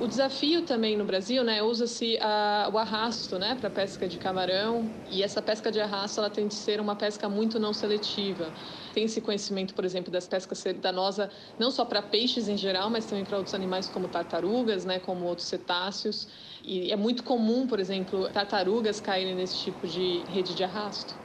O 0.00 0.06
desafio 0.06 0.62
também 0.64 0.96
no 0.96 1.04
Brasil, 1.04 1.42
né, 1.42 1.60
usa-se 1.60 2.18
o 2.72 2.78
arrasto, 2.78 3.36
né, 3.36 3.56
para 3.58 3.68
pesca 3.68 4.06
de 4.06 4.16
camarão, 4.16 4.94
e 5.04 5.24
essa 5.24 5.42
pesca 5.42 5.72
de 5.72 5.80
arrasto 5.80 6.20
ela 6.20 6.30
tem 6.30 6.46
de 6.46 6.54
ser 6.54 6.80
uma 6.80 6.94
pesca 6.94 7.28
muito 7.28 7.58
não 7.58 7.72
seletiva. 7.72 8.54
Tem 8.94 9.04
esse 9.04 9.20
conhecimento, 9.20 9.74
por 9.74 9.84
exemplo, 9.84 10.12
das 10.12 10.28
pescas 10.28 10.62
danosa 10.80 11.30
não 11.58 11.70
só 11.72 11.84
para 11.84 12.00
peixes 12.00 12.48
em 12.48 12.56
geral, 12.56 12.88
mas 12.90 13.06
também 13.06 13.24
para 13.24 13.38
outros 13.38 13.54
animais 13.54 13.88
como 13.88 14.06
tartarugas, 14.06 14.84
né, 14.84 15.00
como 15.00 15.24
outros 15.24 15.48
cetáceos. 15.48 16.28
E 16.62 16.92
é 16.92 16.96
muito 16.96 17.24
comum, 17.24 17.66
por 17.66 17.80
exemplo, 17.80 18.28
tartarugas 18.30 19.00
caírem 19.00 19.34
nesse 19.34 19.56
tipo 19.56 19.84
de 19.86 20.24
rede 20.28 20.54
de 20.54 20.62
arrasto. 20.62 21.16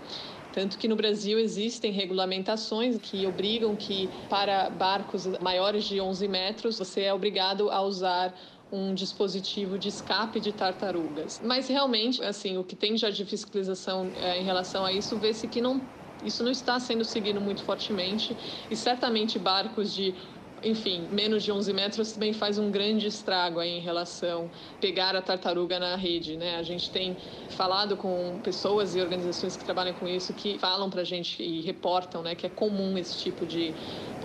Tanto 0.54 0.78
que 0.78 0.88
no 0.88 0.96
Brasil 0.96 1.40
existem 1.40 1.92
regulamentações 1.92 3.00
que 3.00 3.26
obrigam 3.26 3.76
que 3.76 4.12
para 4.30 4.70
barcos 4.70 5.26
maiores 5.42 5.84
de 5.84 6.00
11 6.00 6.28
metros 6.28 6.78
você 6.78 7.02
é 7.02 7.14
obrigado 7.14 7.72
a 7.72 7.82
usar 7.82 8.34
um 8.72 8.94
dispositivo 8.94 9.80
de 9.80 9.90
escape 9.90 10.40
de 10.40 10.54
tartarugas. 10.54 11.42
Mas 11.44 11.68
realmente, 11.68 12.24
assim, 12.24 12.56
o 12.58 12.64
que 12.64 12.76
tem 12.76 12.96
já 12.96 13.10
de 13.10 13.26
fiscalização 13.26 14.12
é, 14.16 14.40
em 14.40 14.44
relação 14.44 14.86
a 14.86 14.94
isso, 14.94 15.18
vê-se 15.18 15.48
que 15.48 15.60
não 15.60 15.90
isso 16.22 16.44
não 16.44 16.52
está 16.52 16.80
sendo 16.80 17.04
seguido 17.04 17.42
muito 17.42 17.64
fortemente 17.64 18.38
e 18.70 18.76
certamente 18.78 19.38
barcos 19.38 19.94
de 19.94 20.16
enfim, 20.64 21.08
menos 21.12 21.44
de 21.44 21.52
11 21.52 21.74
metros 21.74 22.14
também 22.14 22.34
faz 22.34 22.58
um 22.58 22.72
grande 22.72 23.08
estrago 23.08 23.60
aí 23.60 23.70
em 23.70 23.80
relação 23.82 24.52
a 24.54 24.80
pegar 24.80 25.16
a 25.16 25.22
tartaruga 25.22 25.80
na 25.80 25.96
rede, 25.96 26.38
né? 26.38 26.56
A 26.56 26.64
gente 26.64 26.92
tem 26.92 27.18
falado 27.48 27.98
com 27.98 28.40
pessoas 28.42 28.96
e 28.96 29.02
organizações 29.02 29.56
que 29.58 29.64
trabalham 29.64 29.94
com 29.94 30.08
isso 30.08 30.34
que 30.34 30.58
falam 30.60 30.90
para 30.90 31.02
a 31.02 31.04
gente 31.04 31.42
e 31.44 31.62
reportam, 31.62 32.24
né, 32.24 32.36
que 32.36 32.46
é 32.46 32.50
comum 32.50 32.98
esse 32.98 33.16
tipo 33.18 33.46
de 33.46 33.76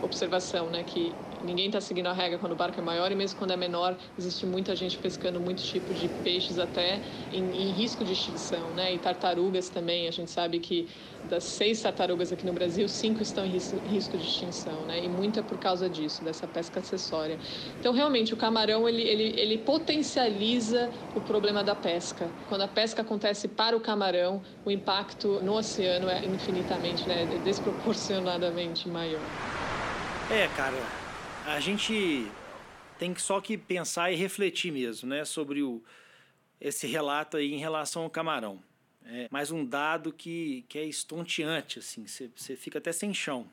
observação, 0.00 0.70
né, 0.70 0.84
que 0.84 1.20
ninguém 1.40 1.66
está 1.66 1.80
seguindo 1.80 2.06
a 2.06 2.12
regra 2.12 2.38
quando 2.38 2.52
o 2.52 2.56
barco 2.56 2.78
é 2.78 2.82
maior 2.82 3.10
e 3.10 3.14
mesmo 3.14 3.36
quando 3.38 3.52
é 3.52 3.56
menor 3.56 3.98
existe 4.16 4.46
muita 4.46 4.74
gente 4.76 4.98
pescando 4.98 5.40
muitos 5.40 5.64
tipos 5.64 5.98
de 5.98 6.08
peixes 6.08 6.58
até 6.58 7.02
em, 7.30 7.50
em 7.54 7.72
risco 7.72 8.04
de 8.04 8.12
extinção, 8.12 8.72
né? 8.74 8.94
E 8.94 8.98
tartarugas 8.98 9.68
também. 9.70 10.06
A 10.08 10.10
gente 10.10 10.30
sabe 10.30 10.60
que 10.60 10.88
das 11.22 11.44
seis 11.44 11.80
tartarugas 11.82 12.32
aqui 12.32 12.46
no 12.46 12.52
Brasil, 12.52 12.88
cinco 12.88 13.22
estão 13.22 13.44
em 13.44 13.50
risco 13.50 14.16
de 14.18 14.24
extinção, 14.24 14.84
né? 14.84 15.02
E 15.04 15.08
muito 15.08 15.38
é 15.40 15.42
por 15.42 15.58
causa 15.58 15.88
disso, 15.90 16.24
dessa 16.28 16.46
pesca 16.46 16.80
acessória. 16.80 17.38
Então, 17.80 17.92
realmente, 17.92 18.32
o 18.32 18.36
camarão 18.36 18.88
ele, 18.88 19.02
ele, 19.02 19.40
ele 19.40 19.58
potencializa 19.58 20.90
o 21.16 21.20
problema 21.20 21.64
da 21.64 21.74
pesca. 21.74 22.28
Quando 22.48 22.62
a 22.62 22.68
pesca 22.68 23.02
acontece 23.02 23.48
para 23.48 23.76
o 23.76 23.80
camarão, 23.80 24.42
o 24.64 24.70
impacto 24.70 25.40
no 25.42 25.54
oceano 25.54 26.08
é 26.08 26.24
infinitamente, 26.24 27.08
né? 27.08 27.26
Desproporcionadamente 27.44 28.88
maior. 28.88 29.20
É, 30.30 30.46
cara, 30.48 30.76
a 31.46 31.58
gente 31.58 32.26
tem 32.98 33.16
só 33.16 33.40
que 33.40 33.56
pensar 33.56 34.12
e 34.12 34.16
refletir 34.16 34.70
mesmo, 34.70 35.08
né, 35.08 35.24
sobre 35.24 35.62
o, 35.62 35.82
esse 36.60 36.86
relato 36.86 37.36
aí 37.36 37.54
em 37.54 37.58
relação 37.58 38.02
ao 38.02 38.10
camarão. 38.10 38.62
É 39.06 39.28
mais 39.30 39.50
um 39.50 39.64
dado 39.64 40.12
que, 40.12 40.66
que 40.68 40.78
é 40.78 40.84
estonteante, 40.84 41.78
assim, 41.78 42.04
você 42.06 42.56
fica 42.56 42.78
até 42.78 42.92
sem 42.92 43.14
chão. 43.14 43.48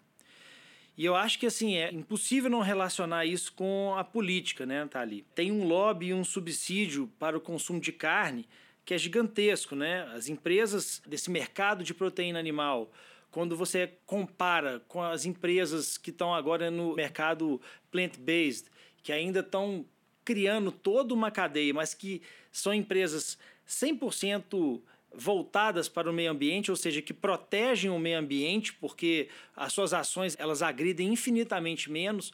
E 0.98 1.04
eu 1.04 1.16
acho 1.16 1.38
que 1.38 1.46
assim 1.46 1.76
é 1.76 1.92
impossível 1.92 2.50
não 2.50 2.62
relacionar 2.62 3.26
isso 3.26 3.52
com 3.54 3.94
a 3.98 4.04
política, 4.04 4.66
né, 4.66 4.88
Thali? 4.88 5.26
Tem 5.36 5.52
um 5.52 5.66
lobby 5.68 6.08
e 6.08 6.14
um 6.14 6.24
subsídio 6.24 7.12
para 7.20 7.38
o 7.38 7.42
consumo 7.42 7.80
de 7.80 7.92
carne 7.92 8.48
que 8.86 8.94
é 8.94 8.98
gigantesco, 8.98 9.76
né? 9.76 10.04
As 10.14 10.30
empresas 10.30 11.02
desse 11.06 11.32
mercado 11.32 11.84
de 11.84 11.94
proteína 11.94 12.40
animal, 12.40 12.92
quando 13.32 13.58
você 13.58 13.92
compara 14.06 14.80
com 14.88 15.02
as 15.02 15.26
empresas 15.26 15.98
que 15.98 16.12
estão 16.12 16.34
agora 16.34 16.70
no 16.70 16.96
mercado 16.96 17.60
plant-based, 17.92 18.70
que 19.02 19.12
ainda 19.12 19.40
estão 19.40 19.86
criando 20.24 20.72
toda 20.72 21.14
uma 21.14 21.32
cadeia, 21.32 21.74
mas 21.74 21.94
que 21.94 22.22
são 22.52 22.74
empresas 22.74 23.38
100% 23.68 24.82
voltadas 25.18 25.88
para 25.90 26.10
o 26.10 26.14
meio 26.14 26.32
ambiente, 26.32 26.72
ou 26.72 26.78
seja, 26.78 27.02
que 27.02 27.14
protegem 27.14 27.90
o 27.90 28.00
meio 28.00 28.20
ambiente, 28.20 28.74
porque 28.74 29.30
as 29.56 29.74
suas 29.74 29.94
ações 29.94 30.36
elas 30.40 30.62
agridem 30.62 31.12
infinitamente 31.12 31.92
menos. 31.92 32.34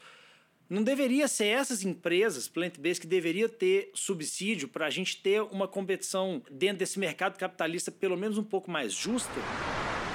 Não 0.70 0.84
deveria 0.84 1.28
ser 1.28 1.48
essas 1.48 1.84
empresas 1.84 2.48
plant-based 2.48 3.02
que 3.02 3.08
deveria 3.08 3.50
ter 3.50 3.91
subsídio 3.94 4.70
para 4.70 4.86
a 4.86 4.89
gente 4.89 5.17
ter 5.17 5.41
uma 5.41 5.67
competição 5.67 6.41
dentro 6.50 6.78
desse 6.78 6.98
mercado 6.98 7.38
capitalista 7.38 7.91
pelo 7.91 8.15
menos 8.15 8.38
um 8.38 8.44
pouco 8.44 8.72
mais 8.72 8.94
justa? 8.94 9.34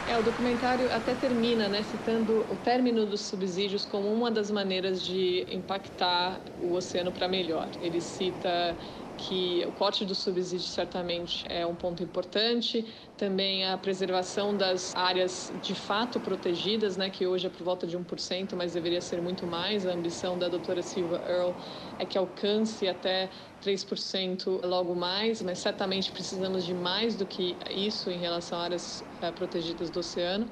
É, 0.09 0.16
o 0.16 0.22
documentário 0.22 0.90
até 0.94 1.14
termina 1.14 1.68
né, 1.68 1.83
citando 1.83 2.46
o 2.50 2.57
término 2.64 3.05
dos 3.05 3.20
subsídios 3.22 3.85
como 3.85 4.11
uma 4.12 4.31
das 4.31 4.52
maneiras 4.52 5.05
de 5.05 5.44
impactar 5.50 6.40
o 6.62 6.74
oceano 6.74 7.11
para 7.11 7.26
melhor. 7.26 7.68
Ele 7.83 8.00
cita 8.00 8.76
que 9.16 9.64
o 9.66 9.72
corte 9.72 10.05
do 10.05 10.14
subsídio 10.14 10.68
certamente 10.68 11.44
é 11.48 11.66
um 11.66 11.74
ponto 11.74 12.02
importante, 12.02 12.94
também 13.16 13.64
a 13.64 13.79
preservação 13.79 14.55
das 14.57 14.94
áreas 14.94 15.50
de 15.55 15.74
fato 15.74 16.20
protegidas, 16.20 16.96
né, 16.96 17.09
que 17.09 17.26
hoje 17.26 17.46
é 17.46 17.50
por 17.50 17.62
volta 17.62 17.87
de 17.87 17.96
1%, 17.96 18.55
mas 18.55 18.74
deveria 18.74 19.00
ser 19.00 19.22
muito 19.22 19.46
mais. 19.46 19.87
A 19.87 19.92
ambição 19.92 20.38
da 20.38 20.48
doutora 20.48 20.83
Silva 20.83 21.22
Earle 21.26 21.57
é 21.98 22.05
que 22.05 22.18
alcance 22.18 22.87
até 22.87 23.31
3% 23.61 24.61
logo 24.64 24.94
mais, 24.94 25.40
mas 25.40 25.59
certamente 25.59 26.12
precisamos 26.12 26.64
de 26.64 26.74
mais 26.74 27.16
do 27.16 27.26
que 27.26 27.59
isso 27.70 28.11
em 28.11 28.18
relação 28.18 28.59
a 28.59 28.62
áreas 28.62 29.02
é, 29.20 29.31
protegidas 29.33 29.90
do 29.90 30.00
oceano. 30.00 30.50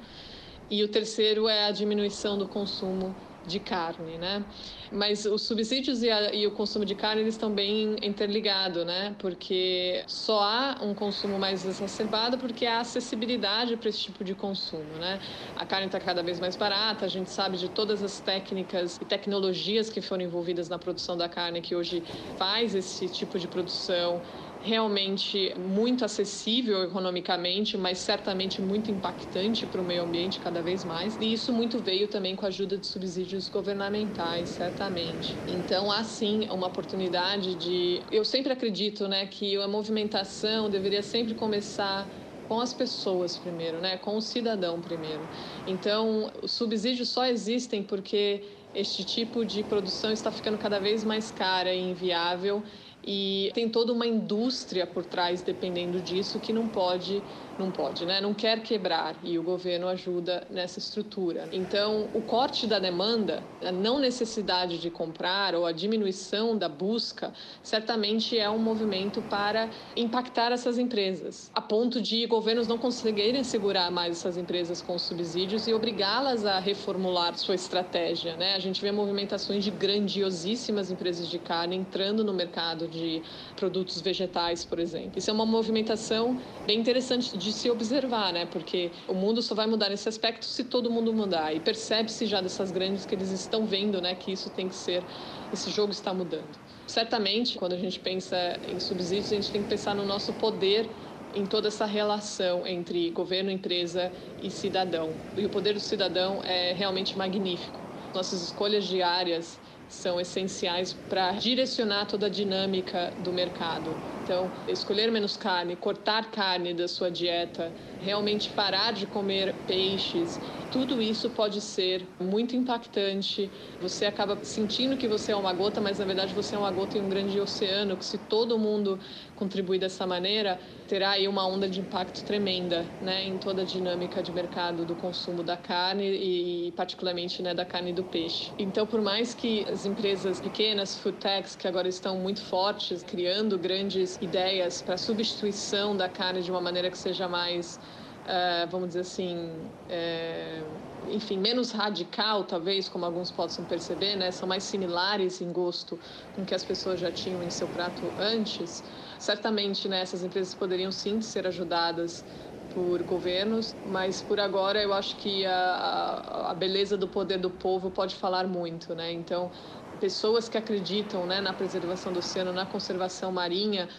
E 0.69 0.83
o 0.83 0.87
terceiro 0.87 1.47
é 1.47 1.65
a 1.65 1.71
diminuição 1.71 2.37
do 2.37 2.47
consumo 2.47 3.15
de 3.45 3.59
carne, 3.59 4.17
né? 4.17 4.45
Mas 4.91 5.25
os 5.25 5.43
subsídios 5.43 6.01
e, 6.03 6.09
a, 6.09 6.33
e, 6.33 6.47
o 6.47 6.51
consumo 6.51 6.85
de 6.85 6.95
carne 6.95 7.21
eles 7.21 7.35
estão 7.35 7.53
bem 7.53 7.95
interligados, 8.01 8.85
né? 8.85 9.15
Porque 9.19 10.03
só 10.07 10.41
há 10.41 10.79
um 10.81 10.93
consumo 10.93 11.37
mais 11.37 11.65
exacerbado 11.65 12.37
porque 12.37 12.65
há 12.65 12.79
acessibilidade 12.79 13.77
para 13.77 13.89
esse 13.89 13.99
tipo 13.99 14.23
de 14.23 14.33
consumo, 14.33 14.97
né? 14.97 15.19
A 15.55 15.65
carne 15.65 15.85
está 15.87 15.99
cada 15.99 16.23
vez 16.23 16.39
mais 16.39 16.55
barata, 16.55 17.05
a 17.05 17.09
gente 17.09 17.29
sabe 17.29 17.57
de 17.57 17.69
todas 17.69 18.01
as 18.01 18.19
técnicas 18.19 18.97
e 19.01 19.05
tecnologias 19.05 19.89
que 19.89 20.01
foram 20.01 20.23
envolvidas 20.23 20.69
na 20.69 20.79
produção 20.79 21.15
da 21.15 21.29
carne 21.29 21.61
que 21.61 21.75
hoje 21.75 22.03
faz 22.35 22.73
esse 22.75 23.09
tipo 23.09 23.37
de 23.39 23.47
produção 23.47 24.21
realmente 24.65 25.53
muito 25.57 26.03
acessível 26.03 26.83
economicamente, 26.83 27.77
mas 27.77 27.99
certamente 27.99 28.61
muito 28.61 28.89
impactante 28.89 29.67
para 29.67 29.79
o 29.79 29.83
meio 29.83 30.03
ambiente 30.03 30.39
cada 30.39 30.61
vez 30.61 30.83
mais. 30.83 31.15
E 31.19 31.31
isso 31.31 31.53
muito 31.53 31.79
veio 31.79 32.07
também 32.07 32.35
com 32.35 32.45
a 32.45 32.47
ajuda 32.47 32.77
de 32.77 32.87
subsídios 32.87 33.47
governamentais, 33.47 34.49
certamente. 34.49 35.39
Então, 35.45 35.91
há 35.91 36.03
sim 36.03 36.49
uma 36.49 36.67
oportunidade 36.67 37.55
de. 37.55 38.05
Eu 38.09 38.25
sempre 38.25 38.51
acredito 38.51 39.07
né, 39.07 39.27
que 39.27 39.55
a 39.55 39.67
movimentação 39.67 40.69
deveria 40.69 41.03
sempre 41.03 41.35
começar 41.35 42.11
com 42.41 42.59
as 42.59 42.73
pessoas 42.73 43.37
primeiro, 43.37 43.79
né? 43.81 43.97
com 43.97 44.17
o 44.17 44.21
cidadão 44.21 44.79
primeiro. 44.81 45.29
Então, 45.65 46.31
os 46.43 46.51
subsídios 46.51 47.09
só 47.09 47.25
existem 47.25 47.83
porque 47.83 48.43
este 48.73 49.03
tipo 49.03 49.45
de 49.45 49.63
produção 49.63 50.11
está 50.11 50.31
ficando 50.31 50.57
cada 50.57 50.79
vez 50.79 51.03
mais 51.03 51.31
cara 51.31 51.73
e 51.73 51.79
inviável 51.79 52.63
e 53.05 53.51
tem 53.53 53.69
toda 53.69 53.93
uma 53.93 54.07
indústria 54.07 54.87
por 54.87 55.05
trás 55.05 55.41
dependendo 55.41 56.01
disso 56.01 56.39
que 56.39 56.51
não 56.51 56.67
pode 56.67 57.23
não 57.57 57.71
pode, 57.71 58.05
né? 58.05 58.19
Não 58.19 58.33
quer 58.33 58.61
quebrar 58.61 59.15
e 59.23 59.39
o 59.39 59.43
governo 59.43 59.87
ajuda 59.87 60.45
nessa 60.49 60.79
estrutura. 60.79 61.47
Então, 61.51 62.09
o 62.13 62.21
corte 62.21 62.67
da 62.67 62.79
demanda, 62.79 63.47
a 63.61 63.71
não 63.71 63.97
necessidade 63.97 64.77
de 64.77 64.89
comprar 64.89 65.55
ou 65.55 65.65
a 65.65 65.71
diminuição 65.71 66.57
da 66.57 66.67
busca, 66.67 67.33
certamente 67.63 68.37
é 68.37 68.49
um 68.49 68.59
movimento 68.59 69.21
para 69.21 69.69
impactar 69.95 70.51
essas 70.51 70.77
empresas, 70.77 71.49
a 71.53 71.61
ponto 71.61 72.01
de 72.01 72.25
governos 72.25 72.67
não 72.67 72.77
conseguirem 72.77 73.43
segurar 73.43 73.89
mais 73.89 74.17
essas 74.17 74.37
empresas 74.37 74.81
com 74.81 74.99
subsídios 74.99 75.65
e 75.67 75.73
obrigá-las 75.73 76.45
a 76.45 76.59
reformular 76.59 77.37
sua 77.37 77.55
estratégia, 77.55 78.35
né? 78.35 78.55
A 78.55 78.59
gente 78.59 78.81
vê 78.81 78.91
movimentações 78.91 79.63
de 79.63 79.71
grandiosíssimas 79.71 80.91
empresas 80.91 81.29
de 81.29 81.39
carne 81.39 81.75
entrando 81.75 82.23
no 82.23 82.33
mercado 82.33 82.87
de 82.95 83.23
produtos 83.55 84.01
vegetais, 84.01 84.65
por 84.65 84.79
exemplo. 84.79 85.19
Isso 85.19 85.29
é 85.29 85.33
uma 85.33 85.45
movimentação 85.45 86.39
bem 86.65 86.79
interessante 86.79 87.37
de 87.37 87.53
se 87.53 87.69
observar, 87.69 88.33
né? 88.33 88.45
Porque 88.45 88.91
o 89.07 89.13
mundo 89.13 89.41
só 89.41 89.53
vai 89.53 89.67
mudar 89.67 89.89
nesse 89.89 90.09
aspecto 90.09 90.45
se 90.45 90.63
todo 90.63 90.89
mundo 90.89 91.13
mudar. 91.13 91.53
E 91.53 91.59
percebe-se 91.59 92.25
já 92.25 92.41
dessas 92.41 92.71
grandes 92.71 93.05
que 93.05 93.13
eles 93.13 93.29
estão 93.29 93.65
vendo, 93.65 94.01
né? 94.01 94.15
Que 94.15 94.31
isso 94.31 94.49
tem 94.49 94.67
que 94.67 94.75
ser, 94.75 95.05
esse 95.51 95.69
jogo 95.69 95.91
está 95.91 96.13
mudando. 96.13 96.57
Certamente, 96.87 97.57
quando 97.57 97.73
a 97.73 97.77
gente 97.77 97.99
pensa 97.99 98.37
em 98.67 98.79
subsídios, 98.79 99.31
a 99.31 99.35
gente 99.35 99.51
tem 99.51 99.61
que 99.63 99.69
pensar 99.69 99.95
no 99.95 100.05
nosso 100.05 100.33
poder 100.33 100.89
em 101.33 101.45
toda 101.45 101.67
essa 101.67 101.85
relação 101.85 102.65
entre 102.65 103.09
governo, 103.11 103.51
empresa 103.51 104.11
e 104.41 104.49
cidadão. 104.49 105.19
E 105.35 105.45
o 105.45 105.49
poder 105.49 105.73
do 105.73 105.79
cidadão 105.79 106.41
é 106.43 106.71
realmente 106.73 107.17
magnífico. 107.17 107.79
Nossas 108.13 108.41
escolhas 108.41 108.85
diárias 108.85 109.59
são 109.87 110.19
essenciais 110.19 110.93
para 110.93 111.31
direcionar 111.33 112.05
toda 112.07 112.25
a 112.25 112.29
dinâmica 112.29 113.13
do 113.17 113.31
mercado. 113.31 114.01
Então, 114.23 114.51
escolher 114.67 115.11
menos 115.11 115.37
carne, 115.37 115.75
cortar 115.75 116.31
carne 116.31 116.73
da 116.73 116.87
sua 116.87 117.11
dieta, 117.11 117.75
realmente 117.99 118.49
parar 118.49 118.91
de 118.91 119.05
comer 119.05 119.63
peixes, 119.65 120.41
tudo 120.69 121.01
isso 121.01 121.29
pode 121.29 121.61
ser 121.61 122.15
muito 122.19 122.55
impactante. 122.55 123.51
Você 123.79 124.05
acaba 124.05 124.43
sentindo 124.43 124.97
que 124.97 125.07
você 125.07 125.31
é 125.31 125.35
uma 125.35 125.53
gota, 125.53 125.79
mas 125.79 125.99
na 125.99 126.05
verdade 126.05 126.33
você 126.33 126.55
é 126.55 126.57
uma 126.57 126.71
gota 126.71 126.97
em 126.97 127.01
um 127.01 127.07
grande 127.07 127.39
oceano, 127.39 127.95
que 127.95 128.05
se 128.05 128.17
todo 128.17 128.57
mundo 128.59 128.99
contribuir 129.35 129.79
dessa 129.79 130.07
maneira, 130.07 130.59
terá 130.87 131.11
aí 131.11 131.27
uma 131.27 131.45
onda 131.47 131.69
de 131.69 131.79
impacto 131.79 132.23
tremenda, 132.23 132.95
né, 132.99 133.23
em 133.25 133.37
toda 133.37 133.61
a 133.63 133.65
dinâmica 133.65 134.23
de 134.23 134.31
mercado 134.31 134.85
do 134.85 134.95
consumo 134.95 135.43
da 135.43 135.57
carne 135.57 136.05
e 136.05 136.71
particularmente, 136.71 137.41
né, 137.41 137.53
da 137.53 137.65
carne 137.65 137.91
e 137.91 137.93
do 137.93 138.03
peixe. 138.03 138.53
Então, 138.57 138.87
por 138.87 139.01
mais 139.01 139.33
que 139.33 139.67
as 139.67 139.85
empresas 139.85 140.39
pequenas, 140.39 140.97
food 140.97 141.17
techs, 141.19 141.55
que 141.55 141.67
agora 141.67 141.87
estão 141.87 142.17
muito 142.19 142.41
fortes, 142.43 143.03
criando 143.03 143.59
grandes 143.59 144.17
ideias 144.21 144.81
para 144.81 144.97
substituição 144.97 145.95
da 145.95 146.09
carne 146.09 146.41
de 146.41 146.51
uma 146.51 146.61
maneira 146.61 146.89
que 146.89 146.97
seja 146.97 147.27
mais 147.27 147.79
Uh, 148.27 148.67
vamos 148.71 148.87
dizer 148.89 149.01
assim, 149.01 149.71
é, 149.87 150.67
enfim, 151.03 151.37
menos 151.37 151.71
radical, 151.71 152.43
talvez, 152.43 152.89
como 152.89 153.05
alguns 153.05 153.31
possam 153.31 153.63
perceber, 153.65 154.15
né? 154.15 154.31
São 154.31 154.49
mais 154.49 154.63
similares 154.63 155.41
em 155.41 155.51
gosto 155.53 155.99
com 156.31 156.41
o 156.41 156.45
que 156.45 156.55
as 156.55 156.65
pessoas 156.65 156.99
já 156.99 157.11
tinham 157.11 157.43
em 157.43 157.51
seu 157.51 157.69
prato 157.69 158.15
antes. 158.17 158.83
Certamente, 159.19 159.87
né, 159.87 159.99
essas 160.01 160.23
empresas 160.23 160.55
poderiam 160.55 160.91
sim 160.91 161.21
ser 161.21 161.45
ajudadas 161.45 162.25
por 162.67 163.03
governos, 163.03 163.75
mas 163.83 164.23
por 164.23 164.39
agora 164.39 164.81
eu 164.81 164.91
acho 164.91 165.17
que 165.17 165.45
a, 165.45 166.49
a 166.49 166.53
beleza 166.55 166.97
do 166.97 167.07
poder 167.07 167.37
do 167.37 167.51
povo 167.51 167.91
pode 167.91 168.15
falar 168.15 168.47
muito, 168.47 168.95
né? 168.95 169.11
Então, 169.11 169.51
pessoas 169.99 170.49
que 170.49 170.57
acreditam 170.57 171.25
né, 171.25 171.39
na 171.41 171.53
preservação 171.53 172.11
do 172.11 172.19
oceano, 172.19 172.51
na 172.51 172.65
conservação 172.65 173.31
marinha, 173.31 173.89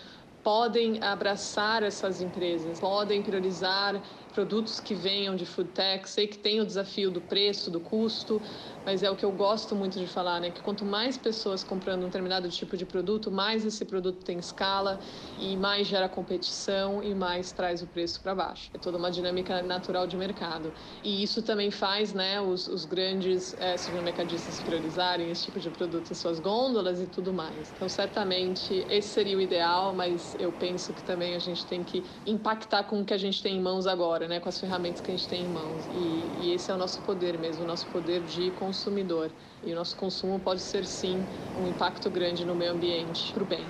podem 0.47 1.03
abraçar 1.03 1.83
essas 1.83 2.21
empresas, 2.21 2.79
podem 2.79 3.21
priorizar 3.21 4.01
produtos 4.33 4.79
que 4.79 4.95
venham 4.95 5.35
de 5.35 5.45
food 5.45 5.73
tech. 5.73 6.09
Sei 6.09 6.29
que 6.29 6.39
tem 6.39 6.61
o 6.61 6.65
desafio 6.65 7.11
do 7.11 7.21
preço, 7.21 7.69
do 7.69 7.81
custo, 7.81 8.41
mas 8.87 9.03
é 9.03 9.11
o 9.11 9.17
que 9.17 9.25
eu 9.25 9.33
gosto 9.33 9.75
muito 9.75 9.99
de 9.99 10.07
falar, 10.07 10.41
né? 10.41 10.53
Que 10.53 10.63
quanto 10.63 10.85
mais 10.87 11.19
pessoas 11.19 11.65
comprando 11.65 12.03
um 12.05 12.07
determinado 12.07 12.49
tipo 12.49 12.77
de 12.77 12.87
produto, 12.87 13.33
mais 13.33 13.65
esse 13.65 13.85
produto 13.85 14.25
tem 14.25 14.39
escala 14.39 15.01
e 15.37 15.57
mais 15.57 15.89
gera 15.89 16.09
competição 16.09 17.03
e 17.03 17.13
mais 17.13 17.51
traz 17.53 17.83
o 17.83 17.89
preço 17.89 18.23
para 18.23 18.33
baixo. 18.33 18.71
É 18.73 18.79
toda 18.79 18.97
uma 18.97 19.11
dinâmica 19.11 19.61
natural 19.61 20.07
de 20.07 20.17
mercado. 20.17 20.73
E 21.03 21.21
isso 21.21 21.43
também 21.43 21.73
faz, 21.73 22.15
né, 22.15 22.41
os, 22.41 22.69
os 22.69 22.85
grandes 22.85 23.53
é, 23.59 23.77
supermercadistas 23.77 24.61
priorizarem 24.61 25.31
esse 25.31 25.43
tipo 25.43 25.59
de 25.59 25.69
produto 25.71 26.13
em 26.13 26.15
suas 26.15 26.39
gôndolas 26.39 27.01
e 27.01 27.09
tudo 27.09 27.33
mais. 27.35 27.73
Então, 27.73 27.89
certamente, 27.89 28.87
esse 28.89 29.09
seria 29.09 29.37
o 29.37 29.41
ideal, 29.41 29.93
mas 29.95 30.37
eu 30.39 30.53
penso 30.53 30.95
que 30.95 31.03
também 31.03 31.35
a 31.35 31.41
gente 31.41 31.67
tem 31.67 31.83
que 31.83 32.09
impactar 32.25 32.85
com 32.85 33.01
o 33.01 33.05
que 33.05 33.13
a 33.15 33.19
gente 33.19 33.43
tem 33.43 33.57
em 33.57 33.61
mãos 33.61 33.85
agora, 33.85 34.29
né? 34.29 34.39
Com 34.39 34.49
as 34.49 34.61
ferramentas 34.61 35.01
que 35.01 35.11
a 35.11 35.17
gente 35.17 35.27
tem 35.27 35.45
em 35.45 35.49
mãos. 35.49 35.87
E, 35.91 36.31
e 36.33 36.51
esse 36.53 36.71
é 36.71 36.75
o 36.75 36.79
nosso 36.79 37.03
poder 37.03 37.37
mesmo, 37.37 37.65
o 37.65 37.67
nosso 37.67 37.89
poder 37.89 38.23
de 38.23 38.53
consumir 38.53 38.76
consumidor. 38.77 39.31
E 39.65 39.73
o 39.73 39.75
nosso 39.75 39.97
consumo 39.97 40.39
pode 40.39 40.61
ser, 40.61 40.85
sim, 40.85 41.25
um 41.59 41.69
impacto 41.69 42.11
grande 42.11 42.45
no 42.45 42.55
meio 42.55 42.73
ambiente, 42.73 43.33
para 43.33 43.43
o 43.43 43.47
bem. 43.47 43.65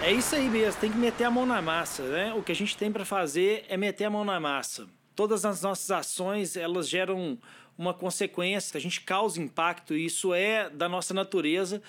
É 0.00 0.12
isso 0.12 0.36
aí 0.36 0.48
mesmo, 0.48 0.80
tem 0.80 0.92
que 0.92 0.98
meter 0.98 1.24
a 1.24 1.30
mão 1.30 1.44
na 1.44 1.60
massa, 1.60 2.02
né? 2.04 2.32
O 2.34 2.42
que 2.42 2.52
a 2.52 2.54
gente 2.54 2.76
tem 2.76 2.92
para 2.92 3.04
fazer 3.04 3.64
é 3.68 3.76
meter 3.76 4.04
a 4.04 4.10
mão 4.10 4.24
na 4.24 4.38
massa. 4.38 4.86
Todas 5.14 5.44
as 5.44 5.62
nossas 5.62 5.90
ações, 5.90 6.56
elas 6.56 6.88
geram 6.88 7.38
uma 7.76 7.92
consequência, 7.92 8.76
a 8.78 8.80
gente 8.80 9.00
causa 9.00 9.40
impacto, 9.40 9.94
isso 9.94 10.32
é 10.32 10.70
da 10.70 10.88
nossa 10.88 11.12
natureza. 11.12 11.82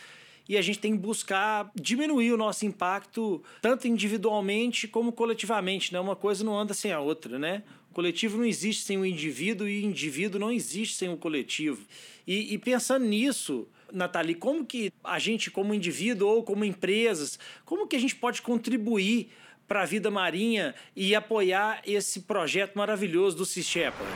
e 0.50 0.58
a 0.58 0.62
gente 0.62 0.80
tem 0.80 0.94
que 0.94 1.00
buscar 1.00 1.70
diminuir 1.76 2.32
o 2.32 2.38
nosso 2.38 2.66
impacto 2.66 3.44
tanto 3.62 3.88
individualmente 3.88 4.88
como 4.88 5.12
coletivamente, 5.12 5.92
né? 5.92 6.00
Uma 6.00 6.16
coisa 6.16 6.44
não 6.44 6.58
anda 6.58 6.74
sem 6.74 6.92
a 6.92 7.00
outra, 7.00 7.38
né? 7.38 7.64
Coletivo 7.98 8.38
não 8.38 8.46
existe 8.46 8.84
sem 8.84 8.96
o 8.96 9.04
indivíduo 9.04 9.68
e 9.68 9.84
indivíduo 9.84 10.40
não 10.40 10.52
existe 10.52 10.96
sem 10.96 11.10
o 11.10 11.18
coletivo. 11.18 11.84
E, 12.28 12.54
e 12.54 12.58
pensando 12.60 13.04
nisso, 13.04 13.68
Nathalie, 13.92 14.36
como 14.36 14.64
que 14.64 14.94
a 15.04 15.18
gente, 15.18 15.50
como 15.50 15.74
indivíduo 15.74 16.30
ou 16.30 16.44
como 16.44 16.64
empresas, 16.64 17.40
como 17.66 17.88
que 17.88 17.96
a 17.96 18.00
gente 18.00 18.16
pode 18.16 18.44
contribuir 18.44 19.32
para 19.68 19.82
a 19.82 19.86
vida 19.88 20.12
marinha 20.12 20.76
e 20.96 21.16
apoiar 21.16 21.82
esse 21.88 22.20
projeto 22.20 22.76
maravilhoso 22.76 23.36
do 23.36 23.48
Sea 23.48 23.64
Shepherd? 23.64 24.14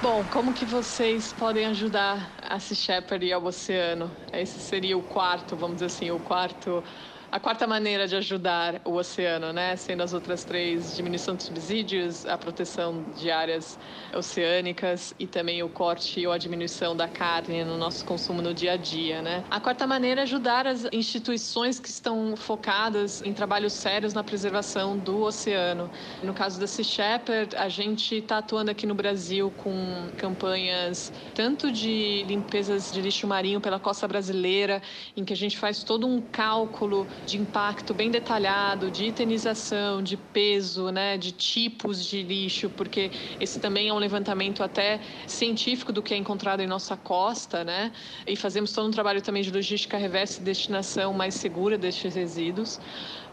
Bom, 0.00 0.24
como 0.32 0.54
que 0.54 0.64
vocês 0.64 1.34
podem 1.34 1.66
ajudar 1.66 2.34
a 2.40 2.58
Sea 2.58 2.74
Shepherd 2.74 3.26
e 3.26 3.34
ao 3.34 3.44
oceano? 3.44 4.10
Esse 4.32 4.58
seria 4.60 4.96
o 4.96 5.02
quarto, 5.02 5.54
vamos 5.54 5.74
dizer 5.74 5.84
assim, 5.84 6.10
o 6.10 6.18
quarto 6.20 6.82
a 7.30 7.38
quarta 7.38 7.66
maneira 7.66 8.08
de 8.08 8.16
ajudar 8.16 8.80
o 8.86 8.94
oceano, 8.94 9.52
né? 9.52 9.76
Sendo 9.76 10.02
as 10.02 10.14
outras 10.14 10.44
três 10.44 10.94
diminuição 10.94 11.36
de 11.36 11.42
subsídios, 11.42 12.24
a 12.24 12.38
proteção 12.38 13.04
de 13.14 13.30
áreas 13.30 13.78
oceânicas 14.14 15.12
e 15.18 15.26
também 15.26 15.62
o 15.62 15.68
corte 15.68 16.26
ou 16.26 16.32
a 16.32 16.38
diminuição 16.38 16.96
da 16.96 17.06
carne 17.06 17.64
no 17.64 17.76
nosso 17.76 18.02
consumo 18.04 18.40
no 18.40 18.54
dia 18.54 18.72
a 18.72 18.76
dia, 18.78 19.20
né? 19.20 19.44
A 19.50 19.60
quarta 19.60 19.86
maneira 19.86 20.22
é 20.22 20.24
ajudar 20.24 20.66
as 20.66 20.86
instituições 20.90 21.78
que 21.78 21.88
estão 21.88 22.34
focadas 22.34 23.20
em 23.20 23.34
trabalhos 23.34 23.74
sérios 23.74 24.14
na 24.14 24.24
preservação 24.24 24.98
do 24.98 25.20
oceano. 25.20 25.90
No 26.22 26.32
caso 26.32 26.58
da 26.58 26.66
Sea 26.66 26.84
Shepherd, 26.84 27.54
a 27.56 27.68
gente 27.68 28.16
está 28.16 28.38
atuando 28.38 28.70
aqui 28.70 28.86
no 28.86 28.94
Brasil 28.94 29.50
com 29.50 30.10
campanhas 30.16 31.12
tanto 31.34 31.70
de 31.70 32.24
limpezas 32.26 32.90
de 32.90 33.02
lixo 33.02 33.26
marinho 33.26 33.60
pela 33.60 33.78
costa 33.78 34.08
brasileira, 34.08 34.80
em 35.14 35.26
que 35.26 35.32
a 35.34 35.36
gente 35.36 35.58
faz 35.58 35.84
todo 35.84 36.06
um 36.06 36.22
cálculo 36.22 37.06
de 37.24 37.38
impacto 37.38 37.94
bem 37.94 38.10
detalhado, 38.10 38.90
de 38.90 39.06
itenização, 39.06 40.02
de 40.02 40.16
peso, 40.16 40.90
né, 40.90 41.18
de 41.18 41.32
tipos 41.32 42.04
de 42.04 42.22
lixo, 42.22 42.70
porque 42.70 43.12
esse 43.38 43.60
também 43.60 43.88
é 43.88 43.92
um 43.92 43.98
levantamento 43.98 44.62
até 44.62 45.00
científico 45.26 45.92
do 45.92 46.02
que 46.02 46.14
é 46.14 46.16
encontrado 46.16 46.60
em 46.60 46.66
nossa 46.66 46.96
costa, 46.96 47.64
né? 47.64 47.92
E 48.26 48.36
fazemos 48.36 48.72
todo 48.72 48.88
um 48.88 48.90
trabalho 48.90 49.22
também 49.22 49.42
de 49.42 49.50
logística 49.50 49.96
reversa 49.96 50.40
e 50.40 50.44
destinação 50.44 51.12
mais 51.12 51.34
segura 51.34 51.76
destes 51.78 52.14
resíduos. 52.14 52.80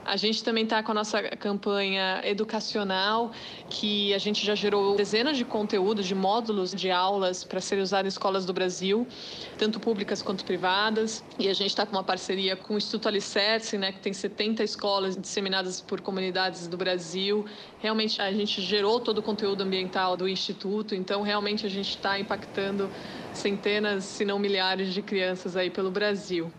A 0.05 0.17
gente 0.17 0.43
também 0.43 0.65
está 0.65 0.83
com 0.83 0.91
a 0.91 0.93
nossa 0.93 1.19
campanha 1.23 2.21
educacional, 2.23 3.31
que 3.67 4.13
a 4.13 4.19
gente 4.19 4.45
já 4.45 4.53
gerou 4.53 4.95
dezenas 4.95 5.35
de 5.35 5.43
conteúdos, 5.43 6.05
de 6.05 6.13
módulos 6.13 6.75
de 6.75 6.91
aulas 6.91 7.43
para 7.43 7.59
serem 7.59 7.83
usados 7.83 8.05
em 8.05 8.09
escolas 8.09 8.45
do 8.45 8.53
Brasil, 8.53 9.07
tanto 9.57 9.79
públicas 9.79 10.21
quanto 10.21 10.45
privadas. 10.45 11.23
E 11.39 11.49
a 11.49 11.53
gente 11.55 11.69
está 11.69 11.87
com 11.87 11.95
uma 11.95 12.03
parceria 12.03 12.55
com 12.55 12.75
o 12.75 12.77
Instituto 12.77 13.07
Alicerce, 13.07 13.79
né, 13.79 13.91
que 13.91 13.99
tem 13.99 14.13
70 14.13 14.63
escolas 14.63 15.17
disseminadas 15.17 15.81
por 15.81 15.99
comunidades 16.01 16.67
do 16.67 16.77
Brasil. 16.77 17.43
Realmente 17.79 18.21
a 18.21 18.31
gente 18.31 18.61
gerou 18.61 18.99
todo 18.99 19.17
o 19.17 19.23
conteúdo 19.23 19.63
ambiental 19.63 20.15
do 20.15 20.29
Instituto, 20.29 20.93
então 20.93 21.23
realmente 21.23 21.65
a 21.65 21.69
gente 21.69 21.89
está 21.89 22.19
impactando 22.19 22.91
centenas, 23.33 24.03
se 24.03 24.23
não 24.23 24.37
milhares 24.37 24.93
de 24.93 25.01
crianças 25.01 25.57
aí 25.57 25.71
pelo 25.71 25.89
Brasil. 25.89 26.51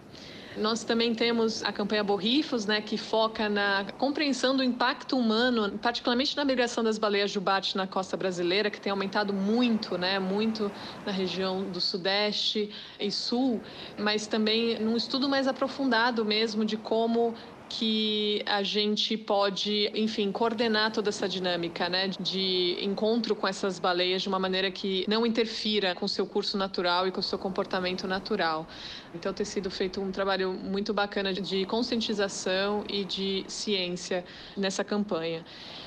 Nós 0.56 0.84
também 0.84 1.14
temos 1.14 1.62
a 1.62 1.70
campanha 1.70 2.02
Borrifos, 2.02 2.64
né, 2.64 2.80
que 2.80 2.96
foca 2.96 3.46
na 3.46 3.86
compreensão 3.98 4.56
do 4.56 4.62
impacto 4.64 5.18
humano, 5.18 5.78
particularmente 5.78 6.34
na 6.34 6.46
migração 6.46 6.82
das 6.82 6.96
baleias 6.96 7.30
jubarte 7.30 7.76
na 7.76 7.86
costa 7.86 8.16
brasileira, 8.16 8.70
que 8.70 8.80
tem 8.80 8.90
aumentado 8.90 9.34
muito, 9.34 9.98
né, 9.98 10.18
muito 10.18 10.72
na 11.04 11.12
região 11.12 11.70
do 11.70 11.78
Sudeste 11.78 12.72
e 12.98 13.10
Sul, 13.10 13.62
mas 13.98 14.26
também 14.26 14.78
num 14.78 14.96
estudo 14.96 15.28
mais 15.28 15.46
aprofundado 15.46 16.24
mesmo 16.24 16.64
de 16.64 16.78
como 16.78 17.36
que 17.68 18.42
a 18.46 18.62
gente 18.62 19.16
pode, 19.16 19.90
enfim, 19.94 20.30
coordenar 20.30 20.92
toda 20.92 21.08
essa 21.08 21.28
dinâmica, 21.28 21.88
né, 21.88 22.08
de 22.08 22.76
encontro 22.80 23.34
com 23.34 23.46
essas 23.46 23.78
baleias 23.78 24.22
de 24.22 24.28
uma 24.28 24.38
maneira 24.38 24.70
que 24.70 25.04
não 25.08 25.26
interfira 25.26 25.94
com 25.94 26.04
o 26.04 26.08
seu 26.08 26.26
curso 26.26 26.56
natural 26.56 27.08
e 27.08 27.12
com 27.12 27.20
o 27.20 27.22
seu 27.22 27.38
comportamento 27.38 28.06
natural. 28.06 28.68
Então, 29.14 29.32
tem 29.32 29.44
sido 29.44 29.70
feito 29.70 30.00
um 30.00 30.12
trabalho 30.12 30.52
muito 30.52 30.94
bacana 30.94 31.32
de 31.32 31.66
conscientização 31.66 32.84
e 32.88 33.04
de 33.04 33.44
ciência 33.48 34.24
nessa 34.56 34.84
campanha. 34.84 35.44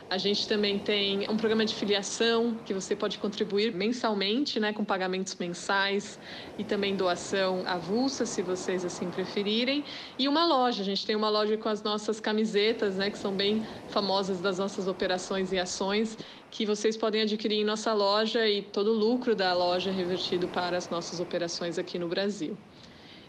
A 0.09 0.17
gente 0.17 0.47
também 0.47 0.79
tem 0.79 1.29
um 1.29 1.35
programa 1.35 1.65
de 1.65 1.75
filiação 1.75 2.55
que 2.63 2.73
você 2.73 2.95
pode 2.95 3.17
contribuir 3.17 3.73
mensalmente, 3.73 4.57
né, 4.57 4.71
com 4.71 4.85
pagamentos 4.85 5.35
mensais 5.35 6.17
e 6.57 6.63
também 6.63 6.95
doação 6.95 7.63
avulsa, 7.67 8.25
se 8.25 8.41
vocês 8.41 8.85
assim 8.85 9.11
preferirem. 9.11 9.83
E 10.17 10.29
uma 10.29 10.45
loja, 10.45 10.81
a 10.81 10.85
gente 10.85 11.05
tem 11.05 11.13
uma 11.13 11.29
loja 11.29 11.57
com 11.57 11.67
as 11.67 11.83
nossas 11.83 12.21
camisetas, 12.21 12.95
né, 12.95 13.11
que 13.11 13.17
são 13.19 13.35
bem 13.35 13.67
famosas 13.85 14.39
das 14.39 14.57
nossas 14.59 14.87
operações 14.87 15.51
e 15.51 15.59
ações, 15.59 16.17
que 16.49 16.65
vocês 16.65 16.95
podem 16.95 17.23
adquirir 17.23 17.57
em 17.57 17.65
nossa 17.65 17.93
loja 17.93 18.47
e 18.47 18.61
todo 18.61 18.91
o 18.91 18.97
lucro 18.97 19.35
da 19.35 19.53
loja 19.53 19.89
é 19.89 19.93
revertido 19.93 20.47
para 20.47 20.77
as 20.77 20.89
nossas 20.89 21.19
operações 21.19 21.77
aqui 21.77 21.99
no 21.99 22.07
Brasil. 22.07 22.57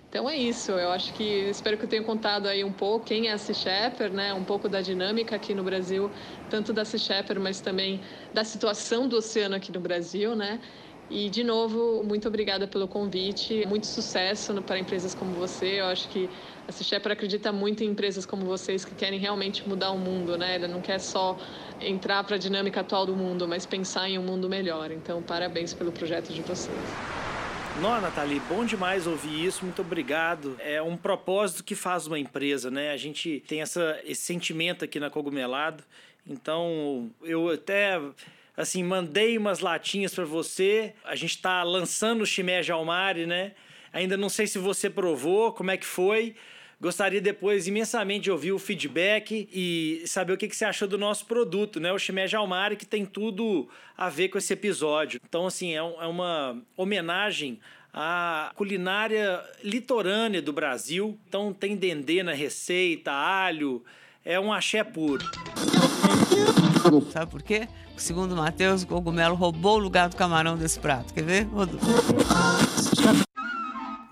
Então 0.08 0.28
é 0.28 0.36
isso, 0.38 0.72
eu 0.72 0.90
acho 0.90 1.12
que 1.12 1.22
espero 1.50 1.76
que 1.76 1.84
eu 1.84 1.88
tenha 1.88 2.02
contado 2.02 2.46
aí 2.46 2.64
um 2.64 2.72
pouco 2.72 3.04
quem 3.04 3.28
é 3.28 3.32
a 3.32 3.38
Sea 3.38 3.54
Shepherd, 3.54 4.14
né? 4.16 4.32
Um 4.32 4.42
pouco 4.44 4.66
da 4.68 4.80
dinâmica 4.80 5.36
aqui 5.36 5.54
no 5.54 5.62
Brasil, 5.62 6.10
tanto 6.48 6.72
da 6.72 6.82
Sea 6.84 6.98
Shepherd, 6.98 7.38
mas 7.40 7.60
também 7.60 8.02
da 8.32 8.42
situação 8.42 9.06
do 9.06 9.16
oceano 9.18 9.54
aqui 9.54 9.70
no 9.70 9.80
Brasil, 9.80 10.34
né? 10.34 10.60
E 11.10 11.28
de 11.28 11.44
novo, 11.44 12.02
muito 12.04 12.26
obrigada 12.26 12.66
pelo 12.66 12.88
convite, 12.88 13.66
muito 13.66 13.86
sucesso 13.86 14.62
para 14.62 14.78
empresas 14.78 15.14
como 15.14 15.34
você. 15.34 15.80
Eu 15.80 15.86
acho 15.86 16.08
que 16.08 16.32
a 16.66 16.72
Sea 16.72 16.86
Shepherd 16.86 17.12
acredita 17.12 17.52
muito 17.52 17.82
em 17.84 17.88
empresas 17.88 18.24
como 18.24 18.46
vocês 18.46 18.84
que 18.86 18.94
querem 18.94 19.18
realmente 19.18 19.68
mudar 19.68 19.90
o 19.90 19.98
mundo, 19.98 20.38
né? 20.38 20.54
Ela 20.54 20.68
não 20.68 20.80
quer 20.80 21.00
só 21.00 21.38
entrar 21.78 22.24
para 22.24 22.36
a 22.36 22.38
dinâmica 22.38 22.80
atual 22.80 23.04
do 23.06 23.14
mundo, 23.16 23.46
mas 23.46 23.66
pensar 23.66 24.08
em 24.08 24.18
um 24.18 24.22
mundo 24.22 24.48
melhor. 24.48 24.90
Então, 24.90 25.22
parabéns 25.22 25.74
pelo 25.74 25.92
projeto 25.92 26.32
de 26.32 26.42
vocês. 26.42 27.02
Não, 27.80 28.00
Nathalie, 28.00 28.40
bom 28.48 28.64
demais 28.64 29.06
ouvir 29.06 29.46
isso, 29.46 29.64
muito 29.64 29.82
obrigado. 29.82 30.56
É 30.58 30.82
um 30.82 30.96
propósito 30.96 31.62
que 31.62 31.76
faz 31.76 32.08
uma 32.08 32.18
empresa, 32.18 32.72
né? 32.72 32.90
A 32.90 32.96
gente 32.96 33.42
tem 33.46 33.60
essa, 33.60 34.00
esse 34.04 34.22
sentimento 34.22 34.84
aqui 34.84 34.98
na 34.98 35.08
Cogumelado, 35.08 35.84
então 36.26 37.08
eu 37.22 37.48
até 37.48 38.00
assim, 38.56 38.82
mandei 38.82 39.38
umas 39.38 39.60
latinhas 39.60 40.12
para 40.12 40.24
você. 40.24 40.92
A 41.04 41.14
gente 41.14 41.36
está 41.36 41.62
lançando 41.62 42.22
o 42.22 42.26
Chimé 42.26 42.64
Jalmari, 42.64 43.26
né? 43.26 43.52
Ainda 43.92 44.16
não 44.16 44.28
sei 44.28 44.48
se 44.48 44.58
você 44.58 44.90
provou, 44.90 45.52
como 45.52 45.70
é 45.70 45.76
que 45.76 45.86
foi. 45.86 46.34
Gostaria 46.80 47.20
depois 47.20 47.66
imensamente 47.66 48.24
de 48.24 48.30
ouvir 48.30 48.52
o 48.52 48.58
feedback 48.58 49.48
e 49.52 50.04
saber 50.06 50.32
o 50.32 50.36
que, 50.36 50.48
você 50.48 50.64
achou 50.64 50.86
do 50.86 50.96
nosso 50.96 51.26
produto, 51.26 51.80
né? 51.80 51.92
O 51.92 51.98
Chimé 51.98 52.28
Jalmari, 52.28 52.76
que 52.76 52.86
tem 52.86 53.04
tudo 53.04 53.68
a 53.96 54.08
ver 54.08 54.28
com 54.28 54.38
esse 54.38 54.52
episódio. 54.52 55.20
Então, 55.28 55.44
assim, 55.44 55.74
é, 55.74 55.82
um, 55.82 56.00
é 56.00 56.06
uma 56.06 56.62
homenagem 56.76 57.58
à 57.92 58.52
culinária 58.54 59.42
litorânea 59.64 60.40
do 60.40 60.52
Brasil. 60.52 61.18
Então, 61.28 61.52
tem 61.52 61.74
dendê 61.74 62.22
na 62.22 62.32
receita, 62.32 63.10
alho, 63.10 63.82
é 64.24 64.38
um 64.38 64.52
axé 64.52 64.84
puro. 64.84 65.24
Sabe 67.10 67.30
por 67.30 67.42
quê? 67.42 67.66
Segundo 67.96 68.36
Matheus, 68.36 68.84
o 68.84 68.86
cogumelo 68.86 69.34
roubou 69.34 69.74
o 69.74 69.78
lugar 69.78 70.08
do 70.08 70.14
camarão 70.14 70.56
desse 70.56 70.78
prato. 70.78 71.12
Quer 71.12 71.24
ver? 71.24 71.48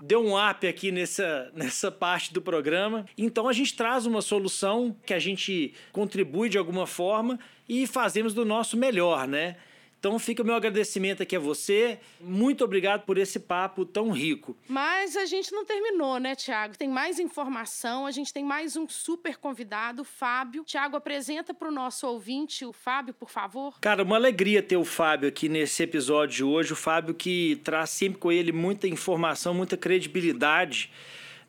Deu 0.07 0.25
um 0.25 0.35
up 0.37 0.65
aqui 0.65 0.89
nessa, 0.89 1.51
nessa 1.53 1.91
parte 1.91 2.33
do 2.33 2.41
programa. 2.41 3.05
Então 3.17 3.47
a 3.49 3.53
gente 3.53 3.75
traz 3.75 4.05
uma 4.05 4.21
solução 4.21 4.95
que 5.05 5.13
a 5.13 5.19
gente 5.19 5.73
contribui 5.91 6.47
de 6.47 6.57
alguma 6.57 6.87
forma 6.87 7.37
e 7.67 7.85
fazemos 7.85 8.33
do 8.33 8.45
nosso 8.45 8.77
melhor, 8.77 9.27
né? 9.27 9.57
Então 9.99 10.19
fica 10.19 10.43
o 10.43 10.45
meu 10.45 10.53
agradecimento 10.53 11.23
aqui 11.23 11.35
a 11.35 11.39
você. 11.39 11.99
Muito 12.21 12.63
obrigado 12.63 13.03
por 13.03 13.17
esse 13.17 13.39
papo 13.39 13.83
tão 13.83 14.11
rico. 14.11 14.55
Mas 14.67 15.17
a 15.17 15.25
gente 15.25 15.51
não 15.51 15.65
terminou, 15.65 16.19
né, 16.19 16.35
Tiago? 16.35 16.77
Tem 16.77 16.87
mais 16.87 17.17
informação, 17.17 18.05
a 18.05 18.11
gente 18.11 18.31
tem 18.31 18.43
mais 18.43 18.75
um 18.77 18.87
super 18.87 19.37
convidado, 19.37 20.03
o 20.03 20.05
Fábio. 20.05 20.63
Tiago, 20.63 20.95
apresenta 20.95 21.51
para 21.53 21.67
o 21.67 21.71
nosso 21.71 22.05
ouvinte 22.07 22.63
o 22.63 22.71
Fábio, 22.71 23.13
por 23.13 23.29
favor. 23.29 23.79
Cara, 23.81 24.03
uma 24.03 24.15
alegria 24.15 24.61
ter 24.61 24.77
o 24.77 24.85
Fábio 24.85 25.27
aqui 25.27 25.49
nesse 25.49 25.81
episódio 25.81 26.35
de 26.37 26.43
hoje. 26.43 26.73
O 26.73 26.75
Fábio 26.75 27.15
que 27.15 27.59
traz 27.63 27.89
sempre 27.89 28.19
com 28.19 28.31
ele 28.31 28.51
muita 28.51 28.87
informação, 28.87 29.53
muita 29.53 29.75
credibilidade. 29.75 30.91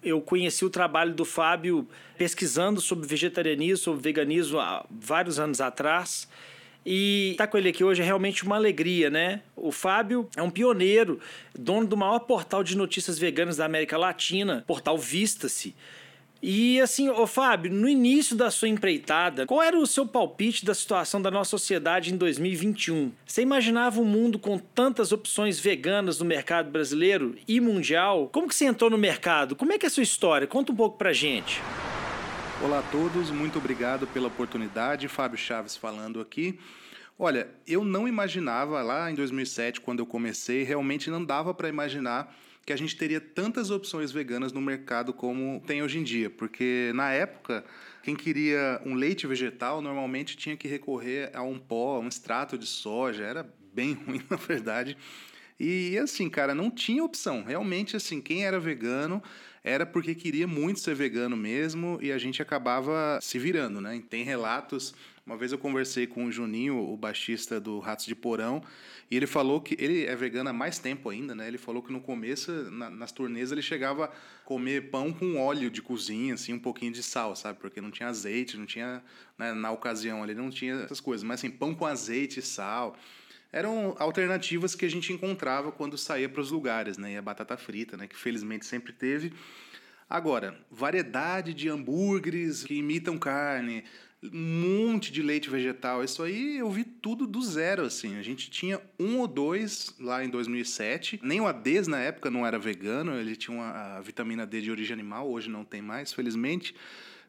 Eu 0.03 0.21
conheci 0.23 0.65
o 0.65 0.71
trabalho 0.71 1.13
do 1.13 1.25
Fábio 1.25 1.87
pesquisando 2.17 2.81
sobre 2.81 3.07
vegetarianismo, 3.07 3.77
sobre 3.77 4.01
veganismo 4.01 4.59
há 4.59 4.87
vários 4.91 5.39
anos 5.39 5.61
atrás. 5.61 6.29
E 6.85 7.33
estar 7.33 7.47
tá 7.47 7.51
com 7.51 7.59
ele 7.59 7.69
aqui 7.69 7.85
hoje 7.85 8.03
é 8.03 8.05
realmente 8.05 8.45
uma 8.45 8.57
alegria, 8.57 9.11
né? 9.11 9.43
O 9.55 9.71
Fábio 9.71 10.29
é 10.37 10.43
um 10.43 10.51
pioneiro, 10.51 11.21
dono 11.59 11.87
do 11.87 11.97
maior 11.97 12.21
portal 12.21 12.65
de 12.65 12.77
notícias 12.77 13.19
veganas 13.19 13.57
da 13.57 13.65
América 13.65 13.99
Latina, 13.99 14.65
portal 14.67 14.97
Vista-se. 14.97 15.75
E 16.41 16.81
assim, 16.81 17.09
ô 17.09 17.27
Fábio, 17.27 17.73
no 17.73 17.89
início 17.89 18.37
da 18.37 18.49
sua 18.49 18.69
empreitada, 18.69 19.45
qual 19.45 19.61
era 19.61 19.77
o 19.77 19.87
seu 19.87 20.07
palpite 20.07 20.65
da 20.65 20.73
situação 20.73 21.21
da 21.21 21.33
nossa 21.33 21.51
sociedade 21.51 22.15
em 22.15 22.17
2021? 22.17 23.11
Você 23.27 23.43
imaginava 23.43 24.01
um 24.01 24.05
mundo 24.05 24.39
com 24.39 24.57
tantas 24.57 25.11
opções 25.11 25.59
veganas 25.59 26.21
no 26.21 26.25
mercado 26.25 26.71
brasileiro 26.71 27.35
e 27.47 27.61
mundial? 27.61 28.29
Como 28.33 28.47
que 28.47 28.55
você 28.55 28.67
entrou 28.67 28.89
no 28.89 28.97
mercado? 28.97 29.57
Como 29.57 29.73
é 29.73 29.79
que 29.79 29.87
é 29.87 29.89
a 29.89 29.91
sua 29.91 30.05
história? 30.05 30.47
Conta 30.47 30.71
um 30.71 30.77
pouco 30.77 30.97
pra 30.97 31.13
gente. 31.13 31.61
Olá 32.61 32.81
a 32.81 32.83
todos, 32.83 33.31
muito 33.31 33.57
obrigado 33.59 34.05
pela 34.09 34.27
oportunidade. 34.27 35.07
Fábio 35.07 35.39
Chaves 35.39 35.77
falando 35.77 36.21
aqui. 36.21 36.59
Olha, 37.17 37.49
eu 37.65 37.85
não 37.85 38.09
imaginava 38.09 38.83
lá 38.83 39.09
em 39.09 39.15
2007, 39.15 39.81
quando 39.81 40.01
eu 40.01 40.07
comecei, 40.07 40.65
realmente 40.65 41.09
não 41.09 41.25
dava 41.25 41.55
para 41.55 41.69
imaginar 41.69 42.37
que 42.67 42.73
a 42.73 42.77
gente 42.77 42.97
teria 42.97 43.21
tantas 43.21 43.71
opções 43.71 44.11
veganas 44.11 44.53
no 44.53 44.61
mercado 44.61 45.13
como 45.13 45.63
tem 45.69 45.85
hoje 45.85 46.01
em 46.01 46.03
dia, 46.03 46.29
porque 46.31 46.91
na 46.97 47.13
época 47.13 47.65
quem 48.03 48.17
queria 48.17 48.83
um 48.85 48.95
leite 48.95 49.25
vegetal 49.25 49.81
normalmente 49.81 50.37
tinha 50.37 50.57
que 50.57 50.67
recorrer 50.67 51.31
a 51.35 51.43
um 51.43 51.61
pó, 51.61 51.95
a 51.95 52.01
um 52.01 52.09
extrato 52.09 52.59
de 52.59 52.67
soja, 52.67 53.23
era 53.23 53.49
bem 53.73 53.93
ruim 54.05 54.21
na 54.29 54.37
verdade. 54.37 54.97
E 55.61 55.97
assim, 55.99 56.29
cara, 56.29 56.55
não 56.55 56.71
tinha 56.71 57.03
opção. 57.05 57.45
Realmente, 57.45 57.97
assim, 57.97 58.21
quem 58.21 58.45
era 58.45 58.61
vegano 58.61 59.23
era 59.63 59.85
porque 59.85 60.15
queria 60.15 60.47
muito 60.47 60.81
ser 60.81 60.95
vegano 60.95 61.37
mesmo 61.37 61.99
e 62.01 62.13
a 62.13 62.19
gente 62.19 62.41
acabava 62.41 63.19
se 63.21 63.39
virando, 63.39 63.81
né? 63.81 64.03
Tem 64.09 64.25
relatos. 64.25 64.95
Uma 65.27 65.37
vez 65.37 65.53
eu 65.53 65.59
conversei 65.59 66.07
com 66.07 66.25
o 66.25 66.33
Juninho, 66.33 66.79
o 66.79 66.97
baixista 66.97 67.61
do 67.61 67.81
Ratos 67.81 68.07
de 68.07 68.15
Porão, 68.15 68.63
e 69.11 69.17
ele 69.17 69.27
falou 69.27 69.61
que 69.61 69.77
ele 69.79 70.07
é 70.07 70.17
vegano 70.17 70.49
há 70.49 70.55
mais 70.55 70.79
tempo 70.79 71.11
ainda, 71.11 71.35
né? 71.35 71.47
Ele 71.47 71.59
falou 71.59 71.83
que 71.83 71.93
no 71.93 72.01
começo, 72.01 72.51
na, 72.71 72.89
nas 72.89 73.13
turnês, 73.13 73.53
ele 73.53 73.61
chegava 73.61 74.07
a 74.07 74.11
comer 74.47 74.91
pão 74.91 75.13
com 75.13 75.37
óleo 75.37 75.71
de 75.71 75.83
cozinha, 75.83 76.33
assim, 76.33 76.55
um 76.55 76.59
pouquinho 76.59 76.93
de 76.93 77.03
sal, 77.03 77.37
sabe? 77.37 77.59
Porque 77.59 77.79
não 77.79 77.91
tinha 77.91 78.09
azeite, 78.09 78.57
não 78.57 78.65
tinha, 78.65 79.03
né, 79.37 79.53
na 79.53 79.71
ocasião 79.71 80.23
ali, 80.23 80.35
não 80.35 80.49
tinha 80.49 80.77
essas 80.77 81.01
coisas. 81.01 81.23
Mas 81.23 81.41
assim, 81.41 81.51
pão 81.51 81.75
com 81.75 81.85
azeite 81.85 82.41
e 82.41 82.43
sal 82.43 82.97
eram 83.53 83.97
alternativas 83.99 84.75
que 84.75 84.85
a 84.85 84.91
gente 84.91 85.13
encontrava 85.13 85.73
quando 85.73 85.97
saía 85.97 86.29
para 86.29 86.41
os 86.41 86.51
lugares, 86.51 86.99
né? 86.99 87.13
E 87.13 87.17
a 87.17 87.23
batata 87.23 87.57
frita, 87.57 87.97
né? 87.97 88.07
Que 88.07 88.17
felizmente 88.17 88.67
sempre 88.67 88.93
teve. 88.93 89.33
Agora, 90.09 90.59
variedade 90.71 91.53
de 91.53 91.69
hambúrgueres 91.69 92.65
que 92.65 92.75
imitam 92.75 93.19
carne, 93.19 93.85
um 94.23 94.87
monte 94.87 95.13
de 95.13 95.23
leite 95.23 95.49
vegetal. 95.49 96.03
Isso 96.03 96.23
aí 96.23 96.59
eu 96.59 96.71
vi 96.71 96.85
tudo 96.85 97.27
do 97.27 97.41
zero, 97.43 97.83
assim. 97.83 98.19
A 98.19 98.23
gente 98.23 98.51
tinha 98.51 98.81
um 98.99 99.19
ou 99.19 99.29
dois 99.29 99.95
lá 100.01 100.25
em 100.25 100.29
2007. 100.29 101.21
Nem 101.23 101.41
o 101.41 101.47
Ades 101.47 101.87
na 101.87 102.01
época 102.01 102.31
não 102.31 102.47
era 102.47 102.59
vegano, 102.59 103.15
ele 103.15 103.37
tinha 103.37 103.57
uma, 103.57 103.71
a 103.71 104.01
vitamina 104.01 104.47
D 104.47 104.61
de 104.61 104.71
origem 104.71 104.95
animal, 104.95 105.31
hoje 105.31 105.49
não 105.49 105.65
tem 105.65 105.81
mais, 105.81 106.13
felizmente. 106.13 106.75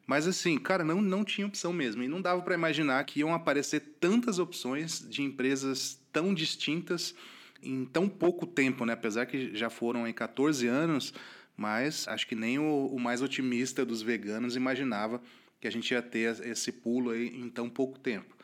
Mas 0.09 0.25
assim, 0.25 0.57
cara, 0.57 0.83
não, 0.83 1.03
não 1.03 1.23
tinha 1.23 1.45
opção 1.45 1.71
mesmo. 1.71 2.01
E 2.01 2.07
não 2.07 2.19
dava 2.19 2.41
para 2.41 2.55
imaginar 2.55 3.03
que 3.03 3.19
iam 3.19 3.31
aparecer 3.31 3.79
tantas 3.99 4.39
opções 4.39 5.07
de 5.07 5.21
empresas 5.21 5.99
tão 6.11 6.33
distintas 6.33 7.13
em 7.61 7.85
tão 7.85 8.09
pouco 8.09 8.47
tempo, 8.47 8.85
né? 8.85 8.93
Apesar 8.93 9.27
que 9.27 9.55
já 9.55 9.69
foram 9.69 10.07
em 10.07 10.11
14 10.11 10.65
anos, 10.65 11.13
mas 11.55 12.07
acho 12.07 12.25
que 12.25 12.33
nem 12.33 12.57
o, 12.57 12.87
o 12.87 12.99
mais 12.99 13.21
otimista 13.21 13.85
dos 13.85 14.01
veganos 14.01 14.55
imaginava 14.55 15.21
que 15.61 15.67
a 15.67 15.71
gente 15.71 15.91
ia 15.91 16.01
ter 16.01 16.43
esse 16.43 16.71
pulo 16.71 17.11
aí 17.11 17.27
em 17.27 17.47
tão 17.47 17.69
pouco 17.69 17.99
tempo. 17.99 18.35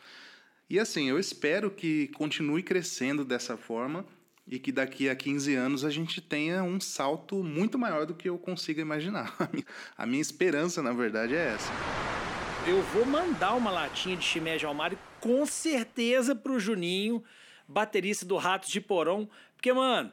E 0.70 0.80
assim, 0.80 1.10
eu 1.10 1.18
espero 1.18 1.72
que 1.72 2.10
continue 2.10 2.62
crescendo 2.62 3.26
dessa 3.26 3.58
forma 3.58 4.06
e 4.48 4.60
que 4.60 4.72
daqui 4.72 5.10
a 5.10 5.16
15 5.16 5.56
anos 5.56 5.84
a 5.84 5.90
gente 5.90 6.22
tenha 6.22 6.64
um 6.64 6.80
salto 6.80 7.44
muito 7.44 7.80
maior 7.80 8.06
do 8.06 8.14
que 8.14 8.30
eu 8.30 8.38
consiga 8.38 8.82
imaginar. 8.82 9.36
A 9.98 10.06
minha 10.06 10.22
esperança, 10.22 10.84
na 10.84 10.94
verdade, 10.94 11.36
é 11.36 11.54
essa. 11.56 11.72
Eu 12.68 12.82
vou 12.82 13.06
mandar 13.06 13.56
uma 13.56 13.72
latinha 13.72 14.16
de 14.16 14.24
chimé 14.24 14.58
de 14.58 14.66
almário 14.66 14.98
com 15.20 15.46
certeza 15.46 16.36
pro 16.36 16.60
Juninho, 16.60 17.24
baterista 17.68 18.26
do 18.26 18.38
Ratos 18.38 18.70
de 18.70 18.80
Porão, 18.80 19.28
porque, 19.56 19.74
mano, 19.74 20.12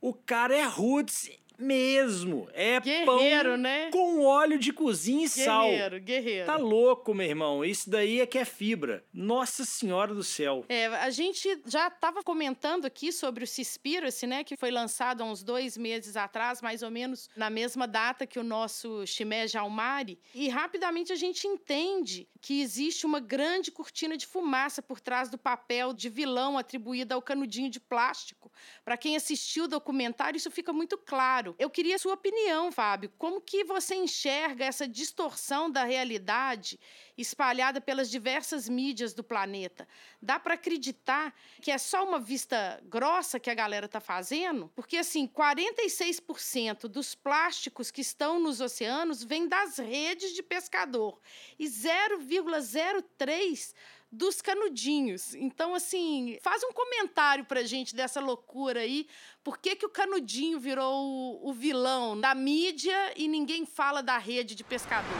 o 0.00 0.12
cara 0.12 0.56
é 0.56 0.64
roots 0.64 1.30
mesmo. 1.58 2.48
É 2.52 2.80
guerreiro, 2.80 3.50
pão 3.50 3.56
né? 3.56 3.90
com 3.90 4.22
óleo 4.24 4.58
de 4.58 4.72
cozinha 4.72 5.26
e 5.26 5.28
guerreiro, 5.28 5.50
sal. 5.50 5.68
Guerreiro, 5.68 6.00
guerreiro. 6.00 6.46
Tá 6.46 6.56
louco, 6.56 7.14
meu 7.14 7.26
irmão. 7.26 7.64
Isso 7.64 7.88
daí 7.88 8.20
é 8.20 8.26
que 8.26 8.38
é 8.38 8.44
fibra. 8.44 9.04
Nossa 9.12 9.64
Senhora 9.64 10.14
do 10.14 10.22
Céu. 10.22 10.64
É, 10.68 10.86
a 10.86 11.10
gente 11.10 11.60
já 11.66 11.88
estava 11.88 12.22
comentando 12.22 12.84
aqui 12.84 13.12
sobre 13.12 13.44
o 13.44 13.46
Cispiracy, 13.46 14.26
né? 14.26 14.44
Que 14.44 14.56
foi 14.56 14.70
lançado 14.70 15.22
há 15.22 15.24
uns 15.24 15.42
dois 15.42 15.76
meses 15.76 16.16
atrás, 16.16 16.60
mais 16.60 16.82
ou 16.82 16.90
menos 16.90 17.28
na 17.36 17.50
mesma 17.50 17.86
data 17.86 18.26
que 18.26 18.38
o 18.38 18.44
nosso 18.44 19.06
Chimé 19.06 19.46
Jalmari. 19.46 20.18
E 20.34 20.48
rapidamente 20.48 21.12
a 21.12 21.16
gente 21.16 21.46
entende 21.46 22.28
que 22.40 22.60
existe 22.60 23.06
uma 23.06 23.20
grande 23.20 23.70
cortina 23.70 24.16
de 24.16 24.26
fumaça 24.26 24.82
por 24.82 25.00
trás 25.00 25.30
do 25.30 25.38
papel 25.38 25.94
de 25.94 26.08
vilão 26.08 26.58
atribuído 26.58 27.14
ao 27.14 27.22
canudinho 27.22 27.70
de 27.70 27.80
plástico. 27.80 28.52
Para 28.84 28.98
quem 28.98 29.16
assistiu 29.16 29.64
o 29.64 29.68
documentário, 29.68 30.36
isso 30.36 30.50
fica 30.50 30.72
muito 30.72 30.98
claro 30.98 31.43
claro. 31.44 31.54
Eu 31.58 31.68
queria 31.68 31.98
sua 31.98 32.14
opinião, 32.14 32.72
Fábio. 32.72 33.12
Como 33.18 33.40
que 33.40 33.64
você 33.64 33.94
enxerga 33.94 34.64
essa 34.64 34.88
distorção 34.88 35.70
da 35.70 35.84
realidade 35.84 36.80
espalhada 37.16 37.80
pelas 37.80 38.10
diversas 38.10 38.68
mídias 38.68 39.12
do 39.12 39.22
planeta? 39.22 39.86
Dá 40.22 40.40
para 40.40 40.54
acreditar 40.54 41.34
que 41.60 41.70
é 41.70 41.78
só 41.78 42.04
uma 42.04 42.18
vista 42.18 42.82
grossa 42.84 43.38
que 43.38 43.50
a 43.50 43.54
galera 43.54 43.86
está 43.86 44.00
fazendo? 44.00 44.70
Porque 44.74 44.96
assim, 44.96 45.28
46% 45.28 46.88
dos 46.88 47.14
plásticos 47.14 47.90
que 47.90 48.00
estão 48.00 48.40
nos 48.40 48.60
oceanos 48.60 49.22
vêm 49.22 49.46
das 49.46 49.76
redes 49.76 50.34
de 50.34 50.42
pescador 50.42 51.20
e 51.58 51.66
0,03 51.66 53.74
dos 54.14 54.40
canudinhos. 54.40 55.34
Então, 55.34 55.74
assim, 55.74 56.38
faz 56.42 56.62
um 56.62 56.72
comentário 56.72 57.44
pra 57.44 57.62
gente 57.64 57.94
dessa 57.94 58.20
loucura 58.20 58.80
aí. 58.80 59.06
Por 59.42 59.58
que, 59.58 59.76
que 59.76 59.84
o 59.84 59.90
canudinho 59.90 60.58
virou 60.58 61.04
o, 61.04 61.50
o 61.50 61.52
vilão 61.52 62.18
da 62.18 62.34
mídia 62.34 63.12
e 63.16 63.28
ninguém 63.28 63.66
fala 63.66 64.02
da 64.02 64.16
rede 64.16 64.54
de 64.54 64.62
pescador? 64.62 65.16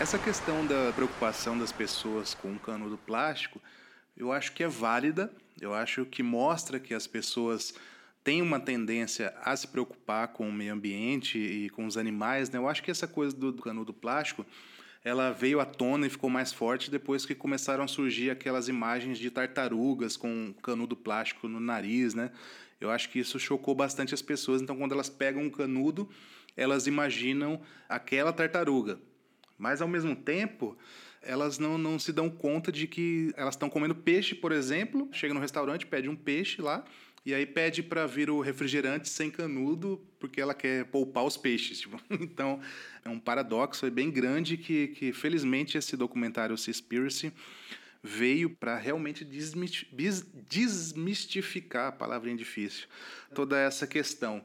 Essa 0.00 0.18
questão 0.18 0.66
da 0.66 0.92
preocupação 0.92 1.56
das 1.56 1.70
pessoas 1.70 2.34
com 2.34 2.52
o 2.52 2.58
canudo 2.58 2.98
plástico, 2.98 3.60
eu 4.16 4.32
acho 4.32 4.52
que 4.52 4.64
é 4.64 4.68
válida. 4.68 5.32
Eu 5.60 5.72
acho 5.72 6.04
que 6.04 6.22
mostra 6.22 6.80
que 6.80 6.92
as 6.92 7.06
pessoas 7.06 7.74
têm 8.24 8.42
uma 8.42 8.58
tendência 8.58 9.34
a 9.42 9.56
se 9.56 9.68
preocupar 9.68 10.28
com 10.28 10.48
o 10.48 10.52
meio 10.52 10.72
ambiente 10.72 11.38
e 11.38 11.70
com 11.70 11.86
os 11.86 11.96
animais. 11.96 12.50
Né? 12.50 12.58
Eu 12.58 12.68
acho 12.68 12.82
que 12.82 12.90
essa 12.90 13.06
coisa 13.06 13.34
do 13.34 13.52
canudo 13.62 13.92
plástico 13.92 14.44
ela 15.04 15.32
veio 15.32 15.60
à 15.60 15.64
tona 15.64 16.06
e 16.06 16.10
ficou 16.10 16.30
mais 16.30 16.52
forte 16.52 16.90
depois 16.90 17.26
que 17.26 17.34
começaram 17.34 17.82
a 17.82 17.88
surgir 17.88 18.30
aquelas 18.30 18.68
imagens 18.68 19.18
de 19.18 19.30
tartarugas 19.30 20.16
com 20.16 20.54
canudo 20.62 20.96
plástico 20.96 21.48
no 21.48 21.58
nariz, 21.58 22.14
né? 22.14 22.30
Eu 22.80 22.90
acho 22.90 23.08
que 23.08 23.18
isso 23.18 23.38
chocou 23.38 23.74
bastante 23.74 24.14
as 24.14 24.22
pessoas. 24.22 24.62
Então, 24.62 24.76
quando 24.76 24.92
elas 24.92 25.08
pegam 25.08 25.42
um 25.42 25.50
canudo, 25.50 26.08
elas 26.56 26.86
imaginam 26.86 27.60
aquela 27.88 28.32
tartaruga. 28.32 28.98
Mas, 29.58 29.80
ao 29.80 29.88
mesmo 29.88 30.16
tempo, 30.16 30.76
elas 31.20 31.58
não, 31.58 31.78
não 31.78 31.98
se 31.98 32.12
dão 32.12 32.28
conta 32.28 32.72
de 32.72 32.86
que 32.86 33.32
elas 33.36 33.54
estão 33.54 33.70
comendo 33.70 33.94
peixe, 33.94 34.34
por 34.34 34.50
exemplo. 34.50 35.08
Chega 35.12 35.34
no 35.34 35.40
restaurante, 35.40 35.86
pede 35.86 36.08
um 36.08 36.16
peixe 36.16 36.60
lá 36.60 36.84
e 37.24 37.32
aí 37.32 37.46
pede 37.46 37.82
para 37.82 38.06
vir 38.06 38.28
o 38.30 38.40
refrigerante 38.40 39.08
sem 39.08 39.30
canudo, 39.30 40.00
porque 40.18 40.40
ela 40.40 40.54
quer 40.54 40.86
poupar 40.86 41.24
os 41.24 41.36
peixes. 41.36 41.80
Tipo. 41.80 42.00
Então, 42.10 42.60
é 43.04 43.08
um 43.08 43.18
paradoxo 43.18 43.86
é 43.86 43.90
bem 43.90 44.10
grande 44.10 44.56
que, 44.56 44.88
que 44.88 45.12
felizmente, 45.12 45.78
esse 45.78 45.96
documentário 45.96 46.58
Seaspiracy 46.58 47.32
veio 48.02 48.50
para 48.50 48.76
realmente 48.76 49.24
desmistificar, 49.24 51.88
a 51.88 51.92
palavrinha 51.92 52.36
difícil, 52.36 52.88
toda 53.32 53.56
essa 53.56 53.86
questão. 53.86 54.44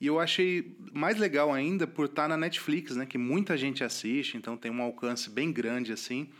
E 0.00 0.06
eu 0.06 0.20
achei 0.20 0.76
mais 0.92 1.18
legal 1.18 1.52
ainda 1.52 1.86
por 1.86 2.06
estar 2.06 2.22
tá 2.22 2.28
na 2.28 2.36
Netflix, 2.36 2.94
né, 2.94 3.06
que 3.06 3.18
muita 3.18 3.56
gente 3.56 3.82
assiste, 3.82 4.36
então 4.36 4.56
tem 4.56 4.70
um 4.70 4.82
alcance 4.82 5.28
bem 5.28 5.50
grande 5.52 5.92
assim. 5.92 6.30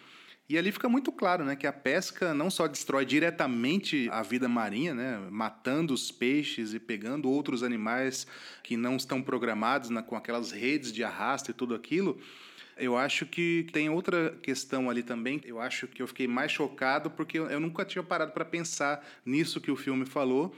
E 0.52 0.58
ali 0.58 0.70
fica 0.70 0.86
muito 0.86 1.10
claro, 1.10 1.46
né, 1.46 1.56
que 1.56 1.66
a 1.66 1.72
pesca 1.72 2.34
não 2.34 2.50
só 2.50 2.66
destrói 2.66 3.06
diretamente 3.06 4.06
a 4.12 4.20
vida 4.20 4.46
marinha, 4.46 4.92
né, 4.92 5.18
matando 5.30 5.94
os 5.94 6.12
peixes 6.12 6.74
e 6.74 6.78
pegando 6.78 7.30
outros 7.30 7.62
animais 7.62 8.26
que 8.62 8.76
não 8.76 8.96
estão 8.96 9.22
programados 9.22 9.88
na, 9.88 10.02
com 10.02 10.14
aquelas 10.14 10.52
redes 10.52 10.92
de 10.92 11.02
arrasto 11.02 11.50
e 11.50 11.54
tudo 11.54 11.74
aquilo. 11.74 12.20
Eu 12.76 12.98
acho 12.98 13.24
que 13.24 13.66
tem 13.72 13.88
outra 13.88 14.36
questão 14.42 14.90
ali 14.90 15.02
também. 15.02 15.40
Eu 15.42 15.58
acho 15.58 15.86
que 15.86 16.02
eu 16.02 16.06
fiquei 16.06 16.28
mais 16.28 16.52
chocado 16.52 17.10
porque 17.10 17.38
eu 17.38 17.58
nunca 17.58 17.82
tinha 17.82 18.02
parado 18.02 18.32
para 18.32 18.44
pensar 18.44 19.02
nisso 19.24 19.58
que 19.58 19.70
o 19.70 19.76
filme 19.76 20.04
falou 20.04 20.54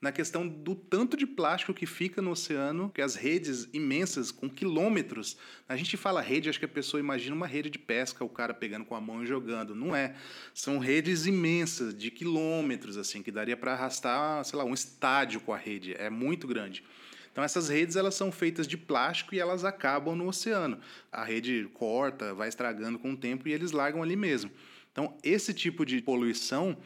na 0.00 0.12
questão 0.12 0.46
do 0.46 0.76
tanto 0.76 1.16
de 1.16 1.26
plástico 1.26 1.74
que 1.74 1.84
fica 1.84 2.22
no 2.22 2.30
oceano, 2.30 2.90
que 2.94 3.02
as 3.02 3.16
redes 3.16 3.68
imensas, 3.72 4.30
com 4.30 4.48
quilômetros. 4.48 5.36
A 5.68 5.76
gente 5.76 5.96
fala 5.96 6.20
rede, 6.20 6.48
acho 6.48 6.58
que 6.58 6.64
a 6.64 6.68
pessoa 6.68 7.00
imagina 7.00 7.34
uma 7.34 7.46
rede 7.46 7.68
de 7.68 7.78
pesca, 7.78 8.24
o 8.24 8.28
cara 8.28 8.54
pegando 8.54 8.84
com 8.84 8.94
a 8.94 9.00
mão 9.00 9.24
e 9.24 9.26
jogando. 9.26 9.74
Não 9.74 9.96
é. 9.96 10.14
São 10.54 10.78
redes 10.78 11.26
imensas, 11.26 11.92
de 11.94 12.12
quilômetros, 12.12 12.96
assim, 12.96 13.22
que 13.22 13.32
daria 13.32 13.56
para 13.56 13.72
arrastar, 13.72 14.44
sei 14.44 14.56
lá, 14.56 14.64
um 14.64 14.74
estádio 14.74 15.40
com 15.40 15.52
a 15.52 15.58
rede. 15.58 15.94
É 15.94 16.08
muito 16.08 16.46
grande. 16.46 16.84
Então 17.32 17.44
essas 17.44 17.68
redes 17.68 17.94
elas 17.94 18.14
são 18.14 18.32
feitas 18.32 18.66
de 18.66 18.76
plástico 18.76 19.34
e 19.34 19.38
elas 19.38 19.64
acabam 19.64 20.16
no 20.16 20.28
oceano. 20.28 20.80
A 21.10 21.24
rede 21.24 21.68
corta, 21.72 22.34
vai 22.34 22.48
estragando 22.48 22.98
com 22.98 23.12
o 23.12 23.16
tempo 23.16 23.48
e 23.48 23.52
eles 23.52 23.70
largam 23.70 24.02
ali 24.02 24.16
mesmo. 24.16 24.50
Então 24.90 25.16
esse 25.22 25.54
tipo 25.54 25.86
de 25.86 26.02
poluição 26.02 26.76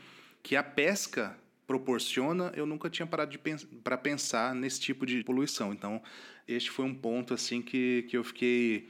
que 0.43 0.55
a 0.55 0.63
pesca 0.63 1.39
proporciona, 1.67 2.53
eu 2.55 2.67
nunca 2.67 2.91
tinha 2.91 3.07
parado 3.07 3.39
para 3.83 3.97
pensar 3.97 4.55
nesse 4.55 4.81
tipo 4.81 5.07
de 5.07 5.23
poluição. 5.23 5.73
Então, 5.73 6.03
este 6.47 6.71
foi 6.71 6.85
um 6.85 6.95
ponto 6.95 7.35
assim 7.35 7.63
que, 7.63 8.05
que 8.09 8.17
eu 8.17 8.25
fiquei 8.25 8.89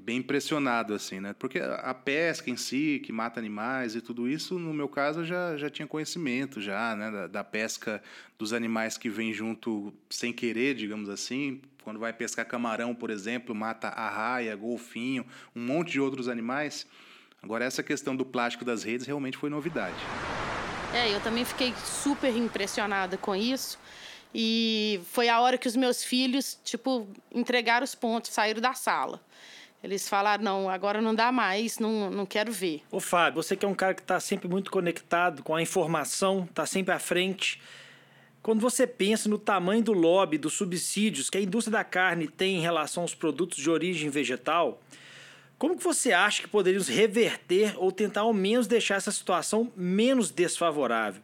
bem 0.00 0.18
impressionado 0.18 0.94
assim, 0.94 1.20
né? 1.20 1.34
Porque 1.38 1.58
a 1.58 1.94
pesca 1.94 2.50
em 2.50 2.56
si, 2.56 3.00
que 3.04 3.12
mata 3.12 3.40
animais 3.40 3.94
e 3.94 4.00
tudo 4.00 4.28
isso, 4.28 4.58
no 4.58 4.74
meu 4.74 4.88
caso 4.88 5.20
eu 5.20 5.24
já 5.24 5.56
já 5.56 5.70
tinha 5.70 5.88
conhecimento 5.88 6.60
já, 6.60 6.94
né, 6.94 7.10
da, 7.10 7.26
da 7.26 7.44
pesca 7.44 8.02
dos 8.38 8.52
animais 8.52 8.98
que 8.98 9.08
vêm 9.08 9.32
junto 9.32 9.92
sem 10.10 10.32
querer, 10.32 10.74
digamos 10.74 11.08
assim. 11.08 11.60
Quando 11.82 12.00
vai 12.00 12.12
pescar 12.12 12.44
camarão, 12.46 12.94
por 12.94 13.10
exemplo, 13.10 13.54
mata 13.54 13.88
arraia, 13.88 14.54
golfinho, 14.56 15.24
um 15.54 15.64
monte 15.64 15.92
de 15.92 16.00
outros 16.00 16.28
animais. 16.28 16.86
Agora 17.42 17.64
essa 17.64 17.82
questão 17.82 18.16
do 18.16 18.24
plástico 18.24 18.64
das 18.64 18.82
redes 18.82 19.06
realmente 19.06 19.38
foi 19.38 19.48
novidade. 19.48 19.96
É, 20.96 21.14
eu 21.14 21.20
também 21.20 21.44
fiquei 21.44 21.74
super 21.84 22.34
impressionada 22.34 23.18
com 23.18 23.36
isso. 23.36 23.78
E 24.34 24.98
foi 25.12 25.28
a 25.28 25.38
hora 25.40 25.58
que 25.58 25.68
os 25.68 25.76
meus 25.76 26.02
filhos, 26.02 26.58
tipo, 26.64 27.06
entregaram 27.30 27.84
os 27.84 27.94
pontos, 27.94 28.30
saíram 28.30 28.62
da 28.62 28.72
sala. 28.72 29.20
Eles 29.84 30.08
falaram, 30.08 30.42
não, 30.42 30.70
agora 30.70 31.02
não 31.02 31.14
dá 31.14 31.30
mais, 31.30 31.78
não, 31.78 32.10
não 32.10 32.24
quero 32.24 32.50
ver. 32.50 32.82
Ô 32.90 32.98
Fábio, 32.98 33.42
você 33.42 33.54
que 33.54 33.66
é 33.66 33.68
um 33.68 33.74
cara 33.74 33.92
que 33.92 34.00
está 34.00 34.18
sempre 34.18 34.48
muito 34.48 34.70
conectado 34.70 35.42
com 35.42 35.54
a 35.54 35.60
informação, 35.60 36.46
está 36.48 36.64
sempre 36.64 36.94
à 36.94 36.98
frente. 36.98 37.60
Quando 38.42 38.60
você 38.60 38.86
pensa 38.86 39.28
no 39.28 39.38
tamanho 39.38 39.82
do 39.82 39.92
lobby, 39.92 40.38
dos 40.38 40.54
subsídios 40.54 41.28
que 41.28 41.36
a 41.36 41.42
indústria 41.42 41.76
da 41.76 41.84
carne 41.84 42.26
tem 42.26 42.56
em 42.56 42.60
relação 42.60 43.02
aos 43.02 43.14
produtos 43.14 43.58
de 43.58 43.68
origem 43.68 44.08
vegetal, 44.08 44.80
como 45.58 45.76
que 45.76 45.82
você 45.82 46.12
acha 46.12 46.42
que 46.42 46.48
poderíamos 46.48 46.88
reverter 46.88 47.74
ou 47.76 47.90
tentar 47.90 48.22
ao 48.22 48.32
menos 48.32 48.66
deixar 48.66 48.96
essa 48.96 49.10
situação 49.10 49.72
menos 49.74 50.30
desfavorável? 50.30 51.22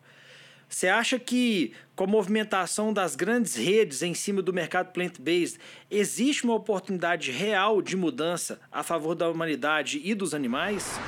Você 0.68 0.88
acha 0.88 1.18
que, 1.18 1.74
com 1.94 2.04
a 2.04 2.06
movimentação 2.06 2.94
das 2.94 3.14
grandes 3.14 3.56
redes 3.56 4.00
em 4.00 4.14
cima 4.14 4.40
do 4.40 4.54
mercado 4.54 4.90
plant-based, 4.90 5.58
existe 5.90 6.44
uma 6.44 6.54
oportunidade 6.54 7.30
real 7.30 7.82
de 7.82 7.94
mudança 7.94 8.58
a 8.72 8.82
favor 8.82 9.14
da 9.14 9.28
humanidade 9.28 10.00
e 10.02 10.14
dos 10.14 10.32
animais? 10.32 10.98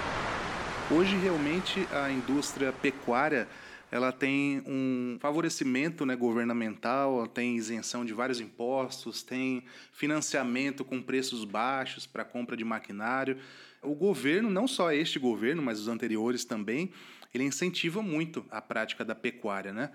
Hoje, 0.91 1.17
realmente, 1.17 1.89
a 1.91 2.11
indústria 2.11 2.73
pecuária 2.73 3.49
ela 3.91 4.11
tem 4.13 4.63
um 4.67 5.17
favorecimento 5.21 6.05
né, 6.05 6.17
governamental, 6.17 7.27
tem 7.27 7.57
isenção 7.57 8.05
de 8.05 8.13
vários 8.13 8.41
impostos, 8.41 9.23
tem 9.23 9.65
financiamento 9.93 10.85
com 10.85 11.01
preços 11.01 11.45
baixos 11.45 12.07
para 12.07 12.25
compra 12.25 12.57
de 12.57 12.65
maquinário. 12.65 13.39
O 13.83 13.95
governo, 13.95 14.51
não 14.51 14.67
só 14.67 14.93
este 14.93 15.19
governo, 15.19 15.63
mas 15.63 15.79
os 15.81 15.89
anteriores 15.89 16.45
também, 16.45 16.91
ele 17.33 17.45
incentiva 17.45 18.03
muito 18.03 18.45
a 18.51 18.61
prática 18.61 19.05
da 19.05 19.15
pecuária, 19.15 19.73
né? 19.73 19.91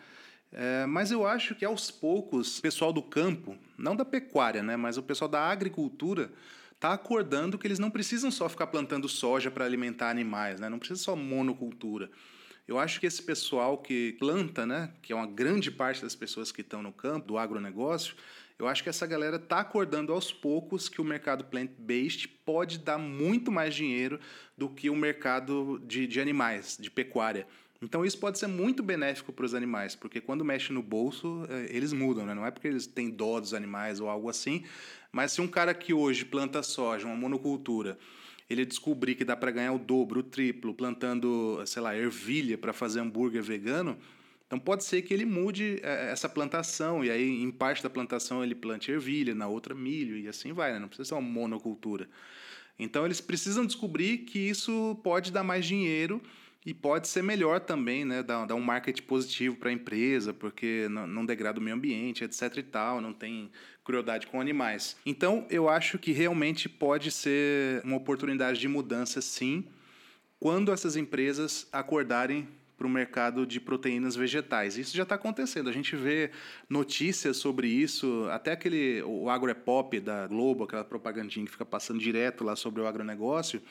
É, 0.51 0.85
mas 0.87 1.11
eu 1.11 1.27
acho 1.27 1.53
que 1.53 1.63
aos 1.63 1.91
poucos, 1.91 2.57
o 2.57 2.61
pessoal 2.61 2.91
do 2.91 3.03
campo, 3.03 3.55
não 3.77 3.95
da 3.95 4.03
pecuária, 4.03 4.63
né, 4.63 4.75
mas 4.75 4.97
o 4.97 5.03
pessoal 5.03 5.29
da 5.29 5.41
agricultura, 5.41 6.31
está 6.79 6.93
acordando 6.93 7.57
que 7.57 7.67
eles 7.67 7.77
não 7.77 7.91
precisam 7.91 8.31
só 8.31 8.47
ficar 8.47 8.67
plantando 8.67 9.09
soja 9.09 9.51
para 9.51 9.65
alimentar 9.65 10.09
animais, 10.09 10.61
né? 10.61 10.69
não 10.69 10.79
precisa 10.79 11.01
só 11.01 11.13
monocultura. 11.13 12.09
Eu 12.69 12.77
acho 12.77 12.99
que 12.99 13.07
esse 13.07 13.23
pessoal 13.23 13.79
que 13.79 14.15
planta, 14.19 14.63
né, 14.63 14.91
que 15.01 15.11
é 15.11 15.15
uma 15.15 15.25
grande 15.25 15.71
parte 15.71 16.03
das 16.03 16.13
pessoas 16.13 16.51
que 16.51 16.61
estão 16.61 16.83
no 16.83 16.93
campo 16.93 17.27
do 17.27 17.35
agronegócio, 17.35 18.13
eu 18.59 18.67
acho 18.67 18.83
que 18.83 18.89
essa 18.89 19.07
galera 19.07 19.37
está 19.37 19.59
acordando 19.59 20.13
aos 20.13 20.31
poucos 20.31 20.87
que 20.87 21.01
o 21.01 21.03
mercado 21.03 21.45
plant-based 21.45 22.27
pode 22.45 22.77
dar 22.77 22.99
muito 22.99 23.51
mais 23.51 23.73
dinheiro 23.73 24.19
do 24.55 24.69
que 24.69 24.87
o 24.87 24.95
mercado 24.95 25.81
de, 25.83 26.05
de 26.05 26.21
animais, 26.21 26.77
de 26.79 26.91
pecuária. 26.91 27.47
Então 27.81 28.05
isso 28.05 28.19
pode 28.19 28.37
ser 28.37 28.45
muito 28.45 28.83
benéfico 28.83 29.33
para 29.33 29.47
os 29.47 29.55
animais, 29.55 29.95
porque 29.95 30.21
quando 30.21 30.45
mexe 30.45 30.71
no 30.71 30.83
bolso, 30.83 31.47
é, 31.49 31.75
eles 31.75 31.91
mudam, 31.91 32.23
né? 32.23 32.35
não 32.35 32.45
é 32.45 32.51
porque 32.51 32.67
eles 32.67 32.85
têm 32.85 33.09
dó 33.09 33.39
dos 33.39 33.55
animais 33.55 33.99
ou 33.99 34.07
algo 34.07 34.29
assim, 34.29 34.63
mas 35.11 35.31
se 35.31 35.41
um 35.41 35.47
cara 35.47 35.73
que 35.73 35.91
hoje 35.91 36.23
planta 36.23 36.61
soja, 36.61 37.07
uma 37.07 37.15
monocultura, 37.15 37.97
ele 38.49 38.65
descobrir 38.65 39.15
que 39.15 39.23
dá 39.23 39.35
para 39.35 39.51
ganhar 39.51 39.73
o 39.73 39.79
dobro, 39.79 40.21
o 40.21 40.23
triplo, 40.23 40.73
plantando, 40.73 41.61
sei 41.65 41.81
lá, 41.81 41.95
ervilha 41.95 42.57
para 42.57 42.73
fazer 42.73 42.99
hambúrguer 42.99 43.43
vegano, 43.43 43.97
então 44.47 44.57
pode 44.57 44.83
ser 44.83 45.03
que 45.03 45.13
ele 45.13 45.25
mude 45.25 45.79
é, 45.83 46.11
essa 46.11 46.27
plantação, 46.27 47.05
e 47.05 47.11
aí 47.11 47.43
em 47.43 47.51
parte 47.51 47.83
da 47.83 47.89
plantação 47.89 48.43
ele 48.43 48.55
plante 48.55 48.91
ervilha, 48.91 49.35
na 49.35 49.47
outra 49.47 49.75
milho, 49.75 50.17
e 50.17 50.27
assim 50.27 50.51
vai, 50.51 50.73
né? 50.73 50.79
não 50.79 50.87
precisa 50.87 51.09
ser 51.09 51.13
uma 51.13 51.21
monocultura. 51.21 52.09
Então 52.79 53.05
eles 53.05 53.21
precisam 53.21 53.63
descobrir 53.63 54.19
que 54.19 54.39
isso 54.39 54.99
pode 55.03 55.31
dar 55.31 55.43
mais 55.43 55.65
dinheiro 55.67 56.19
e 56.65 56.73
pode 56.73 57.07
ser 57.07 57.23
melhor 57.23 57.59
também, 57.61 58.03
né? 58.03 58.21
Dar, 58.21 58.45
dar 58.45 58.55
um 58.55 58.61
marketing 58.61 59.03
positivo 59.03 59.55
para 59.55 59.69
a 59.69 59.73
empresa, 59.73 60.33
porque 60.33 60.87
não, 60.89 61.07
não, 61.07 61.25
degrada 61.25 61.59
o 61.59 61.63
meio 61.63 61.75
ambiente, 61.75 62.23
etc 62.23 62.57
e 62.57 62.63
tal, 62.63 62.99
não 62.99 63.13
tem 63.13 63.49
crueldade 63.83 64.27
com 64.27 64.41
animais. 64.41 64.97
Então, 65.05 65.47
eu 65.49 65.69
acho 65.69 65.97
que 65.97 66.11
realmente 66.11 66.67
pode 66.67 67.11
ser 67.11 67.81
uma 67.83 67.97
oportunidade 67.97 68.59
de 68.59 68.67
mudança, 68.67 69.21
sim, 69.21 69.65
quando 70.39 70.71
essas 70.71 70.95
empresas 70.95 71.67
acordarem 71.71 72.47
para 72.77 72.87
o 72.87 72.89
mercado 72.89 73.45
de 73.45 73.59
proteínas 73.59 74.15
vegetais. 74.15 74.77
Isso 74.77 74.95
já 74.95 75.03
está 75.03 75.15
acontecendo. 75.15 75.69
A 75.69 75.73
gente 75.73 75.97
vê 75.97 76.31
notícias 76.69 77.35
sobre 77.35 77.67
isso, 77.67 78.25
até 78.31 78.53
aquele 78.53 79.01
o 79.03 79.29
Agropop 79.29 79.99
da 79.99 80.27
Globo, 80.27 80.63
aquela 80.63 80.85
propagandinha 80.85 81.45
que 81.45 81.51
fica 81.51 81.65
passando 81.65 81.99
direto 81.99 82.41
lá 82.41 82.55
sobre 82.55 82.81
o 82.81 82.87
agronegócio 82.87 83.61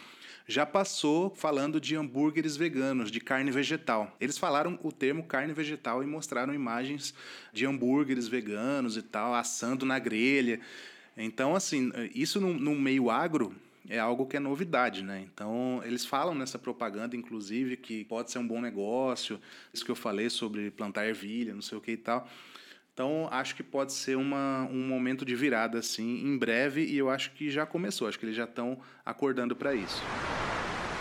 já 0.48 0.64
passou 0.64 1.28
falando 1.36 1.78
de 1.78 1.94
hambúrgueres 1.94 2.56
veganos, 2.56 3.10
de 3.10 3.20
carne 3.20 3.50
vegetal. 3.50 4.16
Eles 4.18 4.38
falaram 4.38 4.78
o 4.82 4.90
termo 4.90 5.22
carne 5.22 5.52
vegetal 5.52 6.02
e 6.02 6.06
mostraram 6.06 6.54
imagens 6.54 7.14
de 7.52 7.66
hambúrgueres 7.66 8.26
veganos 8.26 8.96
e 8.96 9.02
tal, 9.02 9.34
assando 9.34 9.84
na 9.84 9.98
grelha. 9.98 10.58
Então, 11.14 11.54
assim, 11.54 11.92
isso 12.14 12.40
no 12.40 12.74
meio 12.74 13.10
agro 13.10 13.54
é 13.90 13.98
algo 13.98 14.24
que 14.24 14.38
é 14.38 14.40
novidade, 14.40 15.04
né? 15.04 15.26
Então, 15.32 15.82
eles 15.84 16.06
falam 16.06 16.34
nessa 16.34 16.58
propaganda, 16.58 17.14
inclusive, 17.14 17.76
que 17.76 18.04
pode 18.04 18.30
ser 18.30 18.38
um 18.38 18.46
bom 18.46 18.60
negócio, 18.60 19.38
isso 19.72 19.84
que 19.84 19.90
eu 19.90 19.96
falei 19.96 20.30
sobre 20.30 20.70
plantar 20.70 21.06
ervilha, 21.06 21.52
não 21.52 21.62
sei 21.62 21.76
o 21.76 21.80
que 21.80 21.92
e 21.92 21.96
tal. 21.98 22.26
Então, 22.98 23.28
acho 23.30 23.54
que 23.54 23.62
pode 23.62 23.92
ser 23.92 24.16
uma, 24.16 24.66
um 24.72 24.88
momento 24.88 25.24
de 25.24 25.36
virada, 25.36 25.78
assim, 25.78 26.20
em 26.20 26.36
breve, 26.36 26.84
e 26.84 26.98
eu 26.98 27.08
acho 27.08 27.30
que 27.30 27.48
já 27.48 27.64
começou, 27.64 28.08
acho 28.08 28.18
que 28.18 28.26
eles 28.26 28.34
já 28.34 28.42
estão 28.42 28.76
acordando 29.06 29.54
para 29.54 29.72
isso. 29.72 30.02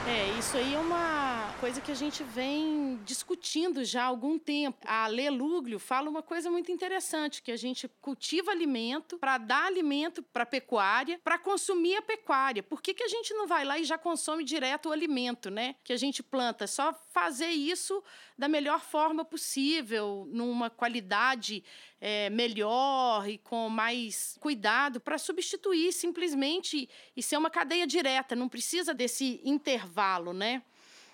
É, 0.08 0.38
isso 0.38 0.56
aí 0.56 0.76
é 0.76 0.78
uma 0.78 1.54
coisa 1.60 1.82
que 1.82 1.92
a 1.92 1.96
gente 1.96 2.24
vem 2.24 3.00
discutindo 3.04 3.84
já 3.84 4.04
há 4.04 4.06
algum 4.06 4.38
tempo. 4.38 4.78
A 4.86 5.08
Lê 5.08 5.30
Lúglio 5.30 5.80
fala 5.80 6.08
uma 6.08 6.22
coisa 6.22 6.52
muito 6.52 6.72
interessante, 6.72 7.42
que 7.42 7.52
a 7.52 7.58
gente 7.58 7.90
cultiva 8.00 8.52
alimento 8.52 9.18
para 9.18 9.40
dar 9.40 9.66
alimento 9.66 10.22
para 10.22 10.44
a 10.44 10.46
pecuária, 10.46 11.20
para 11.24 11.40
consumir 11.40 11.96
a 11.96 12.02
pecuária. 12.02 12.62
Por 12.62 12.80
que, 12.80 12.94
que 12.94 13.04
a 13.04 13.08
gente 13.08 13.34
não 13.34 13.48
vai 13.48 13.66
lá 13.66 13.80
e 13.80 13.84
já 13.84 13.98
consome 13.98 14.44
direto 14.44 14.90
o 14.90 14.92
alimento, 14.92 15.50
né? 15.50 15.76
Que 15.84 15.94
a 15.94 15.98
gente 15.98 16.22
planta. 16.22 16.66
É 16.66 16.68
só 16.68 16.94
fazer 17.12 17.50
isso 17.50 18.04
da 18.38 18.48
melhor 18.48 18.80
forma 18.80 19.26
possível, 19.26 20.28
numa 20.32 20.70
qualidade 20.70 21.64
é, 22.00 22.30
melhor 22.30 23.28
e 23.28 23.38
com 23.38 23.68
mais 23.70 24.38
cuidado 24.40 25.00
para 25.00 25.18
substituir 25.18 25.92
simplesmente 25.92 26.88
e 27.16 27.24
ser 27.24 27.38
uma 27.38 27.50
cadeia 27.50 27.88
direta, 27.88 28.36
não 28.36 28.48
precisa 28.48 28.94
desse 28.94 29.42
intervalo, 29.44 30.34
né? 30.34 30.62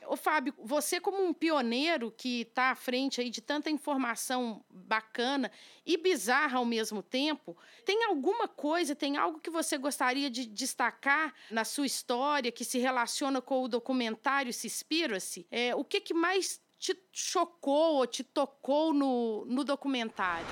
Ô, 0.07 0.15
Fábio, 0.15 0.53
você 0.57 0.99
como 0.99 1.23
um 1.23 1.33
pioneiro 1.33 2.11
que 2.11 2.41
está 2.41 2.71
à 2.71 2.75
frente 2.75 3.21
aí 3.21 3.29
de 3.29 3.41
tanta 3.41 3.69
informação 3.69 4.63
bacana 4.69 5.51
e 5.85 5.97
bizarra 5.97 6.57
ao 6.57 6.65
mesmo 6.65 7.01
tempo, 7.01 7.57
tem 7.85 8.03
alguma 8.05 8.47
coisa, 8.47 8.95
tem 8.95 9.17
algo 9.17 9.39
que 9.39 9.49
você 9.49 9.77
gostaria 9.77 10.29
de 10.29 10.45
destacar 10.45 11.33
na 11.49 11.63
sua 11.63 11.85
história 11.85 12.51
que 12.51 12.65
se 12.65 12.79
relaciona 12.79 13.41
com 13.41 13.63
o 13.63 13.67
documentário 13.67 14.53
Seaspiracy? 14.53 15.47
É, 15.49 15.75
o 15.75 15.83
que, 15.83 16.01
que 16.01 16.13
mais 16.13 16.61
te 16.83 16.97
chocou 17.13 17.95
ou 17.95 18.05
te 18.05 18.25
tocou 18.25 18.93
no, 18.93 19.45
no 19.45 19.63
documentário? 19.63 20.45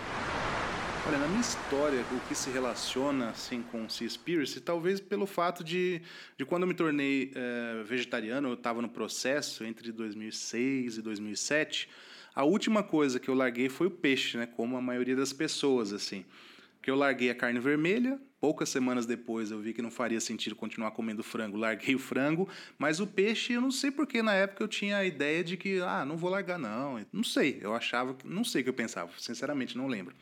Olha, 1.06 1.18
na 1.18 1.28
minha 1.28 1.42
história, 1.42 2.06
o 2.10 2.20
que 2.28 2.34
se 2.34 2.50
relaciona 2.50 3.32
assim 3.32 3.62
com 3.64 3.90
Seaspiracy, 3.90 4.62
talvez 4.62 5.02
pelo 5.02 5.26
fato 5.26 5.62
de, 5.62 6.02
de 6.38 6.46
quando 6.46 6.62
eu 6.64 6.70
me 6.70 6.74
tornei 6.74 7.34
é, 7.36 7.84
vegetariano, 7.84 8.48
eu 8.48 8.54
estava 8.54 8.82
no 8.82 8.88
processo 8.88 9.66
entre 9.66 9.92
2006 9.92 11.00
e 11.00 11.02
2007, 11.02 11.90
a 12.34 12.46
última 12.46 12.82
coisa 12.82 13.20
que 13.20 13.28
eu 13.28 13.34
larguei 13.34 13.68
foi 13.68 13.88
o 13.88 13.92
peixe, 13.92 14.38
né, 14.38 14.46
como 14.46 14.78
a 14.78 14.82
maioria 14.82 15.18
das 15.18 15.34
pessoas, 15.34 15.92
assim. 15.92 16.24
Que 16.82 16.90
eu 16.90 16.96
larguei 16.96 17.30
a 17.30 17.36
carne 17.36 17.60
vermelha, 17.60 18.20
poucas 18.40 18.70
semanas 18.70 19.06
depois 19.06 19.52
eu 19.52 19.60
vi 19.60 19.72
que 19.72 19.82
não 19.82 19.92
faria 19.92 20.20
sentido 20.20 20.56
continuar 20.56 20.92
comendo 20.92 21.22
frango, 21.24 21.58
larguei 21.58 21.94
o 21.94 22.00
frango, 22.00 22.50
mas 22.78 23.00
o 23.00 23.06
peixe, 23.06 23.54
eu 23.54 23.62
não 23.62 23.72
sei 23.72 23.92
porque 23.92 24.24
na 24.24 24.34
época 24.34 24.64
eu 24.64 24.68
tinha 24.68 24.98
a 24.98 25.06
ideia 25.06 25.44
de 25.44 25.56
que, 25.56 25.80
ah, 25.82 26.04
não 26.04 26.18
vou 26.18 26.30
largar 26.30 26.58
não, 26.58 27.06
não 27.14 27.24
sei, 27.24 27.60
eu 27.62 27.76
achava, 27.76 28.18
não 28.26 28.44
sei 28.44 28.62
o 28.62 28.64
que 28.64 28.70
eu 28.70 28.74
pensava, 28.74 29.12
sinceramente 29.18 29.78
não 29.78 29.88
lembro. 29.88 30.16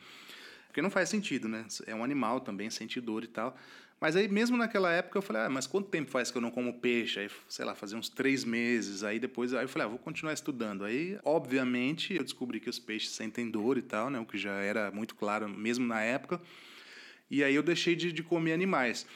Porque 0.66 0.80
não 0.80 0.90
faz 0.90 1.08
sentido, 1.08 1.48
né? 1.48 1.66
É 1.84 1.94
um 1.96 2.04
animal 2.04 2.40
também, 2.40 2.70
sente 2.70 3.00
dor 3.00 3.24
e 3.24 3.26
tal. 3.26 3.56
Mas 4.00 4.16
aí, 4.16 4.26
mesmo 4.28 4.56
naquela 4.56 4.90
época, 4.90 5.18
eu 5.18 5.22
falei, 5.22 5.42
ah, 5.42 5.50
mas 5.50 5.66
quanto 5.66 5.90
tempo 5.90 6.10
faz 6.10 6.30
que 6.30 6.38
eu 6.38 6.40
não 6.40 6.50
como 6.50 6.72
peixe? 6.80 7.20
Aí, 7.20 7.30
sei 7.46 7.66
lá, 7.66 7.74
fazia 7.74 7.98
uns 7.98 8.08
três 8.08 8.44
meses. 8.44 9.04
Aí 9.04 9.18
depois, 9.18 9.52
aí 9.52 9.64
eu 9.64 9.68
falei, 9.68 9.86
ah, 9.86 9.90
vou 9.90 9.98
continuar 9.98 10.32
estudando. 10.32 10.86
Aí, 10.86 11.18
obviamente, 11.22 12.14
eu 12.14 12.24
descobri 12.24 12.60
que 12.60 12.70
os 12.70 12.78
peixes 12.78 13.10
sentem 13.10 13.50
dor 13.50 13.76
e 13.76 13.82
tal, 13.82 14.08
né? 14.08 14.18
O 14.18 14.24
que 14.24 14.38
já 14.38 14.54
era 14.54 14.90
muito 14.90 15.14
claro, 15.14 15.46
mesmo 15.46 15.86
na 15.86 16.00
época. 16.00 16.40
E 17.30 17.44
aí 17.44 17.54
eu 17.54 17.62
deixei 17.62 17.94
de, 17.94 18.10
de 18.10 18.22
comer 18.22 18.54
animais. 18.54 19.06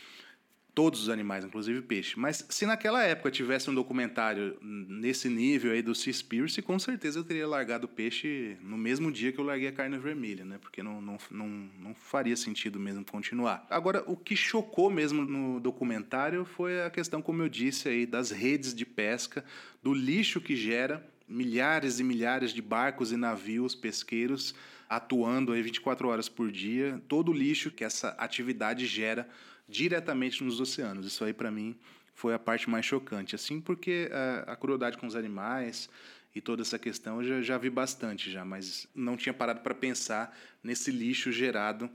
Todos 0.75 1.03
os 1.03 1.09
animais, 1.09 1.45
inclusive 1.45 1.83
peixe. 1.83 2.19
Mas 2.19 2.45
se 2.49 2.67
naquela 2.67 3.03
época 3.05 3.31
tivesse 3.31 3.71
um 3.71 3.75
documentário 3.75 4.59
nesse 4.61 5.29
nível 5.29 5.71
aí 5.71 5.81
do 5.81 5.95
Seaspiracy, 5.95 6.61
com 6.63 6.79
certeza 6.79 7.19
eu 7.21 7.25
teria 7.25 7.47
largado 7.47 7.87
o 7.87 7.89
peixe 7.89 8.57
no 8.61 8.77
mesmo 8.77 9.13
dia 9.13 9.31
que 9.31 9.39
eu 9.39 9.45
larguei 9.45 9.69
a 9.69 9.73
carne 9.73 9.97
vermelha, 9.99 10.45
né? 10.45 10.59
Porque 10.61 10.83
não, 10.83 11.01
não, 11.01 11.17
não, 11.31 11.49
não 11.79 11.95
faria 11.95 12.37
sentido 12.37 12.81
mesmo 12.81 13.05
continuar. 13.05 13.65
Agora, 13.71 14.03
o 14.07 14.17
que 14.17 14.35
chocou 14.35 14.91
mesmo 14.91 15.25
no 15.25 15.61
documentário 15.61 16.45
foi 16.45 16.83
a 16.83 16.91
questão, 16.91 17.23
como 17.23 17.43
eu 17.43 17.49
disse 17.49 17.89
aí, 17.89 18.05
das 18.05 18.33
redes 18.33 18.75
de 18.75 18.85
pesca, 18.85 19.45
do 19.81 19.95
lixo 19.95 20.41
que 20.41 20.57
gera 20.57 21.07
milhares 21.29 22.01
e 22.01 22.05
milhares 22.05 22.53
de 22.53 22.61
barcos 22.61 23.13
e 23.13 23.17
navios 23.17 23.75
pesqueiros 23.75 24.55
atuando 24.89 25.53
aí 25.53 25.63
24 25.63 26.09
horas 26.09 26.29
por 26.29 26.51
dia, 26.51 27.03
todo 27.09 27.31
o 27.31 27.35
lixo 27.35 27.71
que 27.71 27.85
essa 27.85 28.11
atividade 28.11 28.87
gera 28.87 29.29
diretamente 29.69 30.43
nos 30.43 30.61
oceanos. 30.61 31.07
Isso 31.07 31.25
aí, 31.25 31.33
para 31.33 31.51
mim, 31.51 31.77
foi 32.15 32.35
a 32.35 32.39
parte 32.39 32.69
mais 32.69 32.85
chocante. 32.85 33.35
Assim, 33.35 33.61
porque 33.61 34.11
a, 34.13 34.53
a 34.53 34.57
crueldade 34.57 34.99
com 34.99 35.07
os 35.07 35.17
animais 35.17 35.89
e 36.35 36.41
toda 36.41 36.63
essa 36.63 36.79
questão 36.79 37.23
eu 37.23 37.29
já, 37.29 37.43
já 37.43 37.59
vi 37.59 37.71
bastante 37.71 38.31
já, 38.31 38.45
mas 38.45 38.89
não 38.95 39.17
tinha 39.17 39.33
parado 39.33 39.61
para 39.61 39.75
pensar 39.75 40.37
nesse 40.63 40.91
lixo 40.91 41.31
gerado 41.31 41.89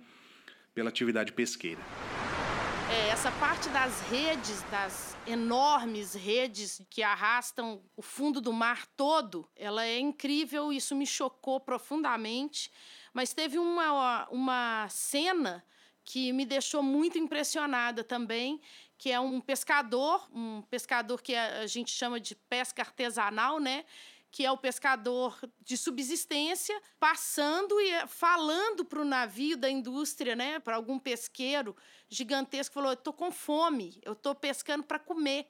pela 0.74 0.90
atividade 0.90 1.34
pesqueira. 1.34 1.82
É, 2.90 3.10
essa 3.10 3.32
parte 3.34 3.70
das 3.70 4.02
redes, 4.10 4.64
das 4.72 5.16
enormes 5.28 6.16
redes 6.16 6.82
que 6.90 7.04
arrastam 7.04 7.84
o 7.96 8.02
fundo 8.02 8.42
do 8.42 8.52
mar 8.52 8.88
todo, 8.98 9.48
ela 9.56 9.86
é 9.86 10.00
incrível, 10.00 10.74
isso 10.74 10.96
me 10.96 11.06
chocou 11.06 11.60
profundamente. 11.60 12.72
Mas 13.14 13.34
teve 13.34 13.60
uma, 13.60 14.28
uma 14.30 14.88
cena 14.90 15.64
que 16.10 16.34
me 16.34 16.44
deixou 16.44 16.82
muito 16.82 17.20
impressionada 17.20 18.04
também, 18.04 18.60
que 18.98 19.12
é 19.12 19.20
um 19.20 19.40
pescador, 19.40 20.28
um 20.34 20.64
pescador 20.64 21.22
que 21.22 21.36
a 21.36 21.68
gente 21.68 21.92
chama 21.92 22.20
de 22.20 22.34
pesca 22.36 22.82
artesanal, 22.82 23.60
né? 23.60 23.86
que 24.32 24.44
é 24.44 24.52
o 24.52 24.58
pescador 24.58 25.40
de 25.62 25.76
subsistência, 25.78 26.80
passando 27.00 27.80
e 27.80 28.08
falando 28.08 28.86
para 28.86 29.02
o 29.02 29.06
navio 29.06 29.58
da 29.58 29.70
indústria, 29.70 30.36
né, 30.36 30.60
para 30.60 30.76
algum 30.76 31.00
pesqueiro 31.00 31.76
gigantesco, 32.08 32.76
falou: 32.76 32.92
"Eu 32.92 32.96
tô 32.96 33.12
com 33.12 33.32
fome, 33.32 34.00
eu 34.04 34.14
tô 34.14 34.36
pescando 34.36 34.84
para 34.84 35.00
comer". 35.00 35.48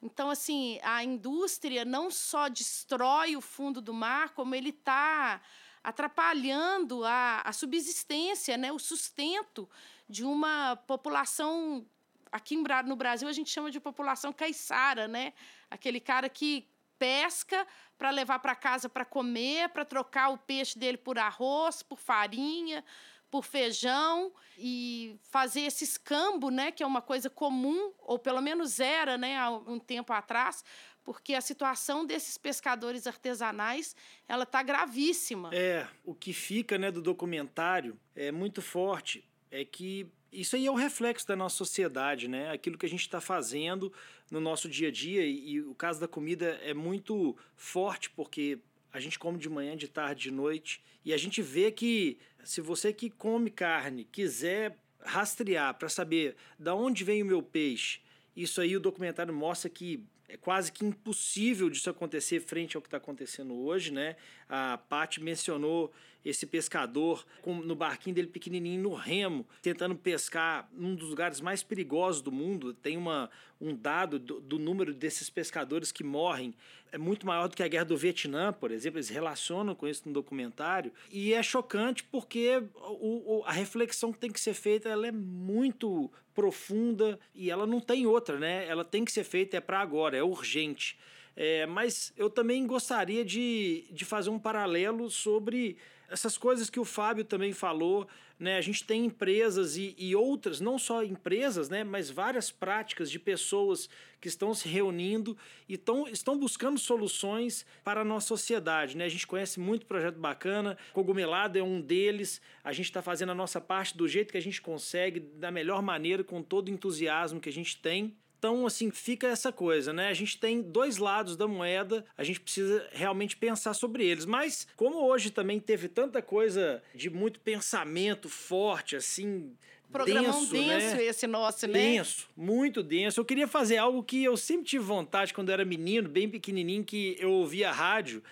Então, 0.00 0.30
assim, 0.30 0.78
a 0.82 1.04
indústria 1.04 1.84
não 1.84 2.10
só 2.10 2.48
destrói 2.48 3.36
o 3.36 3.42
fundo 3.42 3.82
do 3.82 3.92
mar, 3.92 4.30
como 4.30 4.54
ele 4.54 4.70
está 4.70 5.40
atrapalhando 5.86 7.04
a, 7.04 7.42
a 7.44 7.52
subsistência, 7.52 8.56
né, 8.56 8.72
o 8.72 8.78
sustento 8.78 9.70
de 10.08 10.24
uma 10.24 10.74
população. 10.74 11.86
Aqui 12.32 12.56
no 12.84 12.96
Brasil 12.96 13.28
a 13.28 13.32
gente 13.32 13.50
chama 13.50 13.70
de 13.70 13.78
população 13.78 14.32
caiçara, 14.32 15.06
né? 15.06 15.32
Aquele 15.70 16.00
cara 16.00 16.28
que 16.28 16.68
pesca 16.98 17.64
para 17.96 18.10
levar 18.10 18.40
para 18.40 18.56
casa 18.56 18.88
para 18.88 19.04
comer, 19.04 19.68
para 19.68 19.84
trocar 19.84 20.30
o 20.30 20.38
peixe 20.38 20.76
dele 20.76 20.98
por 20.98 21.20
arroz, 21.20 21.84
por 21.84 22.00
farinha, 22.00 22.84
por 23.30 23.44
feijão 23.44 24.32
e 24.58 25.16
fazer 25.22 25.60
esse 25.60 25.84
escambo, 25.84 26.50
né, 26.50 26.72
que 26.72 26.82
é 26.82 26.86
uma 26.86 27.02
coisa 27.02 27.30
comum, 27.30 27.92
ou 28.00 28.18
pelo 28.18 28.40
menos 28.40 28.80
era, 28.80 29.16
né, 29.16 29.38
há 29.38 29.50
um 29.50 29.78
tempo 29.78 30.12
atrás, 30.12 30.64
porque 31.06 31.34
a 31.34 31.40
situação 31.40 32.04
desses 32.04 32.36
pescadores 32.36 33.06
artesanais 33.06 33.94
ela 34.28 34.42
está 34.42 34.60
gravíssima. 34.60 35.50
É, 35.54 35.86
o 36.04 36.12
que 36.12 36.32
fica 36.32 36.76
né, 36.76 36.90
do 36.90 37.00
documentário 37.00 37.96
é 38.12 38.32
muito 38.32 38.60
forte, 38.60 39.24
é 39.48 39.64
que 39.64 40.10
isso 40.32 40.56
aí 40.56 40.66
é 40.66 40.70
o 40.70 40.74
reflexo 40.74 41.24
da 41.28 41.36
nossa 41.36 41.56
sociedade, 41.56 42.26
né? 42.26 42.50
Aquilo 42.50 42.76
que 42.76 42.84
a 42.84 42.88
gente 42.88 43.02
está 43.02 43.20
fazendo 43.20 43.92
no 44.28 44.40
nosso 44.40 44.68
dia 44.68 44.88
a 44.88 44.90
dia 44.90 45.24
e, 45.24 45.50
e 45.52 45.60
o 45.60 45.76
caso 45.76 46.00
da 46.00 46.08
comida 46.08 46.58
é 46.64 46.74
muito 46.74 47.36
forte 47.54 48.10
porque 48.10 48.58
a 48.92 48.98
gente 48.98 49.16
come 49.16 49.38
de 49.38 49.48
manhã, 49.48 49.76
de 49.76 49.86
tarde, 49.86 50.24
de 50.24 50.30
noite 50.32 50.82
e 51.04 51.14
a 51.14 51.16
gente 51.16 51.40
vê 51.40 51.70
que 51.70 52.18
se 52.42 52.60
você 52.60 52.92
que 52.92 53.08
come 53.08 53.48
carne 53.48 54.04
quiser 54.04 54.76
rastrear 55.00 55.72
para 55.74 55.88
saber 55.88 56.34
da 56.58 56.74
onde 56.74 57.04
vem 57.04 57.22
o 57.22 57.26
meu 57.26 57.40
peixe, 57.40 58.00
isso 58.34 58.60
aí 58.60 58.76
o 58.76 58.80
documentário 58.80 59.32
mostra 59.32 59.70
que 59.70 60.04
é 60.28 60.36
quase 60.36 60.72
que 60.72 60.84
impossível 60.84 61.70
disso 61.70 61.88
acontecer 61.88 62.40
frente 62.40 62.76
ao 62.76 62.82
que 62.82 62.88
está 62.88 62.96
acontecendo 62.96 63.54
hoje, 63.54 63.92
né? 63.92 64.16
A 64.48 64.78
Paty 64.78 65.22
mencionou 65.22 65.92
esse 66.24 66.44
pescador 66.44 67.24
com, 67.40 67.54
no 67.54 67.76
barquinho 67.76 68.14
dele 68.16 68.26
pequenininho 68.26 68.82
no 68.82 68.94
remo, 68.94 69.46
tentando 69.62 69.94
pescar 69.94 70.68
num 70.72 70.94
dos 70.96 71.08
lugares 71.10 71.40
mais 71.40 71.62
perigosos 71.62 72.20
do 72.20 72.32
mundo. 72.32 72.74
Tem 72.74 72.96
uma, 72.96 73.30
um 73.60 73.74
dado 73.76 74.18
do, 74.18 74.40
do, 74.40 74.58
número 74.58 74.92
desses 74.92 75.30
pescadores 75.30 75.92
que 75.92 76.02
morrem 76.02 76.52
é 76.90 76.98
muito 76.98 77.26
maior 77.26 77.48
do 77.48 77.56
que 77.56 77.62
a 77.62 77.68
guerra 77.68 77.84
do 77.84 77.96
Vietnã, 77.96 78.52
por 78.52 78.70
exemplo. 78.70 78.98
Eles 78.98 79.08
relacionam 79.08 79.74
com 79.74 79.86
isso 79.86 80.02
no 80.06 80.12
documentário 80.12 80.92
e 81.10 81.32
é 81.32 81.42
chocante 81.42 82.02
porque 82.02 82.62
o, 82.74 83.38
o, 83.38 83.44
a 83.44 83.52
reflexão 83.52 84.12
que 84.12 84.18
tem 84.18 84.30
que 84.30 84.40
ser 84.40 84.54
feita 84.54 84.88
ela 84.88 85.06
é 85.06 85.12
muito 85.12 86.10
profunda 86.34 87.18
e 87.34 87.50
ela 87.50 87.66
não 87.66 87.80
tem 87.80 88.06
outra, 88.06 88.38
né? 88.38 88.68
Ela 88.68 88.84
tem 88.84 89.04
que 89.04 89.10
ser 89.10 89.24
feita 89.24 89.56
é 89.56 89.60
para 89.60 89.80
agora, 89.80 90.15
é 90.16 90.22
urgente. 90.22 90.98
É, 91.36 91.66
mas 91.66 92.12
eu 92.16 92.30
também 92.30 92.66
gostaria 92.66 93.24
de, 93.24 93.84
de 93.90 94.04
fazer 94.04 94.30
um 94.30 94.38
paralelo 94.38 95.10
sobre 95.10 95.76
essas 96.08 96.38
coisas 96.38 96.70
que 96.70 96.80
o 96.80 96.84
Fábio 96.84 97.24
também 97.24 97.52
falou, 97.52 98.08
né? 98.38 98.58
A 98.58 98.60
gente 98.60 98.84
tem 98.84 99.06
empresas 99.06 99.76
e, 99.76 99.94
e 99.98 100.14
outras, 100.14 100.60
não 100.60 100.78
só 100.78 101.02
empresas, 101.02 101.68
né? 101.68 101.82
Mas 101.82 102.10
várias 102.10 102.50
práticas 102.50 103.10
de 103.10 103.18
pessoas 103.18 103.88
que 104.20 104.28
estão 104.28 104.54
se 104.54 104.68
reunindo 104.68 105.36
e 105.68 105.76
tão, 105.76 106.06
estão 106.06 106.38
buscando 106.38 106.78
soluções 106.78 107.66
para 107.82 108.02
a 108.02 108.04
nossa 108.04 108.28
sociedade, 108.28 108.96
né? 108.96 109.04
A 109.04 109.08
gente 109.08 109.26
conhece 109.26 109.58
muito 109.58 109.86
projeto 109.86 110.18
bacana, 110.18 110.76
Cogumelado 110.92 111.58
é 111.58 111.62
um 111.62 111.80
deles, 111.80 112.40
a 112.62 112.72
gente 112.72 112.86
está 112.86 113.02
fazendo 113.02 113.32
a 113.32 113.34
nossa 113.34 113.60
parte 113.60 113.96
do 113.96 114.06
jeito 114.06 114.32
que 114.32 114.38
a 114.38 114.42
gente 114.42 114.60
consegue, 114.60 115.20
da 115.20 115.50
melhor 115.50 115.82
maneira, 115.82 116.22
com 116.22 116.42
todo 116.42 116.68
o 116.68 116.70
entusiasmo 116.70 117.40
que 117.40 117.48
a 117.48 117.52
gente 117.52 117.76
tem. 117.78 118.16
Então, 118.38 118.66
assim, 118.66 118.90
fica 118.90 119.26
essa 119.26 119.50
coisa, 119.50 119.92
né? 119.92 120.08
A 120.08 120.14
gente 120.14 120.38
tem 120.38 120.60
dois 120.60 120.98
lados 120.98 121.36
da 121.36 121.48
moeda, 121.48 122.04
a 122.16 122.22
gente 122.22 122.40
precisa 122.40 122.86
realmente 122.92 123.36
pensar 123.36 123.74
sobre 123.74 124.04
eles. 124.04 124.26
Mas, 124.26 124.66
como 124.76 124.98
hoje 125.06 125.30
também 125.30 125.58
teve 125.58 125.88
tanta 125.88 126.20
coisa 126.20 126.82
de 126.94 127.08
muito 127.08 127.40
pensamento 127.40 128.28
forte, 128.28 128.94
assim, 128.94 129.52
Programão 129.90 130.40
denso, 130.40 130.52
denso 130.52 130.96
né? 130.96 131.04
esse 131.04 131.26
nosso, 131.26 131.66
né? 131.66 131.72
Denso, 131.72 132.28
muito 132.36 132.82
denso. 132.82 133.20
Eu 133.20 133.24
queria 133.24 133.46
fazer 133.46 133.78
algo 133.78 134.02
que 134.02 134.22
eu 134.22 134.36
sempre 134.36 134.66
tive 134.66 134.84
vontade 134.84 135.32
quando 135.32 135.48
eu 135.48 135.54
era 135.54 135.64
menino, 135.64 136.08
bem 136.08 136.28
pequenininho, 136.28 136.84
que 136.84 137.16
eu 137.18 137.30
ouvia 137.30 137.70
rádio 137.70 138.22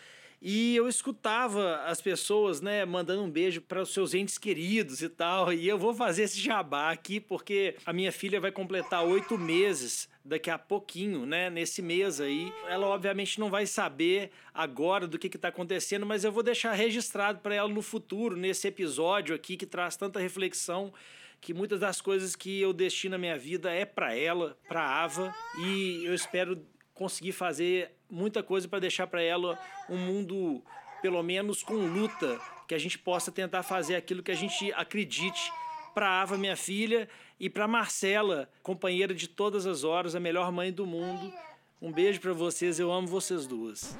E 0.46 0.76
eu 0.76 0.86
escutava 0.86 1.76
as 1.86 2.02
pessoas, 2.02 2.60
né, 2.60 2.84
mandando 2.84 3.22
um 3.22 3.30
beijo 3.30 3.62
para 3.62 3.80
os 3.80 3.94
seus 3.94 4.12
entes 4.12 4.36
queridos 4.36 5.00
e 5.00 5.08
tal. 5.08 5.50
E 5.50 5.66
eu 5.66 5.78
vou 5.78 5.94
fazer 5.94 6.24
esse 6.24 6.38
jabá 6.38 6.90
aqui 6.90 7.18
porque 7.18 7.76
a 7.86 7.94
minha 7.94 8.12
filha 8.12 8.38
vai 8.38 8.52
completar 8.52 9.02
oito 9.06 9.38
meses 9.38 10.06
daqui 10.22 10.50
a 10.50 10.58
pouquinho, 10.58 11.24
né? 11.24 11.48
Nesse 11.48 11.80
mês 11.80 12.20
aí. 12.20 12.52
Ela 12.68 12.86
obviamente 12.88 13.40
não 13.40 13.48
vai 13.48 13.64
saber 13.64 14.32
agora 14.52 15.06
do 15.06 15.18
que 15.18 15.28
está 15.28 15.48
acontecendo, 15.48 16.04
mas 16.04 16.24
eu 16.24 16.32
vou 16.32 16.42
deixar 16.42 16.74
registrado 16.74 17.38
para 17.38 17.54
ela 17.54 17.68
no 17.70 17.80
futuro, 17.80 18.36
nesse 18.36 18.68
episódio 18.68 19.34
aqui 19.34 19.56
que 19.56 19.64
traz 19.64 19.96
tanta 19.96 20.20
reflexão 20.20 20.92
que 21.40 21.54
muitas 21.54 21.80
das 21.80 22.02
coisas 22.02 22.36
que 22.36 22.60
eu 22.60 22.72
destino 22.72 23.16
a 23.16 23.18
minha 23.18 23.38
vida 23.38 23.70
é 23.70 23.84
para 23.84 24.14
ela, 24.14 24.56
para 24.66 24.82
Ava, 24.82 25.34
e 25.58 26.02
eu 26.04 26.14
espero 26.14 26.58
conseguir 26.94 27.32
fazer 27.32 27.92
muita 28.08 28.42
coisa 28.42 28.68
para 28.68 28.78
deixar 28.78 29.06
para 29.06 29.20
ela 29.20 29.58
um 29.88 29.96
mundo 29.98 30.62
pelo 31.02 31.22
menos 31.22 31.62
com 31.62 31.74
luta, 31.74 32.40
que 32.66 32.74
a 32.74 32.78
gente 32.78 32.98
possa 32.98 33.30
tentar 33.30 33.62
fazer 33.62 33.96
aquilo 33.96 34.22
que 34.22 34.30
a 34.30 34.36
gente 34.36 34.72
acredite 34.72 35.52
para 35.94 36.22
Ava, 36.22 36.38
minha 36.38 36.56
filha, 36.56 37.08
e 37.38 37.50
para 37.50 37.68
Marcela, 37.68 38.48
companheira 38.62 39.14
de 39.14 39.28
todas 39.28 39.66
as 39.66 39.84
horas, 39.84 40.14
a 40.14 40.20
melhor 40.20 40.50
mãe 40.50 40.72
do 40.72 40.86
mundo. 40.86 41.32
Um 41.80 41.92
beijo 41.92 42.20
para 42.20 42.32
vocês, 42.32 42.80
eu 42.80 42.90
amo 42.90 43.06
vocês 43.06 43.46
duas. 43.46 43.96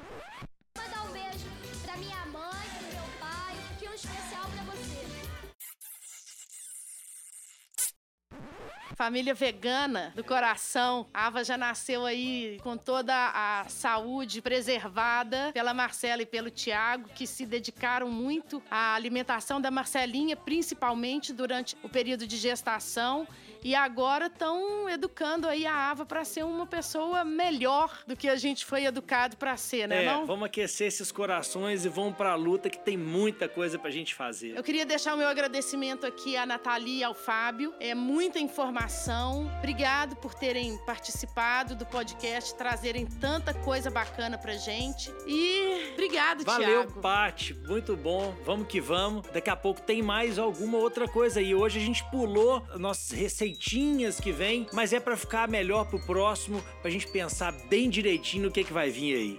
Família 8.95 9.34
vegana 9.34 10.12
do 10.14 10.22
coração. 10.22 11.07
A 11.12 11.26
Ava 11.26 11.42
já 11.42 11.59
nasceu 11.59 12.07
aí 12.07 12.59
com 12.62 12.76
toda 12.76 13.12
a 13.12 13.64
saúde 13.68 14.40
preservada 14.40 15.51
pela 15.53 15.74
Marcela 15.74 16.22
e 16.22 16.26
pelo 16.26 16.49
Tiago, 16.49 17.09
que 17.09 17.26
se 17.26 17.45
dedicaram 17.45 18.09
muito 18.09 18.62
à 18.70 18.95
alimentação 18.95 19.61
da 19.61 19.70
Marcelinha, 19.70 20.36
principalmente 20.36 21.32
durante 21.32 21.76
o 21.82 21.88
período 21.88 22.26
de 22.26 22.36
gestação. 22.36 23.26
E 23.65 23.75
agora 23.75 24.27
estão 24.27 24.91
educando 24.91 25.49
aí 25.49 25.67
a 25.67 25.75
Ava 25.91 26.05
para 26.05 26.23
ser 26.23 26.45
uma 26.45 26.67
pessoa 26.67 27.25
melhor 27.25 27.91
do 28.07 28.15
que 28.15 28.29
a 28.29 28.37
gente 28.37 28.67
foi 28.67 28.85
educado 28.85 29.39
para 29.39 29.57
ser, 29.57 29.89
né? 29.89 30.05
É, 30.05 30.07
não? 30.07 30.27
vamos 30.27 30.45
aquecer 30.45 30.87
esses 30.87 31.11
corações 31.11 31.87
e 31.87 31.89
vamos 31.89 32.15
pra 32.15 32.35
luta 32.35 32.69
que 32.69 32.79
tem 32.79 32.99
muita 32.99 33.49
coisa 33.49 33.79
pra 33.79 33.91
gente 33.91 34.15
fazer. 34.15 34.55
Eu 34.55 34.62
queria 34.62 34.85
deixar 34.85 35.15
o 35.15 35.17
meu 35.17 35.27
agradecimento 35.27 36.07
aqui 36.07 36.37
à 36.37 36.45
Nathalie 36.45 36.99
e 36.99 37.05
ao 37.05 37.15
Fábio. 37.15 37.73
É 37.81 37.95
muita 37.95 38.39
informação. 38.39 39.51
Obrigado 39.59 40.15
por 40.17 40.35
terem 40.35 40.77
participado 40.85 41.75
do 41.75 41.87
podcast, 41.87 42.55
trazerem 42.57 43.07
tanta 43.07 43.55
coisa 43.55 43.91
bacana 43.91 44.37
pra 44.37 44.53
gente. 44.57 45.11
E 45.27 45.93
obrigado, 45.95 46.45
Valeu, 46.45 46.85
Thiago. 46.85 47.01
Pati. 47.01 47.55
Muito 47.55 47.97
bom. 47.97 48.35
Vamos 48.45 48.69
que 48.69 48.79
vamos. 48.79 49.27
Daqui 49.33 49.49
a 49.49 49.57
pouco 49.57 49.81
tem 49.81 50.03
mais 50.03 50.39
alguma 50.39 50.77
outra 50.77 51.09
coisa 51.09 51.41
aí. 51.41 51.55
Hoje 51.55 51.79
a 51.79 51.83
gente 51.83 52.05
pulou 52.11 52.62
nossas 52.77 53.12
receitinhas 53.55 54.20
que 54.20 54.32
vem, 54.32 54.66
mas 54.72 54.92
é 54.92 55.00
pra 55.00 55.16
ficar 55.16 55.48
melhor 55.48 55.86
pro 55.86 56.05
próximo, 56.05 56.62
pra 56.82 56.90
gente 56.90 57.07
pensar 57.07 57.52
bem 57.68 57.88
direitinho 57.88 58.44
no 58.44 58.50
que, 58.50 58.64
que 58.64 58.72
vai 58.72 58.90
vir 58.90 59.16
aí. 59.16 59.38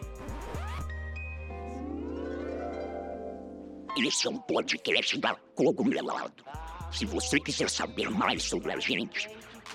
Esse 3.97 4.27
é 4.27 4.29
um 4.29 4.37
podcast 4.37 5.17
da 5.19 5.35
Cogumelado. 5.55 6.43
Se 6.91 7.05
você 7.05 7.39
quiser 7.39 7.69
saber 7.69 8.09
mais 8.09 8.43
sobre 8.43 8.73
a 8.73 8.79
gente, 8.79 9.29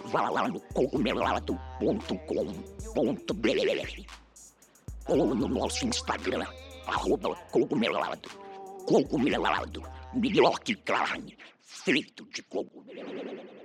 vá 0.07 0.29
lá 0.31 0.49
no 0.49 0.61
cogumelado.com.br 0.73 1.59
ou 5.09 5.35
no 5.35 5.49
nosso 5.49 5.87
Instagram, 5.87 6.47
arroba 6.87 7.35
cogumelado. 7.51 8.29
Cogumelado, 8.87 9.83
melhor 10.15 10.59
que 10.61 10.75
carne, 10.75 11.37
feito 11.63 12.27
de 12.31 12.43
cogumelo. 12.43 13.60